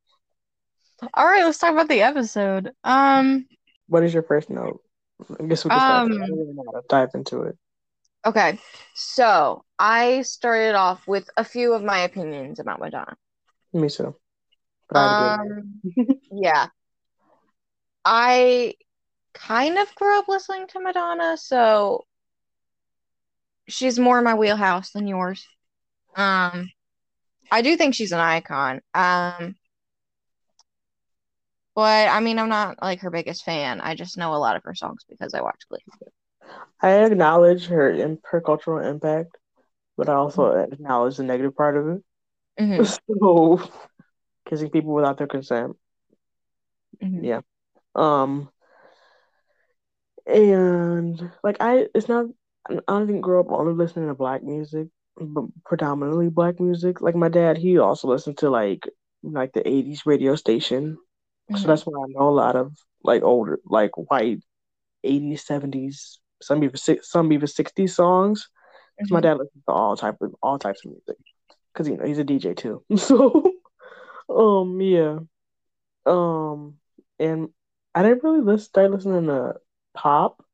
All 1.14 1.26
right, 1.26 1.44
let's 1.44 1.58
talk 1.58 1.72
about 1.72 1.88
the 1.88 2.02
episode. 2.02 2.72
Um, 2.84 3.46
What 3.88 4.04
is 4.04 4.14
your 4.14 4.22
first 4.22 4.50
note? 4.50 4.82
I 5.40 5.44
guess 5.46 5.64
we 5.64 5.70
can 5.70 5.80
start. 5.80 6.08
there. 6.08 6.22
I 6.22 6.26
Um, 6.26 6.32
really 6.32 6.52
know 6.54 6.64
how 6.66 6.80
to 6.80 6.86
dive 6.88 7.10
into 7.14 7.42
it. 7.42 7.56
okay. 8.24 8.58
So 8.94 9.64
I 9.78 10.22
started 10.22 10.74
off 10.74 11.06
with 11.06 11.28
a 11.36 11.44
few 11.44 11.74
of 11.74 11.82
my 11.82 11.98
opinions 12.00 12.58
about 12.60 12.80
Madonna. 12.80 13.16
Me 13.72 13.88
too. 13.88 14.16
But 14.88 14.98
I 14.98 15.02
had 15.02 15.08
to 15.08 15.14
get 15.14 15.40
Um, 15.40 15.80
yeah. 16.32 16.68
I 18.04 18.74
kind 19.34 19.78
of 19.78 19.94
grew 19.94 20.18
up 20.18 20.28
listening 20.28 20.66
to 20.68 20.80
Madonna, 20.80 21.36
so 21.36 22.04
she's 23.68 23.98
more 23.98 24.18
in 24.18 24.24
my 24.24 24.34
wheelhouse 24.34 24.90
than 24.90 25.06
yours. 25.06 25.46
Um, 26.16 26.70
I 27.50 27.62
do 27.62 27.76
think 27.76 27.94
she's 27.94 28.12
an 28.12 28.20
icon. 28.20 28.82
Um, 28.94 29.56
but 31.74 32.08
I 32.08 32.20
mean, 32.20 32.38
I'm 32.38 32.48
not 32.48 32.82
like 32.82 33.00
her 33.00 33.10
biggest 33.10 33.44
fan. 33.44 33.80
I 33.80 33.94
just 33.94 34.18
know 34.18 34.34
a 34.34 34.36
lot 34.36 34.56
of 34.56 34.64
her 34.64 34.74
songs 34.74 35.04
because 35.08 35.34
I 35.34 35.40
watch 35.40 35.62
Glee. 35.68 35.80
I 36.82 37.04
acknowledge 37.04 37.66
her 37.68 37.90
in 37.90 38.18
her 38.24 38.40
cultural 38.40 38.84
impact, 38.86 39.36
but 39.96 40.08
I 40.08 40.14
also 40.14 40.52
acknowledge 40.52 41.18
the 41.18 41.24
negative 41.24 41.56
part 41.56 41.76
of 41.76 41.88
it. 41.88 42.04
Mm-hmm. 42.58 42.94
So 43.22 43.60
kissing 44.48 44.70
people 44.70 44.94
without 44.94 45.18
their 45.18 45.26
consent. 45.28 45.76
mhm. 47.00 47.24
Yeah. 47.24 47.40
Um 47.96 48.51
and 50.32 51.30
like 51.44 51.56
I 51.60 51.86
it's 51.94 52.08
not 52.08 52.26
I 52.88 53.00
didn't 53.00 53.22
grow 53.22 53.40
up 53.40 53.50
only 53.52 53.74
listening 53.74 54.08
to 54.08 54.14
black 54.14 54.42
music, 54.44 54.88
but 55.18 55.44
predominantly 55.64 56.28
black 56.30 56.60
music. 56.60 57.00
Like 57.00 57.16
my 57.16 57.28
dad, 57.28 57.58
he 57.58 57.78
also 57.78 58.08
listened 58.08 58.38
to 58.38 58.50
like 58.50 58.88
like 59.22 59.52
the 59.52 59.66
80s 59.68 60.06
radio 60.06 60.36
station. 60.36 60.98
So 61.54 61.68
Mhm. 61.68 61.68
that's 61.68 61.86
why 61.86 61.94
I 61.94 62.06
know 62.10 62.28
a 62.28 62.30
lot 62.30 62.56
of 62.56 62.76
like 63.04 63.22
older 63.22 63.60
like 63.66 63.92
white 63.96 64.40
80s, 65.04 65.46
70s, 65.46 66.20
some 66.42 66.64
even 66.64 66.76
some 67.02 67.32
even 67.32 67.48
60s 67.48 67.96
songs. 67.96 68.48
'Cause 69.00 69.12
my 69.12 69.20
Mhm. 69.20 69.22
dad 69.22 69.38
listens 69.38 69.64
to 69.66 69.72
all 69.74 69.96
type 69.96 70.16
of 70.22 70.34
all 70.42 70.58
types 70.58 70.84
of 70.84 70.92
music. 70.92 71.16
Cause 71.74 71.88
you 71.88 71.96
know 71.98 72.06
he's 72.06 72.18
a 72.18 72.24
DJ 72.24 72.54
too. 72.54 72.84
So 72.98 73.54
um 74.30 74.80
yeah. 74.80 75.20
Um 76.06 76.78
and 77.18 77.50
I 77.94 78.02
didn't 78.02 78.24
really 78.24 78.40
listen, 78.40 78.66
start 78.68 78.90
listening 78.90 79.26
to 79.26 79.56
pop 79.94 80.44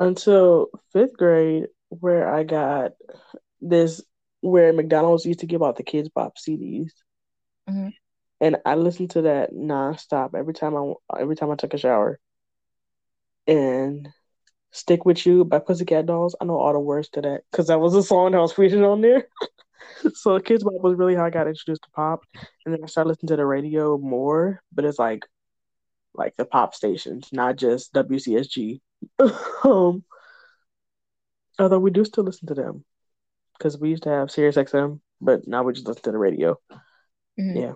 until 0.00 0.68
fifth 0.92 1.16
grade, 1.16 1.68
where 1.88 2.32
I 2.32 2.44
got 2.44 2.92
this 3.60 4.02
where 4.40 4.72
McDonald's 4.72 5.26
used 5.26 5.40
to 5.40 5.46
give 5.46 5.62
out 5.62 5.76
the 5.76 5.82
Kidz 5.82 6.12
Bop 6.12 6.38
CDs, 6.38 6.92
Mhm. 7.68 7.92
and 8.40 8.56
I 8.64 8.76
listened 8.76 9.10
to 9.12 9.22
that 9.22 9.52
nonstop 9.52 10.34
every 10.34 10.54
time 10.54 10.76
I 10.76 10.94
every 11.20 11.34
time 11.36 11.50
I 11.50 11.56
took 11.56 11.74
a 11.74 11.78
shower. 11.78 12.20
And 13.46 14.08
"Stick 14.70 15.04
with 15.04 15.24
You" 15.26 15.44
by 15.44 15.58
Pussycat 15.58 16.06
Dolls, 16.06 16.36
I 16.40 16.44
know 16.44 16.58
all 16.58 16.72
the 16.72 16.78
words 16.80 17.08
to 17.10 17.22
that 17.22 17.42
because 17.50 17.68
that 17.68 17.80
was 17.80 17.94
a 17.94 18.02
song 18.02 18.32
that 18.32 18.40
was 18.40 18.52
featured 18.52 18.84
on 18.84 19.00
there. 19.00 19.28
so 20.14 20.38
Kidz 20.38 20.62
Bop 20.62 20.82
was 20.82 20.96
really 20.96 21.14
how 21.14 21.24
I 21.24 21.30
got 21.30 21.48
introduced 21.48 21.82
to 21.82 21.90
pop, 21.90 22.20
and 22.64 22.74
then 22.74 22.82
I 22.84 22.86
started 22.86 23.08
listening 23.08 23.28
to 23.28 23.36
the 23.36 23.46
radio 23.46 23.98
more, 23.98 24.62
but 24.72 24.84
it's 24.84 24.98
like 24.98 25.26
like 26.18 26.36
the 26.36 26.44
pop 26.44 26.74
stations, 26.74 27.28
not 27.32 27.56
just 27.56 27.92
WCSG. 27.94 28.80
um, 29.64 30.04
although 31.58 31.78
we 31.78 31.90
do 31.90 32.04
still 32.04 32.24
listen 32.24 32.48
to 32.48 32.54
them 32.54 32.84
because 33.56 33.78
we 33.78 33.90
used 33.90 34.02
to 34.04 34.10
have 34.10 34.30
Sirius 34.30 34.56
XM, 34.56 35.00
but 35.20 35.46
now 35.46 35.62
we 35.62 35.72
just 35.72 35.86
listen 35.86 36.02
to 36.02 36.12
the 36.12 36.18
radio. 36.18 36.58
Mhm. 37.38 37.60
Yeah. 37.60 37.72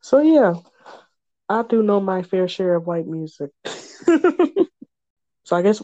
So 0.00 0.20
yeah, 0.20 0.54
I 1.48 1.62
do 1.62 1.82
know 1.82 2.00
my 2.00 2.22
fair 2.22 2.48
share 2.48 2.74
of 2.74 2.86
white 2.86 3.06
music. 3.06 3.50
so 5.44 5.56
I 5.56 5.62
guess 5.62 5.82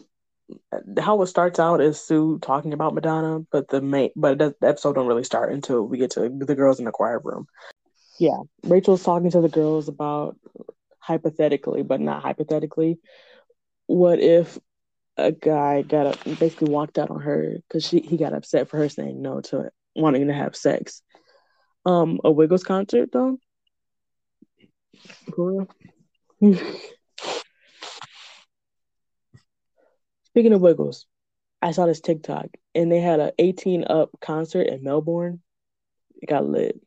how 0.99 1.21
it 1.21 1.27
starts 1.27 1.59
out 1.59 1.81
is 1.81 1.99
Sue 1.99 2.39
talking 2.39 2.73
about 2.73 2.93
Madonna, 2.93 3.39
but 3.51 3.67
the 3.67 3.81
main 3.81 4.11
but 4.15 4.37
the 4.37 4.55
episode 4.61 4.93
don't 4.93 5.07
really 5.07 5.23
start 5.23 5.51
until 5.51 5.83
we 5.83 5.97
get 5.97 6.11
to 6.11 6.29
the 6.29 6.55
girls 6.55 6.79
in 6.79 6.85
the 6.85 6.91
choir 6.91 7.19
room. 7.19 7.47
Yeah, 8.19 8.37
Rachel's 8.63 9.03
talking 9.03 9.31
to 9.31 9.41
the 9.41 9.49
girls 9.49 9.87
about 9.87 10.37
hypothetically, 11.05 11.83
but 11.83 12.01
not 12.01 12.23
hypothetically, 12.23 12.97
what 13.85 14.19
if 14.19 14.57
a 15.17 15.31
guy 15.31 15.83
got 15.83 16.07
up, 16.07 16.23
basically 16.39 16.69
walked 16.71 16.97
out 16.97 17.11
on 17.11 17.21
her 17.21 17.57
because 17.67 17.85
she 17.85 17.99
he 17.99 18.17
got 18.17 18.33
upset 18.33 18.67
for 18.67 18.77
her 18.77 18.89
saying 18.89 19.21
no 19.21 19.39
to 19.41 19.69
wanting 19.95 20.27
to 20.27 20.33
have 20.33 20.55
sex. 20.55 21.01
Um, 21.85 22.19
a 22.23 22.31
Wiggles 22.31 22.63
concert 22.63 23.11
though. 23.13 23.37
Real? 25.37 25.67
Speaking 30.25 30.53
of 30.53 30.61
Wiggles, 30.61 31.05
I 31.61 31.71
saw 31.71 31.85
this 31.85 32.01
TikTok 32.01 32.47
and 32.73 32.91
they 32.91 32.99
had 32.99 33.19
a 33.19 33.31
18 33.37 33.85
up 33.85 34.09
concert 34.21 34.67
in 34.67 34.83
Melbourne. 34.83 35.41
It 36.21 36.27
got 36.27 36.45
lit. 36.45 36.81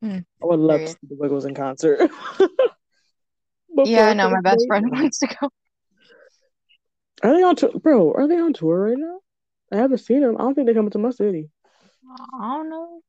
Hmm. 0.00 0.18
I 0.42 0.46
would 0.46 0.60
love 0.60 0.80
to 0.80 0.88
see 0.88 0.96
the 1.08 1.16
Wiggles 1.16 1.44
in 1.44 1.54
concert. 1.54 2.10
Yeah, 3.84 4.08
I 4.08 4.14
know. 4.14 4.30
My 4.30 4.40
best 4.40 4.66
friend 4.66 4.90
wants 4.90 5.18
to 5.18 5.26
go. 5.26 5.50
Are 7.22 7.34
they 7.34 7.42
on 7.42 7.56
tour, 7.56 7.70
bro? 7.82 8.12
Are 8.12 8.28
they 8.28 8.38
on 8.38 8.52
tour 8.52 8.78
right 8.78 8.98
now? 8.98 9.20
I 9.72 9.76
haven't 9.76 9.98
seen 9.98 10.20
them. 10.20 10.36
I 10.36 10.42
don't 10.42 10.54
think 10.54 10.66
they're 10.66 10.74
coming 10.74 10.90
to 10.90 10.98
my 10.98 11.10
city. 11.10 11.48
I 12.40 12.56
don't 12.56 12.70
know. 12.70 13.00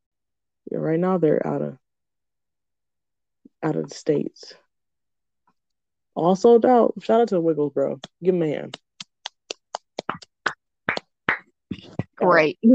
Yeah, 0.71 0.79
right 0.79 0.99
now 0.99 1.17
they're 1.17 1.45
out 1.45 1.61
of 1.61 1.77
out 3.63 3.75
of 3.75 3.89
the 3.89 3.95
states. 3.95 4.53
All 6.15 6.35
sold 6.35 6.65
out. 6.65 6.95
Shout 7.01 7.21
out 7.21 7.27
to 7.29 7.35
the 7.35 7.41
Wiggles, 7.41 7.73
bro. 7.73 7.99
Give 8.23 8.33
them 8.33 8.41
a 8.43 8.47
hand. 8.47 8.77
Great. 12.15 12.57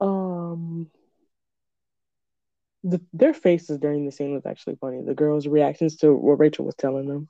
um, 0.00 0.90
the, 2.84 3.00
their 3.12 3.34
faces 3.34 3.78
during 3.78 4.06
the 4.06 4.12
scene 4.12 4.34
was 4.34 4.46
actually 4.46 4.76
funny. 4.76 5.02
The 5.04 5.14
girls' 5.14 5.46
reactions 5.46 5.96
to 5.98 6.12
what 6.14 6.38
Rachel 6.38 6.64
was 6.64 6.74
telling 6.76 7.06
them. 7.06 7.28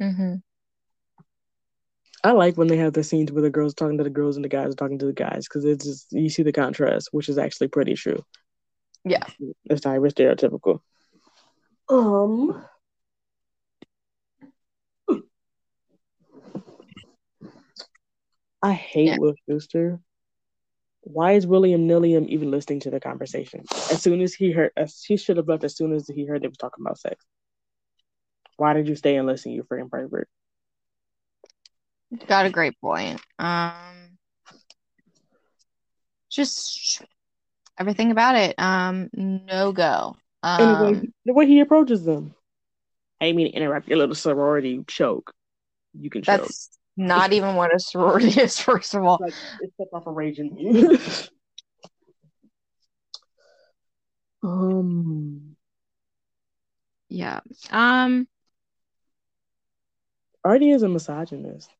Mm-hmm. 0.00 0.34
I 2.24 2.32
like 2.32 2.56
when 2.56 2.66
they 2.66 2.76
have 2.78 2.92
the 2.92 3.04
scenes 3.04 3.30
where 3.30 3.42
the 3.42 3.50
girls 3.50 3.74
talking 3.74 3.98
to 3.98 4.04
the 4.04 4.10
girls 4.10 4.36
and 4.36 4.44
the 4.44 4.48
guys 4.48 4.74
talking 4.74 4.98
to 4.98 5.06
the 5.06 5.12
guys 5.12 5.46
because 5.46 5.64
it's 5.64 5.84
just 5.84 6.06
you 6.10 6.28
see 6.28 6.42
the 6.42 6.52
contrast, 6.52 7.08
which 7.12 7.28
is 7.28 7.38
actually 7.38 7.68
pretty 7.68 7.94
true. 7.94 8.24
Yeah, 9.04 9.24
it's 9.64 9.84
not 9.84 9.94
even 9.94 10.10
stereotypical. 10.10 10.80
Um, 11.88 12.64
I 18.60 18.72
hate 18.72 19.06
yeah. 19.06 19.16
Will 19.18 19.34
Schuester. 19.48 20.00
Why 21.10 21.32
is 21.32 21.46
William 21.46 21.86
Nilliam 21.86 22.26
even 22.28 22.50
listening 22.50 22.80
to 22.80 22.90
the 22.90 23.00
conversation? 23.00 23.64
As 23.90 24.02
soon 24.02 24.20
as 24.20 24.34
he 24.34 24.52
heard, 24.52 24.72
as 24.76 25.02
he 25.02 25.16
should 25.16 25.38
have 25.38 25.48
left 25.48 25.64
as 25.64 25.74
soon 25.74 25.94
as 25.94 26.06
he 26.06 26.26
heard 26.26 26.42
they 26.42 26.48
was 26.48 26.58
talking 26.58 26.84
about 26.84 26.98
sex. 26.98 27.24
Why 28.58 28.74
did 28.74 28.88
you 28.88 28.94
stay 28.94 29.16
and 29.16 29.26
listen, 29.26 29.52
you 29.52 29.62
freaking 29.62 29.90
pervert? 29.90 30.28
Got 32.26 32.46
a 32.46 32.50
great 32.50 32.78
point. 32.80 33.20
Um, 33.38 33.72
just 36.30 37.02
everything 37.78 38.10
about 38.10 38.36
it. 38.36 38.54
Um, 38.58 39.08
no 39.14 39.72
go. 39.72 40.16
Um, 40.42 40.60
and 40.60 40.70
the 40.70 40.84
way, 40.84 40.90
um, 40.90 41.12
the 41.24 41.32
way 41.32 41.46
he 41.46 41.60
approaches 41.60 42.04
them. 42.04 42.34
I 43.20 43.32
mean, 43.32 43.48
interrupt 43.48 43.88
your 43.88 43.98
little 43.98 44.14
sorority 44.14 44.84
choke. 44.86 45.32
You 45.98 46.10
can 46.10 46.22
choke. 46.22 46.40
That's 46.42 46.77
not 46.98 47.32
even 47.32 47.54
what 47.54 47.74
a 47.74 47.78
sorority 47.78 48.40
is. 48.40 48.58
First 48.60 48.94
of 48.94 49.04
all, 49.04 49.18
it's, 49.24 49.36
like, 49.60 49.70
it's 49.78 49.92
off 49.92 50.06
a 50.06 50.10
raging. 50.10 50.98
um. 54.42 55.56
Yeah. 57.08 57.40
Um. 57.70 58.26
Artie 60.44 60.70
is 60.70 60.82
a 60.82 60.88
misogynist. 60.88 61.70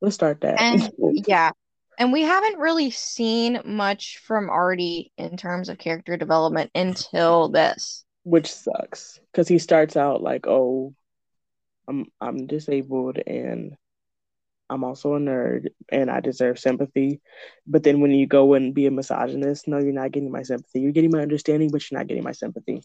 Let's 0.00 0.14
start 0.14 0.42
that. 0.42 0.60
And 0.60 0.90
yeah. 1.26 1.50
And 1.98 2.12
we 2.12 2.22
haven't 2.22 2.58
really 2.58 2.90
seen 2.90 3.60
much 3.64 4.18
from 4.18 4.50
Artie 4.50 5.12
in 5.16 5.36
terms 5.36 5.68
of 5.68 5.78
character 5.78 6.16
development 6.16 6.70
until 6.74 7.48
this. 7.48 8.04
Which 8.24 8.52
sucks. 8.52 9.20
Because 9.32 9.48
he 9.48 9.58
starts 9.58 9.96
out 9.96 10.20
like, 10.22 10.46
oh, 10.46 10.92
I'm 11.88 12.06
I'm 12.20 12.46
disabled 12.46 13.18
and 13.26 13.76
I'm 14.74 14.84
also 14.84 15.14
a 15.14 15.18
nerd 15.18 15.68
and 15.90 16.10
I 16.10 16.20
deserve 16.20 16.58
sympathy. 16.58 17.20
But 17.66 17.84
then 17.84 18.00
when 18.00 18.10
you 18.10 18.26
go 18.26 18.54
and 18.54 18.74
be 18.74 18.86
a 18.86 18.90
misogynist, 18.90 19.68
no, 19.68 19.78
you're 19.78 19.92
not 19.92 20.10
getting 20.10 20.32
my 20.32 20.42
sympathy. 20.42 20.80
You're 20.80 20.92
getting 20.92 21.12
my 21.12 21.20
understanding, 21.20 21.70
but 21.70 21.88
you're 21.88 21.98
not 21.98 22.08
getting 22.08 22.24
my 22.24 22.32
sympathy. 22.32 22.82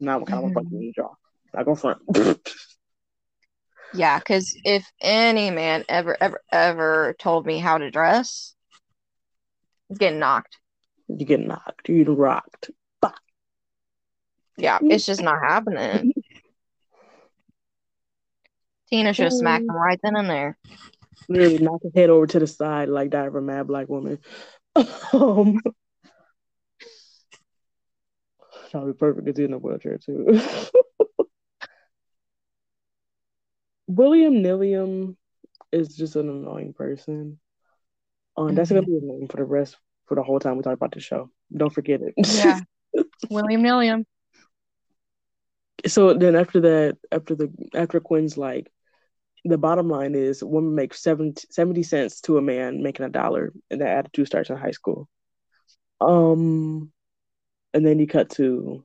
Now 0.00 0.16
I'm 0.16 0.26
kind 0.26 0.44
of 0.44 0.50
mm-hmm. 0.50 0.82
you 0.82 0.92
draw. 0.92 1.14
I 1.54 1.62
go 1.62 1.74
front. 1.74 2.02
Yeah, 3.94 4.18
because 4.18 4.58
if 4.64 4.84
any 5.00 5.50
man 5.50 5.84
ever, 5.88 6.16
ever, 6.20 6.42
ever 6.52 7.14
told 7.18 7.46
me 7.46 7.58
how 7.58 7.78
to 7.78 7.90
dress, 7.90 8.54
he's 9.88 9.98
getting 9.98 10.18
knocked. 10.18 10.58
You 11.08 11.24
get 11.24 11.40
knocked. 11.40 11.88
You 11.88 12.04
get 12.04 12.10
rocked. 12.10 12.70
Bah. 13.00 13.12
Yeah, 14.58 14.78
it's 14.82 15.06
just 15.06 15.22
not 15.22 15.38
happening. 15.40 16.12
Tina 18.90 19.12
should 19.12 19.24
have 19.24 19.32
smacked 19.32 19.64
him 19.64 19.76
right 19.76 19.98
then 20.02 20.16
and 20.16 20.30
there. 20.30 20.56
Literally 21.28 21.58
knock 21.58 21.82
his 21.82 21.92
head 21.94 22.10
over 22.10 22.26
to 22.26 22.38
the 22.38 22.46
side 22.46 22.88
like 22.88 23.10
that 23.10 23.26
of 23.26 23.34
a 23.34 23.40
mad 23.40 23.66
black 23.66 23.88
woman. 23.88 24.18
um, 25.12 25.60
that 28.72 28.82
would 28.82 28.94
be 28.94 28.98
perfect 28.98 29.24
because 29.24 29.38
he's 29.38 29.46
in 29.46 29.54
a 29.54 29.58
wheelchair 29.58 29.98
too. 29.98 30.40
William 33.86 34.42
Nilliam 34.42 35.16
is 35.72 35.96
just 35.96 36.16
an 36.16 36.28
annoying 36.28 36.72
person. 36.72 37.38
Um, 38.36 38.48
mm-hmm. 38.48 38.56
That's 38.56 38.70
gonna 38.70 38.82
be 38.82 38.98
annoying 38.98 39.28
for 39.28 39.38
the 39.38 39.44
rest 39.44 39.76
for 40.06 40.14
the 40.14 40.22
whole 40.22 40.40
time 40.40 40.56
we 40.56 40.62
talk 40.62 40.74
about 40.74 40.92
the 40.92 41.00
show. 41.00 41.30
Don't 41.54 41.72
forget 41.72 42.00
it. 42.02 42.14
Yeah, 42.16 42.60
William 43.30 43.62
Nilliam. 43.62 44.04
So 45.86 46.14
then 46.14 46.34
after 46.34 46.60
that, 46.60 46.98
after 47.12 47.34
the 47.34 47.52
after 47.74 48.00
Quinn's 48.00 48.36
like, 48.36 48.70
the 49.48 49.58
bottom 49.58 49.88
line 49.88 50.14
is 50.14 50.42
woman 50.42 50.74
makes 50.74 51.02
70, 51.02 51.46
70 51.50 51.82
cents 51.82 52.20
to 52.22 52.38
a 52.38 52.42
man 52.42 52.82
making 52.82 53.06
a 53.06 53.10
dollar, 53.10 53.52
and 53.70 53.80
that 53.80 53.98
attitude 53.98 54.26
starts 54.26 54.50
in 54.50 54.56
high 54.56 54.70
school. 54.72 55.08
Um, 56.00 56.92
and 57.72 57.86
then 57.86 57.98
you 57.98 58.06
cut 58.06 58.30
to 58.30 58.84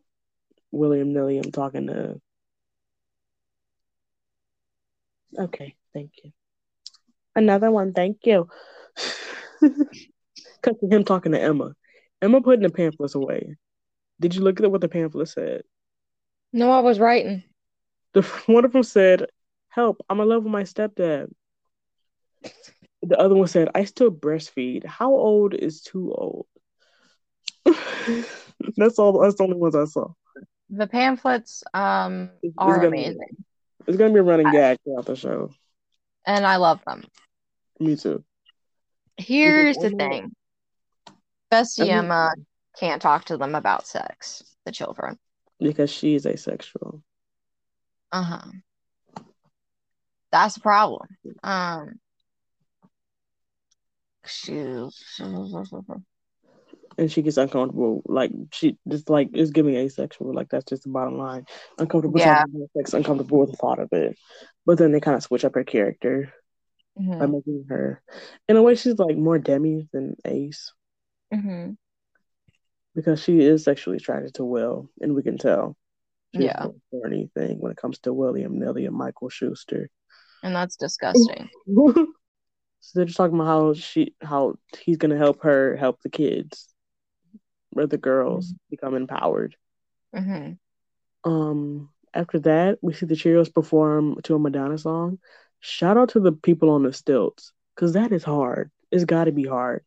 William 0.71 1.13
Nilliam 1.13 1.51
talking 1.51 1.87
to 1.87 2.21
Okay, 5.37 5.75
thank 5.93 6.11
you. 6.23 6.31
Another 7.35 7.71
one, 7.71 7.93
thank 7.93 8.17
you. 8.25 8.49
Cut 10.61 10.79
to 10.79 10.87
him 10.87 11.03
talking 11.03 11.31
to 11.31 11.41
Emma. 11.41 11.73
Emma 12.21 12.41
putting 12.41 12.63
the 12.63 12.69
pamphlets 12.69 13.15
away. 13.15 13.55
Did 14.19 14.35
you 14.35 14.41
look 14.41 14.59
at 14.59 14.69
what 14.69 14.81
the 14.81 14.89
pamphlet 14.89 15.29
said? 15.29 15.63
No, 16.53 16.71
I 16.71 16.79
was 16.79 16.99
writing. 16.99 17.43
The 18.13 18.21
one 18.45 18.65
of 18.65 18.73
them 18.73 18.83
said, 18.83 19.27
"Help! 19.71 19.97
I'm 20.09 20.19
in 20.19 20.27
love 20.29 20.43
with 20.43 20.51
my 20.51 20.63
stepdad." 20.63 21.31
The 23.01 23.17
other 23.17 23.35
one 23.35 23.47
said, 23.47 23.69
"I 23.73 23.85
still 23.85 24.11
breastfeed. 24.11 24.85
How 24.85 25.11
old 25.11 25.53
is 25.53 25.81
too 25.81 26.13
old?" 26.13 26.45
that's 28.77 28.99
all. 28.99 29.19
That's 29.19 29.35
the 29.35 29.43
only 29.43 29.57
ones 29.57 29.75
I 29.75 29.85
saw. 29.85 30.13
The 30.69 30.87
pamphlets 30.87 31.63
um, 31.73 32.29
are 32.57 32.85
amazing. 32.85 33.43
It's 33.87 33.97
gonna 33.97 34.13
be 34.13 34.19
a 34.19 34.23
running 34.23 34.51
gag 34.51 34.77
throughout 34.83 35.05
the 35.05 35.15
show. 35.15 35.51
And 36.25 36.45
I 36.45 36.57
love 36.57 36.81
them. 36.85 37.03
Me 37.79 37.95
too. 37.95 38.23
Here's 39.17 39.77
the 39.77 39.89
thing. 39.89 40.35
Bestie 41.51 41.89
Emma 41.89 42.33
can't 42.77 43.01
talk 43.01 43.25
to 43.25 43.37
them 43.37 43.55
about 43.55 43.87
sex, 43.87 44.43
the 44.65 44.71
children. 44.71 45.17
Because 45.59 45.91
she's 45.91 46.25
asexual. 46.25 47.03
Uh-huh. 48.11 48.51
That's 50.31 50.57
a 50.57 50.61
problem. 50.61 51.07
Um 51.43 51.99
she's 54.25 55.19
and 56.97 57.11
she 57.11 57.21
gets 57.21 57.37
uncomfortable. 57.37 58.01
Like 58.05 58.31
she 58.51 58.77
just 58.87 59.09
like 59.09 59.29
is 59.33 59.51
giving 59.51 59.75
asexual. 59.75 60.33
Like 60.33 60.49
that's 60.49 60.65
just 60.65 60.83
the 60.83 60.89
bottom 60.89 61.17
line. 61.17 61.45
Uncomfortable 61.77 62.19
yeah. 62.19 62.43
sex, 62.75 62.93
uncomfortable 62.93 63.39
with 63.39 63.51
the 63.51 63.57
thought 63.57 63.79
of 63.79 63.89
it. 63.91 64.17
But 64.65 64.77
then 64.77 64.91
they 64.91 64.99
kind 64.99 65.15
of 65.15 65.23
switch 65.23 65.45
up 65.45 65.55
her 65.55 65.63
character 65.63 66.33
mm-hmm. 66.99 67.19
by 67.19 67.25
making 67.25 67.65
her, 67.69 68.01
in 68.47 68.57
a 68.57 68.61
way, 68.61 68.75
she's 68.75 68.99
like 68.99 69.17
more 69.17 69.39
Demi 69.39 69.87
than 69.91 70.15
Ace. 70.25 70.73
Mm-hmm. 71.33 71.71
Because 72.93 73.23
she 73.23 73.39
is 73.39 73.63
sexually 73.63 73.97
attracted 73.97 74.33
to 74.35 74.45
Will, 74.45 74.89
and 74.99 75.15
we 75.15 75.23
can 75.23 75.37
tell. 75.37 75.77
She's 76.35 76.43
yeah. 76.43 76.67
Or 76.91 77.07
anything 77.07 77.59
when 77.59 77.71
it 77.71 77.77
comes 77.77 77.99
to 77.99 78.13
William 78.13 78.59
Nelly 78.59 78.85
and 78.85 78.95
Michael 78.95 79.29
Schuester. 79.29 79.87
And 80.43 80.55
that's 80.55 80.75
disgusting. 80.75 81.49
so 81.67 82.05
they're 82.95 83.05
just 83.05 83.17
talking 83.17 83.35
about 83.35 83.47
how 83.47 83.73
she 83.73 84.15
how 84.21 84.55
he's 84.79 84.97
gonna 84.97 85.17
help 85.17 85.43
her 85.43 85.75
help 85.75 86.01
the 86.01 86.09
kids 86.09 86.67
where 87.71 87.87
the 87.87 87.97
girls 87.97 88.47
mm-hmm. 88.47 88.57
become 88.69 88.95
empowered. 88.95 89.55
Mm-hmm. 90.15 91.31
Um, 91.31 91.89
after 92.13 92.39
that, 92.39 92.79
we 92.81 92.93
see 92.93 93.05
the 93.05 93.15
Cheerios 93.15 93.53
perform 93.53 94.19
to 94.23 94.35
a 94.35 94.39
Madonna 94.39 94.77
song. 94.77 95.19
Shout 95.59 95.97
out 95.97 96.09
to 96.09 96.19
the 96.19 96.31
people 96.31 96.71
on 96.71 96.83
the 96.83 96.91
stilts 96.91 97.53
because 97.75 97.93
that 97.93 98.11
is 98.11 98.23
hard. 98.23 98.71
It's 98.91 99.05
got 99.05 99.25
to 99.25 99.31
be 99.31 99.45
hard. 99.45 99.85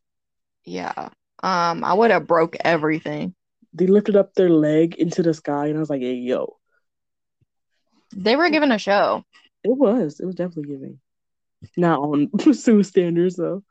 Yeah. 0.63 1.09
Um, 1.43 1.83
I 1.83 1.93
would 1.93 2.11
have 2.11 2.27
broke 2.27 2.55
everything. 2.61 3.35
They 3.73 3.87
lifted 3.87 4.15
up 4.15 4.33
their 4.33 4.49
leg 4.49 4.95
into 4.95 5.21
the 5.21 5.33
sky, 5.33 5.67
and 5.67 5.77
I 5.77 5.79
was 5.79 5.89
like, 5.89 6.01
"Hey, 6.01 6.13
yo!" 6.13 6.57
They 8.15 8.35
were 8.35 8.49
giving 8.49 8.71
a 8.71 8.79
show. 8.79 9.23
It 9.65 9.75
was. 9.75 10.19
It 10.19 10.25
was 10.27 10.35
definitely 10.35 10.75
giving. 10.75 10.99
Not 11.75 11.99
on 11.99 12.29
Sue 12.53 12.83
standards 12.83 13.35
though. 13.35 13.63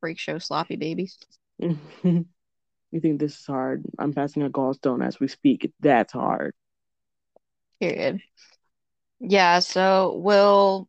Freak 0.00 0.18
show 0.18 0.38
sloppy 0.38 0.74
babies. 0.74 1.16
you 1.60 2.24
think 3.00 3.20
this 3.20 3.38
is 3.38 3.46
hard? 3.46 3.84
I'm 4.00 4.12
passing 4.12 4.42
a 4.42 4.50
gallstone 4.50 5.06
as 5.06 5.20
we 5.20 5.28
speak. 5.28 5.72
That's 5.78 6.12
hard. 6.12 6.54
Period. 7.78 8.20
Yeah, 9.20 9.60
so 9.60 10.16
Will, 10.16 10.88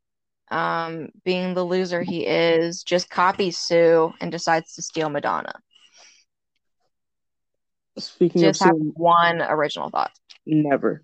um, 0.49 1.09
being 1.23 1.53
the 1.53 1.63
loser 1.63 2.01
he 2.01 2.25
is, 2.25 2.81
just 2.81 3.11
copies 3.11 3.59
Sue 3.59 4.11
and 4.19 4.31
decides 4.31 4.73
to 4.75 4.81
steal 4.81 5.09
Madonna. 5.09 5.53
Speaking 7.99 8.41
just 8.41 8.61
of 8.61 8.67
have 8.67 8.75
Sue, 8.77 8.93
one 8.95 9.43
original 9.43 9.91
thought. 9.91 10.11
Never. 10.47 11.03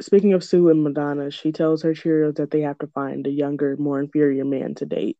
Speaking 0.00 0.32
of 0.32 0.44
Sue 0.44 0.68
and 0.68 0.82
Madonna, 0.82 1.30
she 1.30 1.52
tells 1.52 1.82
her 1.82 1.94
Cheerios 1.94 2.36
that 2.36 2.50
they 2.50 2.62
have 2.62 2.78
to 2.78 2.86
find 2.88 3.26
a 3.26 3.30
younger, 3.30 3.76
more 3.76 4.00
inferior 4.00 4.44
man 4.44 4.74
to 4.76 4.86
date. 4.86 5.18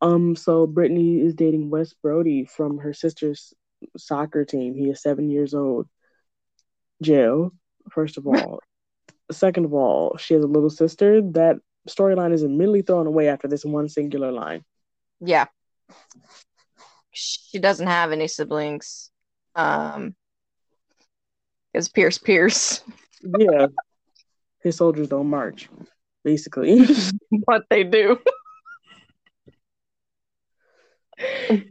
Um, 0.00 0.34
so 0.34 0.66
Brittany 0.66 1.20
is 1.20 1.34
dating 1.34 1.70
Wes 1.70 1.92
Brody 1.92 2.44
from 2.44 2.78
her 2.78 2.92
sister's 2.92 3.54
soccer 3.96 4.44
team. 4.44 4.74
He 4.74 4.90
is 4.90 5.02
seven 5.02 5.30
years 5.30 5.54
old. 5.54 5.88
Jail, 7.02 7.52
first 7.90 8.18
of 8.18 8.26
all. 8.26 8.60
Second 9.30 9.64
of 9.64 9.72
all, 9.72 10.16
she 10.18 10.34
has 10.34 10.44
a 10.44 10.48
little 10.48 10.70
sister. 10.70 11.22
That 11.22 11.56
storyline 11.88 12.32
is 12.32 12.42
immediately 12.42 12.82
thrown 12.82 13.06
away 13.06 13.28
after 13.28 13.48
this 13.48 13.64
one 13.64 13.88
singular 13.88 14.30
line. 14.30 14.64
Yeah. 15.20 15.46
She 17.12 17.58
doesn't 17.58 17.86
have 17.86 18.12
any 18.12 18.28
siblings. 18.28 19.10
Um, 19.54 20.14
it's 21.72 21.88
Pierce 21.88 22.18
Pierce. 22.18 22.82
Yeah. 23.22 23.66
His 24.62 24.76
soldiers 24.76 25.08
don't 25.08 25.28
march, 25.28 25.68
basically. 26.24 26.86
what 27.44 27.64
they 27.68 27.84
do. 27.84 28.18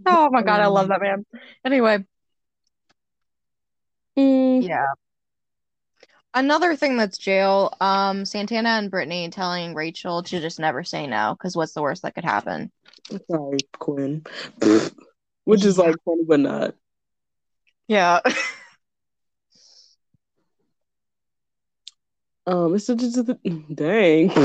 oh 0.05 0.29
my 0.31 0.41
god, 0.41 0.61
I 0.61 0.67
love 0.67 0.89
that 0.89 1.01
man. 1.01 1.25
Anyway. 1.65 2.05
Mm. 4.17 4.67
Yeah. 4.67 4.85
Another 6.33 6.77
thing 6.77 6.95
that's 6.95 7.17
jail, 7.17 7.73
um, 7.81 8.23
Santana 8.23 8.69
and 8.69 8.89
Brittany 8.89 9.29
telling 9.29 9.73
Rachel 9.73 10.23
to 10.23 10.39
just 10.39 10.59
never 10.59 10.83
say 10.83 11.05
no, 11.05 11.35
because 11.37 11.57
what's 11.57 11.73
the 11.73 11.81
worst 11.81 12.03
that 12.03 12.15
could 12.15 12.23
happen? 12.23 12.71
Sorry, 13.29 13.57
Quinn. 13.73 14.23
Which 15.43 15.65
is 15.65 15.77
like 15.77 15.95
funny 16.05 16.23
but 16.25 16.39
not. 16.39 16.75
Yeah. 17.87 18.21
Um, 22.47 22.75
it's 22.75 22.87
just 22.87 23.17
a, 23.29 23.37
dang. 23.73 24.31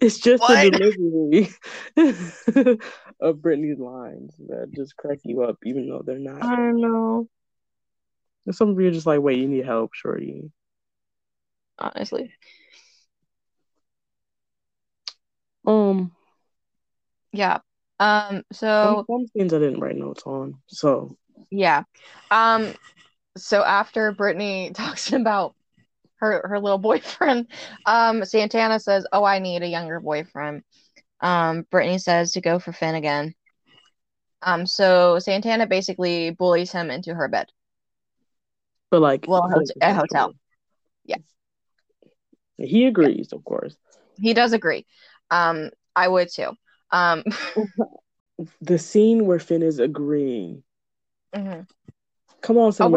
It's 0.00 0.18
just 0.18 0.42
What? 0.42 0.62
the 0.62 0.70
delivery 0.70 2.78
of 3.20 3.42
Brittany's 3.42 3.78
lines 3.78 4.34
that 4.48 4.70
just 4.72 4.96
crack 4.96 5.18
you 5.24 5.42
up, 5.42 5.58
even 5.64 5.88
though 5.88 6.02
they're 6.04 6.18
not. 6.18 6.44
I 6.44 6.70
know. 6.72 7.28
And 8.44 8.54
some 8.54 8.70
of 8.70 8.80
you 8.80 8.88
are 8.88 8.92
just 8.92 9.06
like, 9.06 9.20
wait, 9.20 9.38
you 9.38 9.48
need 9.48 9.64
help, 9.64 9.94
shorty. 9.94 10.50
Honestly. 11.78 12.32
Um, 15.66 16.12
Yeah. 17.32 17.58
Um, 17.98 18.44
some, 18.52 18.52
so 18.52 19.04
some 19.08 19.26
scenes 19.28 19.52
I 19.52 19.58
didn't 19.58 19.80
write 19.80 19.96
notes 19.96 20.22
on. 20.26 20.54
So 20.68 21.16
yeah. 21.50 21.82
Um, 22.30 22.74
so 23.36 23.62
after 23.62 24.12
Brittany 24.12 24.70
talks 24.74 25.12
about 25.12 25.54
her 26.18 26.46
her 26.48 26.60
little 26.60 26.78
boyfriend, 26.90 27.46
um, 27.84 28.24
Santana 28.24 28.80
says, 28.80 29.06
Oh, 29.12 29.24
I 29.24 29.38
need 29.38 29.62
a 29.62 29.68
younger 29.68 30.00
boyfriend. 30.00 30.62
Um, 31.20 31.62
Brittany 31.70 31.98
says 31.98 32.32
to 32.32 32.40
go 32.40 32.58
for 32.58 32.72
Finn 32.72 32.94
again. 32.94 33.34
Um, 34.42 34.66
so 34.66 35.18
Santana 35.18 35.66
basically 35.66 36.30
bullies 36.30 36.70
him 36.72 36.90
into 36.90 37.14
her 37.14 37.28
bed. 37.28 37.46
but 38.90 39.00
like 39.00 39.26
Well, 39.26 39.44
a 39.44 39.48
hot- 39.48 39.70
a 39.80 39.94
hotel. 39.94 40.34
Yeah. 41.04 41.16
He 42.58 42.86
agrees, 42.86 43.32
of 43.32 43.44
course. 43.44 43.76
He 44.18 44.34
does 44.34 44.52
agree. 44.52 44.86
Um, 45.30 45.70
I 45.94 46.08
would 46.08 46.28
too. 46.32 46.50
Um, 46.90 47.24
The 48.60 48.78
scene 48.78 49.26
where 49.26 49.38
Finn 49.38 49.62
is 49.62 49.78
agreeing. 49.78 50.62
mhm. 51.34 51.66
Come 52.42 52.58
on, 52.58 52.72
Oh, 52.78 52.88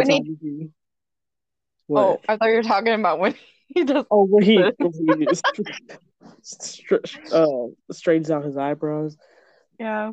when 1.90 2.04
cinematography. 2.04 2.08
Oh, 2.08 2.22
I 2.28 2.38
thought 2.38 2.50
you 2.50 2.56
were 2.56 2.64
talking 2.64 2.94
about 2.94 3.20
when 3.20 3.36
he 3.68 3.84
does. 3.84 4.06
Oh, 4.12 4.26
where 4.26 4.44
he, 4.44 4.58
where 4.58 4.74
he 4.94 5.28
uh, 7.32 7.68
straightens 7.92 8.32
out 8.32 8.46
his 8.46 8.58
eyebrows. 8.58 9.18
Yeah. 9.80 10.12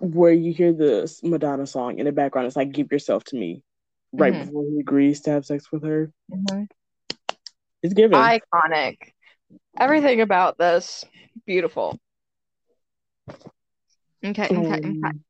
Where 0.00 0.32
you 0.32 0.52
hear 0.52 0.72
the 0.72 1.12
Madonna 1.22 1.66
song 1.66 1.98
in 1.98 2.04
the 2.04 2.12
background, 2.12 2.46
it's 2.46 2.56
like 2.56 2.72
"Give 2.72 2.90
Yourself 2.92 3.24
to 3.24 3.36
Me," 3.36 3.62
right 4.12 4.32
Mhm. 4.32 4.46
before 4.46 4.64
he 4.70 4.80
agrees 4.80 5.22
to 5.22 5.30
have 5.30 5.46
sex 5.46 5.70
with 5.72 5.82
her. 5.84 6.12
Mhm. 6.30 6.68
It's 7.82 7.94
given. 7.94 8.18
Iconic. 8.18 8.98
Everything 9.78 10.20
about 10.20 10.58
this 10.58 11.04
beautiful. 11.46 11.98
Okay, 14.24 14.44
okay, 14.44 14.56
okay. 14.56 14.80
Um, 14.82 15.24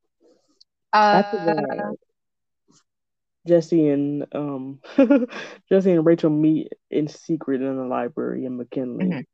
Uh, 0.93 1.93
Jesse 3.47 3.89
and 3.89 4.27
um 4.35 4.81
Jesse 5.69 5.93
and 5.93 6.07
Rachel 6.07 6.31
meet 6.31 6.73
in 6.91 7.09
secret 7.09 7.61
in 7.61 7.77
the 7.77 7.85
library 7.85 8.45
in 8.45 8.57
McKinley. 8.57 9.07
Mhm. 9.07 9.25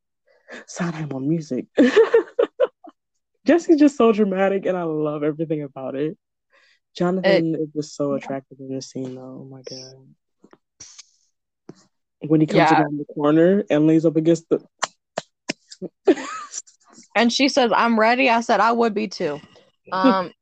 Sondheim 0.66 1.12
on 1.12 1.28
music. 1.28 1.66
Jesse's 3.46 3.78
just 3.78 3.96
so 3.96 4.12
dramatic, 4.12 4.66
and 4.66 4.76
I 4.76 4.82
love 4.82 5.22
everything 5.22 5.62
about 5.62 5.94
it. 5.94 6.18
Jonathan 6.96 7.54
is 7.54 7.68
just 7.74 7.94
so 7.94 8.14
attractive 8.14 8.58
in 8.58 8.68
this 8.68 8.90
scene, 8.90 9.14
though. 9.14 9.42
Oh 9.42 9.48
my 9.48 9.62
god! 9.62 10.88
When 12.28 12.40
he 12.40 12.46
comes 12.48 12.70
Yeah. 12.70 12.80
around 12.80 12.98
the 12.98 13.04
corner 13.14 13.64
and 13.70 13.86
lays 13.86 14.04
up 14.04 14.16
against 14.16 14.48
the. 14.48 14.60
and 17.14 17.32
she 17.32 17.48
says, 17.48 17.70
"I'm 17.74 17.98
ready." 17.98 18.28
I 18.28 18.40
said, 18.40 18.58
"I 18.60 18.72
would 18.72 18.92
be 18.92 19.06
too." 19.08 19.40
Um, 19.92 20.32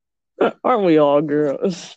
Aren't 0.64 0.84
we 0.84 0.98
all 0.98 1.20
girls? 1.20 1.96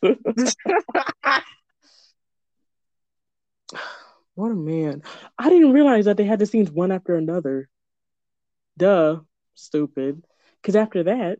What 4.36 4.52
a 4.52 4.56
man! 4.56 5.04
I 5.38 5.50
didn't 5.50 5.74
realize 5.74 6.06
that 6.06 6.18
they 6.18 6.26
had 6.26 6.40
the 6.40 6.46
scenes 6.46 6.72
one 6.72 6.92
after 6.92 7.16
another. 7.16 7.70
Duh, 8.78 9.20
stupid. 9.56 10.24
Because 10.62 10.76
after 10.76 11.04
that, 11.04 11.40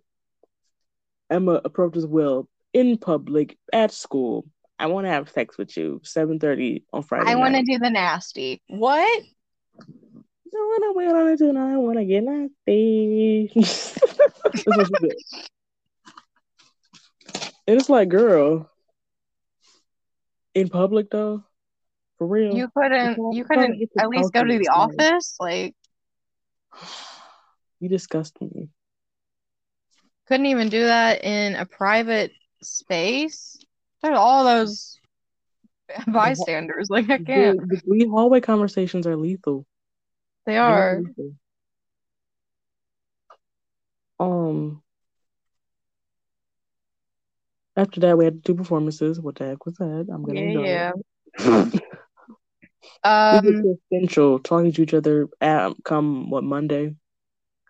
Emma 1.30 1.62
approaches 1.64 2.06
Will 2.06 2.48
in 2.74 2.98
public 2.98 3.58
at 3.72 3.92
school. 3.92 4.46
I 4.80 4.88
want 4.88 5.06
to 5.06 5.12
have 5.12 5.30
sex 5.30 5.58
with 5.58 5.78
you. 5.78 6.02
Seven 6.04 6.40
thirty 6.40 6.86
on 6.92 7.04
Friday. 7.04 7.30
I 7.30 7.36
want 7.36 7.56
to 7.56 7.64
do 7.64 7.78
the 7.78 7.90
nasty. 7.90 8.62
What? 8.68 9.24
I 10.54 10.58
want 10.58 10.84
to 10.84 10.94
wait 10.98 11.08
on 11.08 11.28
it 11.30 11.38
tonight. 11.38 11.74
I 11.74 11.78
want 11.78 11.98
to 11.98 12.06
get 12.06 12.24
nasty. 12.24 13.52
That's 13.56 14.66
what 14.66 14.88
she 14.88 15.08
did. 15.08 15.16
And 17.68 17.80
it's 17.80 17.90
like, 17.90 18.10
girl, 18.10 18.70
in 20.54 20.68
public 20.68 21.10
though, 21.10 21.44
for 22.22 22.28
real. 22.28 22.56
You 22.56 22.70
couldn't. 22.78 23.14
Before- 23.16 23.34
You 23.34 23.44
couldn't 23.46 23.90
at 23.98 24.10
least 24.10 24.32
go 24.32 24.44
to 24.44 24.58
the 24.60 24.66
calculus, 24.66 24.96
office. 25.00 25.36
Like, 25.40 25.76
You 27.80 27.90
disgust 27.90 28.40
me. 28.40 28.70
couldn't 30.28 30.46
even 30.46 30.70
do 30.70 30.84
that 30.86 31.24
in 31.24 31.56
a 31.56 31.66
private 31.66 32.32
space. 32.62 33.58
There's 34.04 34.16
all 34.20 34.44
those 34.44 35.00
bystanders. 36.08 36.92
Like, 36.92 37.10
I 37.10 37.18
can't. 37.18 37.58
The, 37.68 37.82
the 37.88 38.06
hallway 38.06 38.40
conversations 38.40 39.08
are 39.08 39.18
lethal. 39.18 39.66
They 40.46 40.52
They 40.54 40.58
are. 40.60 41.02
lethal. 41.02 41.34
Um. 44.20 44.84
After 47.76 48.02
that, 48.02 48.16
we 48.16 48.26
had 48.26 48.46
two 48.46 48.54
performances. 48.54 49.20
What 49.20 49.38
the 49.38 49.48
heck 49.48 49.66
was 49.66 49.74
that? 49.78 50.06
I'm 50.14 50.24
gonna 50.24 50.40
enjoy 50.42 50.66
Yeah. 50.66 50.92
Um. 53.04 53.78
Central 53.92 54.40
talking 54.40 54.72
to 54.72 54.82
each 54.82 54.94
other 54.94 55.30
at 55.40 55.74
come 55.84 56.30
what 56.30 56.44
Monday, 56.44 56.96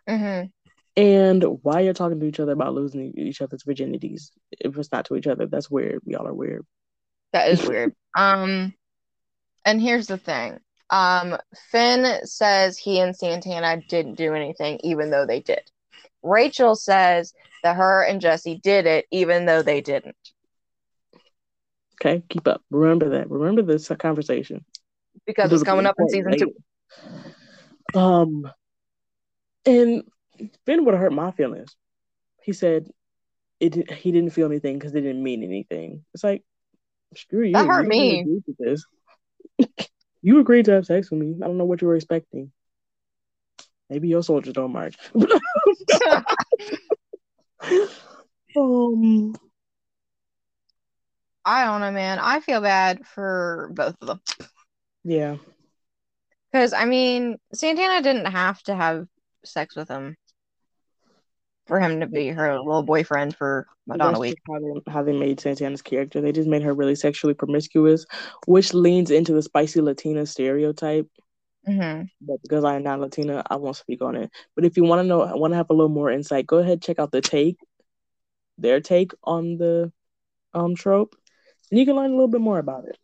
mhm. 0.10 0.52
and 0.96 1.44
why 1.64 1.82
you're 1.82 1.94
talking 1.94 2.20
to 2.20 2.26
each 2.26 2.40
other 2.40 2.54
about 2.54 2.74
losing 2.74 3.14
each 3.18 3.42
other's 3.42 3.64
virginities. 3.64 4.32
If 4.52 4.78
it's 4.78 4.92
not 4.92 5.06
to 5.06 5.16
each 5.16 5.28
other, 5.28 5.48
that's 5.48 5.70
weird. 5.70 6.02
We 6.06 6.16
all 6.16 6.28
are 6.28 6.34
weird. 6.34 6.66
That 7.34 7.50
is 7.50 7.66
weird. 7.68 7.96
Um, 8.14 8.74
and 9.64 9.82
here's 9.82 10.08
the 10.08 10.18
thing. 10.18 10.60
Um, 10.90 11.38
Finn 11.72 12.26
says 12.26 12.78
he 12.78 13.00
and 13.00 13.16
Santana 13.16 13.82
didn't 13.88 14.16
do 14.16 14.34
anything, 14.34 14.82
even 14.84 15.10
though 15.10 15.26
they 15.26 15.40
did. 15.40 15.62
Rachel 16.22 16.76
says 16.76 17.34
that 17.64 17.78
her 17.78 18.04
and 18.04 18.20
Jesse 18.20 18.60
did 18.62 18.86
it, 18.86 19.06
even 19.12 19.46
though 19.46 19.62
they 19.62 19.80
didn't. 19.80 20.18
Okay, 21.96 22.24
keep 22.28 22.48
up. 22.48 22.64
Remember 22.70 23.10
that. 23.10 23.30
Remember 23.30 23.62
this 23.62 23.88
conversation. 23.88 24.66
Because 25.26 25.52
it's 25.52 25.64
coming 25.64 25.86
up 25.86 25.96
in 26.00 26.10
season 26.10 26.38
two. 26.38 28.00
Um, 28.00 28.52
and 29.66 30.04
Ben 30.66 30.86
would 30.86 30.94
have 30.94 31.02
hurt 31.02 31.14
my 31.14 31.32
feelings. 31.32 31.76
He 32.42 32.54
said 32.54 32.90
it. 33.60 33.92
He 33.92 34.12
didn't 34.12 34.32
feel 34.32 34.48
anything 34.48 34.80
because 34.80 34.94
it 34.96 35.02
didn't 35.02 35.24
mean 35.24 35.44
anything. 35.44 36.04
It's 36.14 36.24
like 36.24 36.44
screw 37.16 37.44
you. 37.44 37.54
That 37.54 37.68
hurt 37.68 37.84
You 37.84 37.90
me. 37.90 38.26
you 40.22 40.40
agreed 40.40 40.66
to 40.66 40.74
have 40.74 40.86
sex 40.86 41.12
with 41.12 41.20
me. 41.20 41.36
I 41.42 41.48
don't 41.48 41.58
know 41.58 41.66
what 41.66 41.82
you 41.82 41.88
were 41.88 41.96
expecting. 41.96 42.52
Maybe 43.90 44.08
your 44.08 44.24
soldiers 44.24 44.54
don't 44.54 44.72
march. 44.72 44.96
um, 48.56 49.36
I 51.44 51.66
don't 51.66 51.82
know, 51.82 51.92
man. 51.92 52.20
I 52.20 52.40
feel 52.40 52.62
bad 52.62 53.06
for 53.06 53.70
both 53.74 53.98
of 54.02 54.08
them. 54.08 54.22
Yeah. 55.04 55.38
Because 56.52 56.74
I 56.74 56.86
mean, 56.86 57.38
Santana 57.54 58.02
didn't 58.02 58.32
have 58.32 58.62
to 58.64 58.76
have 58.76 59.08
sex 59.44 59.76
with 59.76 59.90
him 59.90 60.18
for 61.68 61.80
him 61.80 62.00
to 62.02 62.08
be 62.08 62.30
her 62.30 62.60
little 62.60 62.84
boyfriend 62.84 63.36
for 63.36 63.68
Madonna 63.88 64.20
Week. 64.20 64.38
how 64.48 64.60
they, 64.60 64.92
how 64.92 65.04
they 65.04 65.14
made 65.14 65.40
Santana's 65.40 65.82
character. 65.82 66.22
They 66.22 66.32
just 66.32 66.48
made 66.50 66.64
her 66.64 66.74
really 66.74 66.96
sexually 66.96 67.34
promiscuous, 67.34 68.06
which 68.48 68.74
leans 68.74 69.12
into 69.12 69.34
the 69.34 69.42
spicy 69.42 69.82
Latina 69.82 70.26
stereotype. 70.26 71.08
hmm 71.66 72.02
But 72.22 72.42
because 72.44 72.64
I'm 72.64 72.84
not 72.84 73.00
Latina, 73.00 73.44
I 73.50 73.56
won't 73.56 73.76
speak 73.76 74.02
on 74.02 74.16
it. 74.16 74.30
But 74.56 74.66
if 74.66 74.78
you 74.78 74.84
want 74.84 75.00
to 75.00 75.04
know, 75.08 75.36
want 75.36 75.54
to 75.54 75.58
have 75.58 75.70
a 75.70 75.74
little 75.74 75.90
more 75.90 76.12
insight, 76.12 76.46
go 76.48 76.58
ahead 76.60 76.82
check 76.82 77.00
out 77.00 77.12
the 77.12 77.22
take, 77.22 77.58
their 78.58 78.80
take 78.80 79.12
on 79.24 79.58
the 79.58 79.92
um 80.54 80.76
trope, 80.76 81.16
and 81.72 81.80
you 81.80 81.86
can 81.86 81.96
learn 81.96 82.12
a 82.12 82.14
little 82.16 82.28
bit 82.28 82.42
more 82.42 82.60
about 82.60 82.86
it. 82.88 82.98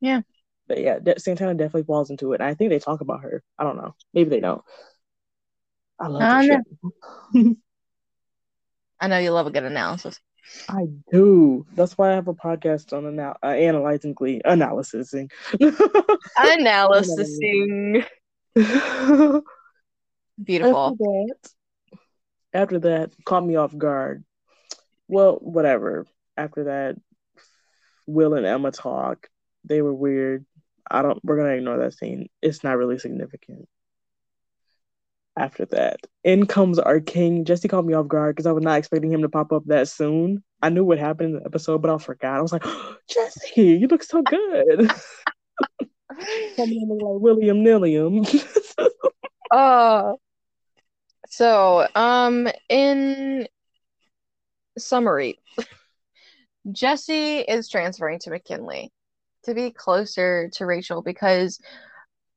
Yeah. 0.00 0.22
But 0.68 0.80
yeah, 0.80 0.98
de- 0.98 1.18
Santana 1.18 1.54
definitely 1.54 1.84
falls 1.84 2.10
into 2.10 2.32
it. 2.32 2.40
And 2.40 2.48
I 2.48 2.54
think 2.54 2.70
they 2.70 2.78
talk 2.78 3.00
about 3.00 3.22
her. 3.22 3.42
I 3.58 3.64
don't 3.64 3.76
know. 3.76 3.94
Maybe 4.12 4.30
they 4.30 4.40
don't. 4.40 4.62
I 5.98 6.08
love 6.08 6.22
I 6.22 6.46
show. 6.46 6.60
I 9.00 9.08
know 9.08 9.18
you 9.18 9.30
love 9.30 9.46
a 9.46 9.50
good 9.50 9.64
analysis. 9.64 10.20
I 10.68 10.86
do. 11.12 11.66
That's 11.74 11.96
why 11.96 12.10
I 12.10 12.14
have 12.14 12.28
a 12.28 12.34
podcast 12.34 12.92
on 12.92 13.06
anal- 13.06 13.36
uh, 13.42 13.46
analyzing 13.46 14.14
Glee, 14.14 14.40
analysising. 14.44 15.30
Analysising. 16.38 18.04
after 18.56 19.42
Beautiful. 20.42 20.96
that, 20.98 21.34
after 22.52 22.78
that, 22.80 23.12
caught 23.24 23.44
me 23.44 23.56
off 23.56 23.76
guard. 23.76 24.24
Well, 25.06 25.34
whatever. 25.34 26.06
After 26.36 26.64
that, 26.64 26.96
Will 28.06 28.34
and 28.34 28.46
Emma 28.46 28.70
talk. 28.70 29.28
They 29.64 29.82
were 29.82 29.94
weird. 29.94 30.46
I 30.90 31.02
don't. 31.02 31.18
We're 31.24 31.36
gonna 31.36 31.56
ignore 31.56 31.78
that 31.78 31.94
scene. 31.94 32.28
It's 32.42 32.64
not 32.64 32.76
really 32.76 32.98
significant. 32.98 33.68
After 35.36 35.66
that, 35.66 36.00
in 36.24 36.46
comes 36.46 36.78
our 36.78 37.00
king. 37.00 37.44
Jesse 37.44 37.68
caught 37.68 37.84
me 37.84 37.94
off 37.94 38.08
guard 38.08 38.34
because 38.34 38.46
I 38.46 38.52
was 38.52 38.64
not 38.64 38.78
expecting 38.78 39.12
him 39.12 39.22
to 39.22 39.28
pop 39.28 39.52
up 39.52 39.64
that 39.66 39.88
soon. 39.88 40.42
I 40.60 40.68
knew 40.70 40.84
what 40.84 40.98
happened 40.98 41.36
in 41.36 41.40
the 41.40 41.46
episode, 41.46 41.80
but 41.80 41.90
I 41.90 41.98
forgot. 41.98 42.38
I 42.38 42.42
was 42.42 42.52
like, 42.52 42.64
Jesse, 43.08 43.62
you 43.62 43.86
look 43.86 44.02
so 44.02 44.22
good. 44.22 44.90
Coming 46.56 46.82
in 46.82 46.88
like 46.88 47.20
William 47.20 47.62
Nilliam. 47.62 48.24
Uh, 49.50 50.12
so, 51.28 51.86
um, 51.94 52.48
in 52.68 53.48
summary, 54.76 55.38
Jesse 56.72 57.38
is 57.40 57.68
transferring 57.68 58.18
to 58.20 58.30
McKinley 58.30 58.90
to 59.44 59.54
be 59.54 59.70
closer 59.70 60.48
to 60.54 60.66
Rachel 60.66 61.02
because 61.02 61.60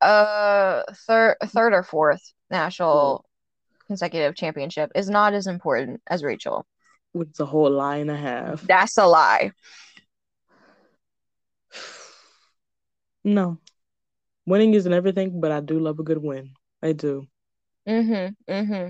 uh 0.02 0.82
third 1.06 1.36
third 1.46 1.74
or 1.74 1.84
fourth 1.84 2.22
national 2.50 3.26
consecutive 3.88 4.36
championship 4.36 4.92
is 4.96 5.10
not 5.10 5.34
as 5.34 5.48
important 5.48 6.02
as 6.08 6.24
Rachel. 6.24 6.66
It's 7.14 7.40
a 7.40 7.46
whole 7.46 7.70
lie 7.70 7.98
and 7.98 8.10
a 8.10 8.16
half. 8.16 8.62
That's 8.62 8.98
a 8.98 9.06
lie. 9.06 9.52
No. 13.24 13.58
Winning 14.46 14.74
isn't 14.74 14.94
everything, 14.94 15.40
but 15.40 15.52
I 15.52 15.60
do 15.60 15.80
love 15.80 16.00
a 16.00 16.04
good 16.04 16.18
win. 16.18 16.54
I 16.82 16.94
do. 16.94 17.28
Mm-hmm. 17.88 18.52
Mm-hmm. 18.52 18.90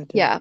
I 0.00 0.04
do. 0.04 0.06
Yeah. 0.14 0.38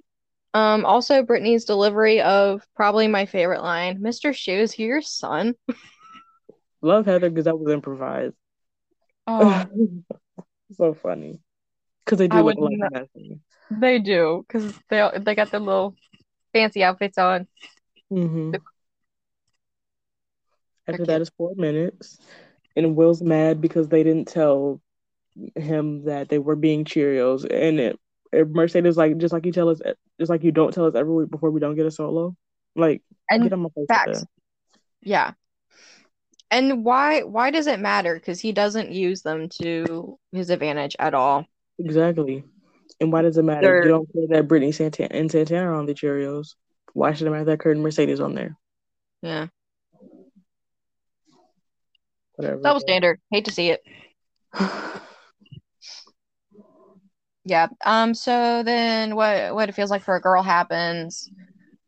Um, 0.58 0.86
also 0.86 1.22
Brittany's 1.22 1.66
delivery 1.66 2.20
of 2.22 2.64
probably 2.76 3.08
my 3.08 3.28
favorite 3.28 3.62
line, 3.62 4.02
Mr. 4.02 4.32
Schue, 4.34 4.58
is 4.58 4.72
he 4.72 4.86
your 4.86 5.04
son? 5.04 5.54
Love 6.82 7.06
Heather 7.06 7.30
because 7.30 7.46
that 7.46 7.60
was 7.60 7.72
improvised. 7.72 8.34
Oh, 9.28 9.66
so 10.74 10.96
funny. 10.96 11.40
Because 12.04 12.18
they 12.18 12.28
do 12.28 12.38
I 12.38 12.42
look 12.42 12.58
would 12.58 12.58
alike 12.58 12.78
not- 12.80 12.94
that 12.94 13.08
scene. 13.16 13.42
they 13.70 14.00
do, 14.00 14.46
because 14.48 14.74
they 14.90 15.08
they 15.20 15.36
got 15.36 15.52
their 15.52 15.60
little 15.60 15.96
fancy 16.54 16.84
outfits 16.84 17.20
on. 17.20 17.48
Mm-hmm. 18.12 18.56
After 20.88 21.06
that 21.06 21.22
is 21.22 21.30
four 21.38 21.54
minutes. 21.56 22.18
And 22.76 22.96
Will's 22.96 23.22
mad 23.22 23.62
because 23.62 23.90
they 23.90 24.02
didn't 24.04 24.28
tell 24.28 24.82
him 25.56 26.06
that 26.06 26.30
they 26.30 26.40
were 26.40 26.56
being 26.56 26.84
Cheerios. 26.86 27.44
And 27.44 27.80
it, 27.80 27.94
it 27.94 28.00
Mercedes 28.34 28.98
like 28.98 29.18
just 29.18 29.34
like 29.34 29.46
you 29.46 29.52
tell 29.52 29.70
us 29.70 29.82
just 30.20 30.30
like 30.30 30.44
you 30.44 30.52
don't 30.52 30.74
tell 30.74 30.86
us 30.86 30.96
every 30.96 31.14
week 31.14 31.30
before 31.32 31.52
we 31.52 31.60
don't 31.60 31.76
get 31.76 31.86
a 31.86 31.92
solo. 31.92 32.36
Like 32.76 33.02
And 33.30 33.44
get 33.44 33.54
on 33.54 33.60
my 33.62 33.70
face 33.76 33.86
facts. 33.88 34.26
Yeah. 35.02 35.32
And 36.52 36.84
why 36.86 37.24
why 37.24 37.52
does 37.52 37.68
it 37.68 37.80
matter? 37.80 38.14
Because 38.16 38.40
he 38.40 38.52
doesn't 38.52 38.92
use 38.92 39.22
them 39.22 39.50
to 39.62 40.18
his 40.32 40.50
advantage 40.50 40.96
at 41.00 41.14
all. 41.14 41.46
Exactly. 41.80 42.44
And 43.00 43.12
why 43.12 43.22
does 43.22 43.38
it 43.38 43.44
matter? 43.44 43.62
They're- 43.62 43.84
You 43.84 43.90
don't 43.90 44.14
care 44.14 44.28
that 44.30 44.48
Brittany 44.48 44.72
Santana 44.72 45.10
and 45.12 45.30
Santana 45.32 45.70
are 45.70 45.76
on 45.76 45.86
the 45.86 45.94
Cheerios. 45.94 46.56
Why 46.94 47.14
should 47.14 47.28
it 47.28 47.32
matter 47.32 47.46
that 47.46 47.60
Kurt 47.60 47.78
Mercedes 47.78 48.20
on 48.20 48.34
there? 48.34 48.58
Yeah. 49.22 49.48
Whatever. 52.36 52.62
Double 52.62 52.80
standard. 52.80 53.20
Hate 53.32 53.46
to 53.46 53.52
see 53.52 53.70
it. 53.72 53.82
Yeah. 57.48 57.68
Um, 57.86 58.14
so 58.14 58.62
then 58.64 59.16
what 59.16 59.56
what 59.56 59.70
it 59.70 59.76
feels 59.76 59.90
like 59.90 60.04
for 60.04 60.16
a 60.18 60.22
girl 60.22 60.44
happens. 60.44 61.32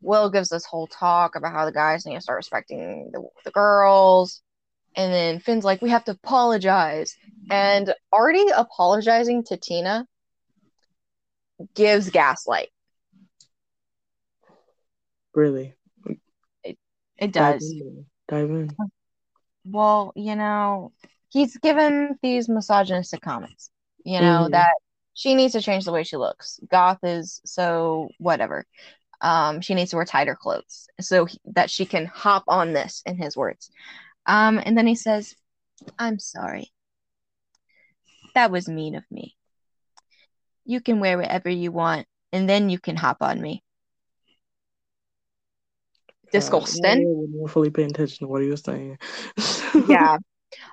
Will 0.00 0.30
gives 0.30 0.48
this 0.48 0.64
whole 0.64 0.86
talk 0.86 1.36
about 1.36 1.52
how 1.52 1.66
the 1.66 1.72
guys 1.72 2.06
need 2.06 2.14
to 2.14 2.22
start 2.22 2.38
respecting 2.38 3.10
the, 3.12 3.22
the 3.44 3.50
girls. 3.50 4.40
And 4.96 5.12
then 5.12 5.38
Finn's 5.38 5.64
like, 5.64 5.82
we 5.82 5.90
have 5.90 6.04
to 6.04 6.12
apologize. 6.12 7.14
And 7.50 7.94
Artie 8.10 8.48
apologizing 8.56 9.44
to 9.44 9.58
Tina 9.58 10.06
gives 11.74 12.08
gaslight. 12.08 12.70
really? 15.34 15.74
It 16.64 17.32
Dive 17.32 17.56
does. 17.56 17.70
in. 17.70 18.06
Dive 18.28 18.48
in. 18.50 18.76
Well, 19.66 20.12
you 20.16 20.36
know, 20.36 20.92
he's 21.28 21.58
given 21.58 22.18
these 22.22 22.48
misogynistic 22.48 23.20
comments, 23.20 23.68
you 24.04 24.20
know, 24.20 24.48
Mhm. 24.48 24.52
that 24.52 24.72
she 25.20 25.34
needs 25.34 25.52
to 25.52 25.60
change 25.60 25.84
the 25.84 25.92
way 25.92 26.02
she 26.02 26.16
looks. 26.16 26.58
Goth 26.70 27.00
is 27.02 27.42
so 27.44 28.08
whatever. 28.16 28.64
Um, 29.20 29.60
she 29.60 29.74
needs 29.74 29.90
to 29.90 29.96
wear 29.96 30.06
tighter 30.06 30.34
clothes 30.34 30.88
so 30.98 31.26
he, 31.26 31.38
that 31.52 31.68
she 31.68 31.84
can 31.84 32.06
hop 32.06 32.44
on 32.48 32.72
this, 32.72 33.02
in 33.04 33.18
his 33.18 33.36
words. 33.36 33.70
Um, 34.24 34.58
and 34.64 34.78
then 34.78 34.86
he 34.86 34.94
says, 34.94 35.34
I'm 35.98 36.18
sorry. 36.18 36.72
That 38.34 38.50
was 38.50 38.66
mean 38.66 38.94
of 38.94 39.04
me. 39.10 39.36
You 40.64 40.80
can 40.80 41.00
wear 41.00 41.18
whatever 41.18 41.50
you 41.50 41.70
want, 41.70 42.06
and 42.32 42.48
then 42.48 42.70
you 42.70 42.78
can 42.78 42.96
hop 42.96 43.18
on 43.20 43.42
me. 43.42 43.62
Disgusting. 46.32 46.82
Uh, 46.82 46.92
I 46.92 47.04
wasn't 47.04 47.50
fully 47.50 47.68
paying 47.68 47.90
attention 47.90 48.26
to 48.26 48.28
what 48.28 48.40
he 48.40 48.48
was 48.48 48.62
saying. 48.62 48.96
Yeah. 49.86 50.16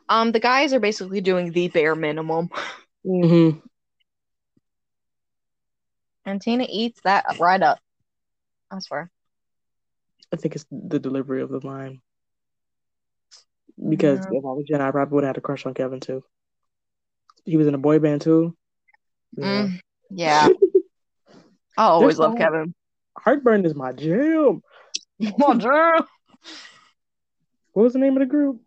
Um, 0.08 0.32
the 0.32 0.40
guys 0.40 0.72
are 0.74 0.80
basically 0.80 1.20
doing 1.20 1.52
the 1.52 1.68
bare 1.68 1.96
minimum. 1.96 2.50
hmm 3.04 3.52
And 6.28 6.42
Tina 6.42 6.66
eats 6.70 7.00
that 7.06 7.26
right 7.40 7.62
up. 7.64 7.80
I 8.70 8.80
swear. 8.80 9.10
I 10.32 10.36
think 10.36 10.56
it's 10.56 10.66
the 10.70 11.00
delivery 11.00 11.42
of 11.42 11.50
the 11.50 11.66
line. 11.66 12.02
Because 13.88 14.20
Yeah. 14.20 14.38
if 14.40 14.44
I 14.44 14.50
was 14.50 14.66
Jen, 14.68 14.82
I 14.82 14.92
probably 14.92 15.16
would 15.16 15.24
have 15.24 15.30
had 15.30 15.38
a 15.38 15.42
crush 15.42 15.66
on 15.66 15.74
Kevin 15.74 16.02
too. 16.02 16.22
He 17.46 17.56
was 17.56 17.68
in 17.68 17.76
a 17.76 17.78
boy 17.80 18.00
band 18.00 18.22
too. 18.22 18.58
Yeah. 19.38 19.68
Mm, 19.68 19.80
yeah. 20.10 20.50
I 21.78 21.84
always 21.84 22.20
love 22.20 22.38
Kevin. 22.38 22.74
Heartburn 23.18 23.66
is 23.66 23.74
my 23.74 23.94
jam. 23.94 24.62
my 25.20 25.54
Drew. 25.54 25.94
What 27.72 27.84
was 27.84 27.94
the 27.94 28.00
name 28.00 28.14
of 28.18 28.22
the 28.22 28.26
group? 28.26 28.62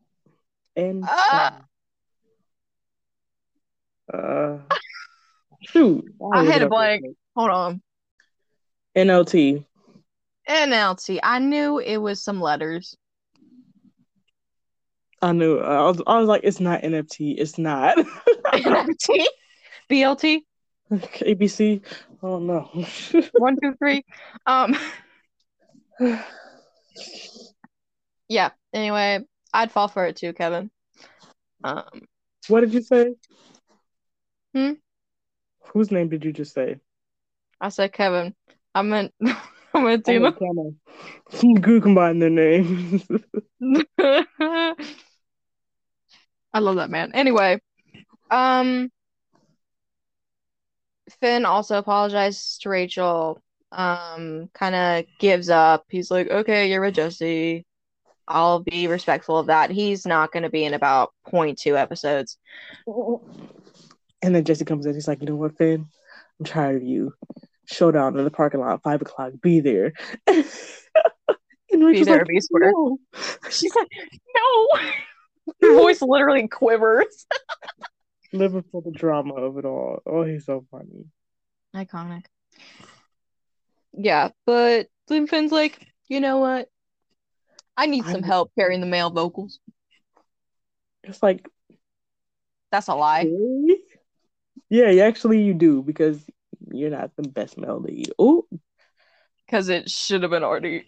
And 0.76 1.02
Ah. 1.04 1.58
uh, 4.14 4.58
shoot, 5.62 6.04
I 6.32 6.38
I'll 6.38 6.44
had 6.44 6.62
a 6.62 6.68
blank. 6.68 7.04
Hold 7.40 7.52
on. 7.52 7.82
NLT. 8.94 9.64
NLT. 10.46 11.20
I 11.22 11.38
knew 11.38 11.78
it 11.78 11.96
was 11.96 12.22
some 12.22 12.38
letters. 12.38 12.94
I 15.22 15.32
knew. 15.32 15.58
I 15.58 15.86
was. 15.86 16.02
I 16.06 16.18
was 16.18 16.28
like, 16.28 16.42
it's 16.44 16.60
not 16.60 16.82
NFT. 16.82 17.36
It's 17.38 17.56
not. 17.56 17.96
NLT. 17.96 19.24
BLT. 19.90 20.40
ABC. 20.92 21.82
Oh 22.22 22.40
no. 22.40 22.68
One, 23.32 23.56
two, 23.62 23.74
three. 23.78 24.04
Um. 24.44 24.76
Yeah. 28.28 28.50
Anyway, 28.74 29.24
I'd 29.54 29.72
fall 29.72 29.88
for 29.88 30.04
it 30.04 30.16
too, 30.16 30.34
Kevin. 30.34 30.70
Um. 31.64 32.02
what 32.48 32.60
did 32.60 32.74
you 32.74 32.82
say? 32.82 33.14
Hmm? 34.54 34.72
Whose 35.72 35.90
name 35.90 36.10
did 36.10 36.22
you 36.22 36.34
just 36.34 36.52
say? 36.52 36.76
I 37.60 37.68
said 37.68 37.92
Kevin. 37.92 38.34
I 38.74 38.82
meant. 38.82 39.12
I 39.74 39.80
meant 39.80 40.04
Tina. 40.04 40.32
Good 41.60 41.82
combine 41.82 42.18
their 42.18 42.30
names. 42.30 43.06
I 46.52 46.58
love 46.58 46.76
that 46.76 46.90
man. 46.90 47.12
Anyway, 47.14 47.60
Um, 48.30 48.90
Finn 51.20 51.44
also 51.44 51.78
apologizes 51.78 52.58
to 52.62 52.68
Rachel. 52.68 53.40
Um, 53.72 54.50
kind 54.52 54.74
of 54.74 55.04
gives 55.20 55.48
up. 55.48 55.84
He's 55.88 56.10
like, 56.10 56.28
"Okay, 56.28 56.68
you're 56.70 56.80
with 56.80 56.94
Jesse. 56.94 57.64
I'll 58.26 58.60
be 58.60 58.88
respectful 58.88 59.38
of 59.38 59.46
that." 59.46 59.70
He's 59.70 60.06
not 60.06 60.32
going 60.32 60.42
to 60.42 60.50
be 60.50 60.64
in 60.64 60.74
about 60.74 61.12
0.2 61.26 61.76
episodes. 61.76 62.38
And 64.22 64.34
then 64.34 64.44
Jesse 64.44 64.64
comes 64.64 64.86
in. 64.86 64.94
He's 64.94 65.06
like, 65.06 65.20
"You 65.20 65.26
know 65.26 65.36
what, 65.36 65.56
Finn? 65.56 65.86
I'm 66.40 66.46
tired 66.46 66.82
of 66.82 66.88
you. 66.88 67.14
Showdown 67.70 68.18
in 68.18 68.24
the 68.24 68.30
parking 68.30 68.60
lot, 68.60 68.82
five 68.82 69.00
o'clock. 69.02 69.32
Be 69.40 69.60
there." 69.60 69.92
and 70.26 70.44
Be 71.70 72.04
there, 72.04 72.18
like, 72.18 72.26
be 72.26 72.40
square. 72.40 72.72
"No." 72.72 72.98
She's 73.50 73.74
like, 73.74 73.88
"No." 74.36 74.68
Her 75.62 75.74
voice 75.74 76.00
literally 76.02 76.46
quivers. 76.48 77.26
Living 78.32 78.64
for 78.70 78.82
the 78.82 78.92
drama 78.92 79.34
of 79.34 79.58
it 79.58 79.64
all. 79.64 80.00
Oh, 80.06 80.22
he's 80.22 80.46
so 80.46 80.64
funny. 80.70 81.06
Iconic. 81.74 82.24
Yeah, 83.92 84.28
but 84.46 84.86
then 85.08 85.26
Finn's 85.26 85.50
like, 85.50 85.84
you 86.08 86.20
know 86.20 86.38
what? 86.38 86.68
I 87.76 87.86
need 87.86 88.04
some 88.04 88.22
I- 88.22 88.26
help 88.26 88.52
carrying 88.56 88.80
the 88.80 88.86
male 88.86 89.10
vocals. 89.10 89.58
It's 91.02 91.22
like, 91.22 91.48
That's 92.70 92.86
a 92.88 92.94
lie. 92.94 93.22
really? 93.24 93.78
Yeah, 94.68 95.02
actually, 95.04 95.42
you 95.42 95.54
do 95.54 95.82
because 95.82 96.24
you're 96.72 96.90
not 96.90 97.14
the 97.16 97.22
best 97.22 97.58
male 97.58 97.80
lead. 97.80 98.12
Oh, 98.18 98.46
Because 99.46 99.68
it 99.68 99.90
should 99.90 100.22
have 100.22 100.30
been 100.30 100.44
already. 100.44 100.86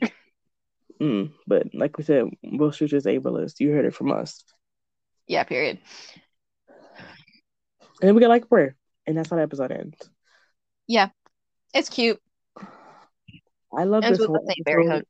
mm, 1.01 1.33
but 1.47 1.75
like 1.75 1.97
we 1.99 2.05
said, 2.05 2.25
Will 2.43 2.68
is 2.70 2.81
ableist. 2.81 3.61
You 3.61 3.70
heard 3.73 3.85
it 3.85 3.95
from 3.95 4.11
us. 4.12 4.43
yeah, 5.27 5.45
period. 5.45 5.79
And 8.01 8.09
then 8.09 8.14
we 8.14 8.20
get 8.20 8.29
like 8.29 8.49
prayer, 8.49 8.77
and 9.07 9.16
that's 9.16 9.31
how 9.31 9.37
the 9.37 9.43
episode 9.43 9.70
ends. 9.73 9.97
Yeah, 10.89 11.09
it's 11.73 11.89
cute. 11.89 12.20
I 13.75 13.85
love 13.85 14.05
Ends 14.05 14.18
this 14.18 14.27
whole. 14.27 14.47
Episode. 14.66 15.05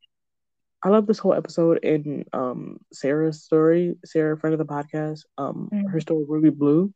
I 0.84 0.88
love 0.88 1.06
this 1.06 1.18
whole 1.18 1.34
episode 1.34 1.78
in 1.84 2.24
um 2.32 2.78
Sarah's 2.92 3.42
story. 3.42 3.96
Sarah, 4.04 4.36
friend 4.36 4.52
of 4.54 4.58
the 4.58 4.72
podcast, 4.72 5.20
um, 5.38 5.68
Mhm. 5.72 5.90
her 5.90 6.00
story 6.00 6.24
Ruby 6.28 6.50
Blue. 6.50 6.92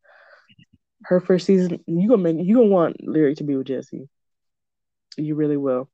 Her 1.02 1.20
first 1.20 1.46
season, 1.46 1.84
you 1.86 2.08
gonna 2.08 2.22
make 2.22 2.44
you 2.44 2.56
gonna 2.56 2.68
want 2.68 2.96
Lyric 3.06 3.38
to 3.38 3.44
be 3.44 3.56
with 3.56 3.66
Jesse. 3.66 4.08
You 5.16 5.34
really 5.34 5.56
will. 5.56 5.88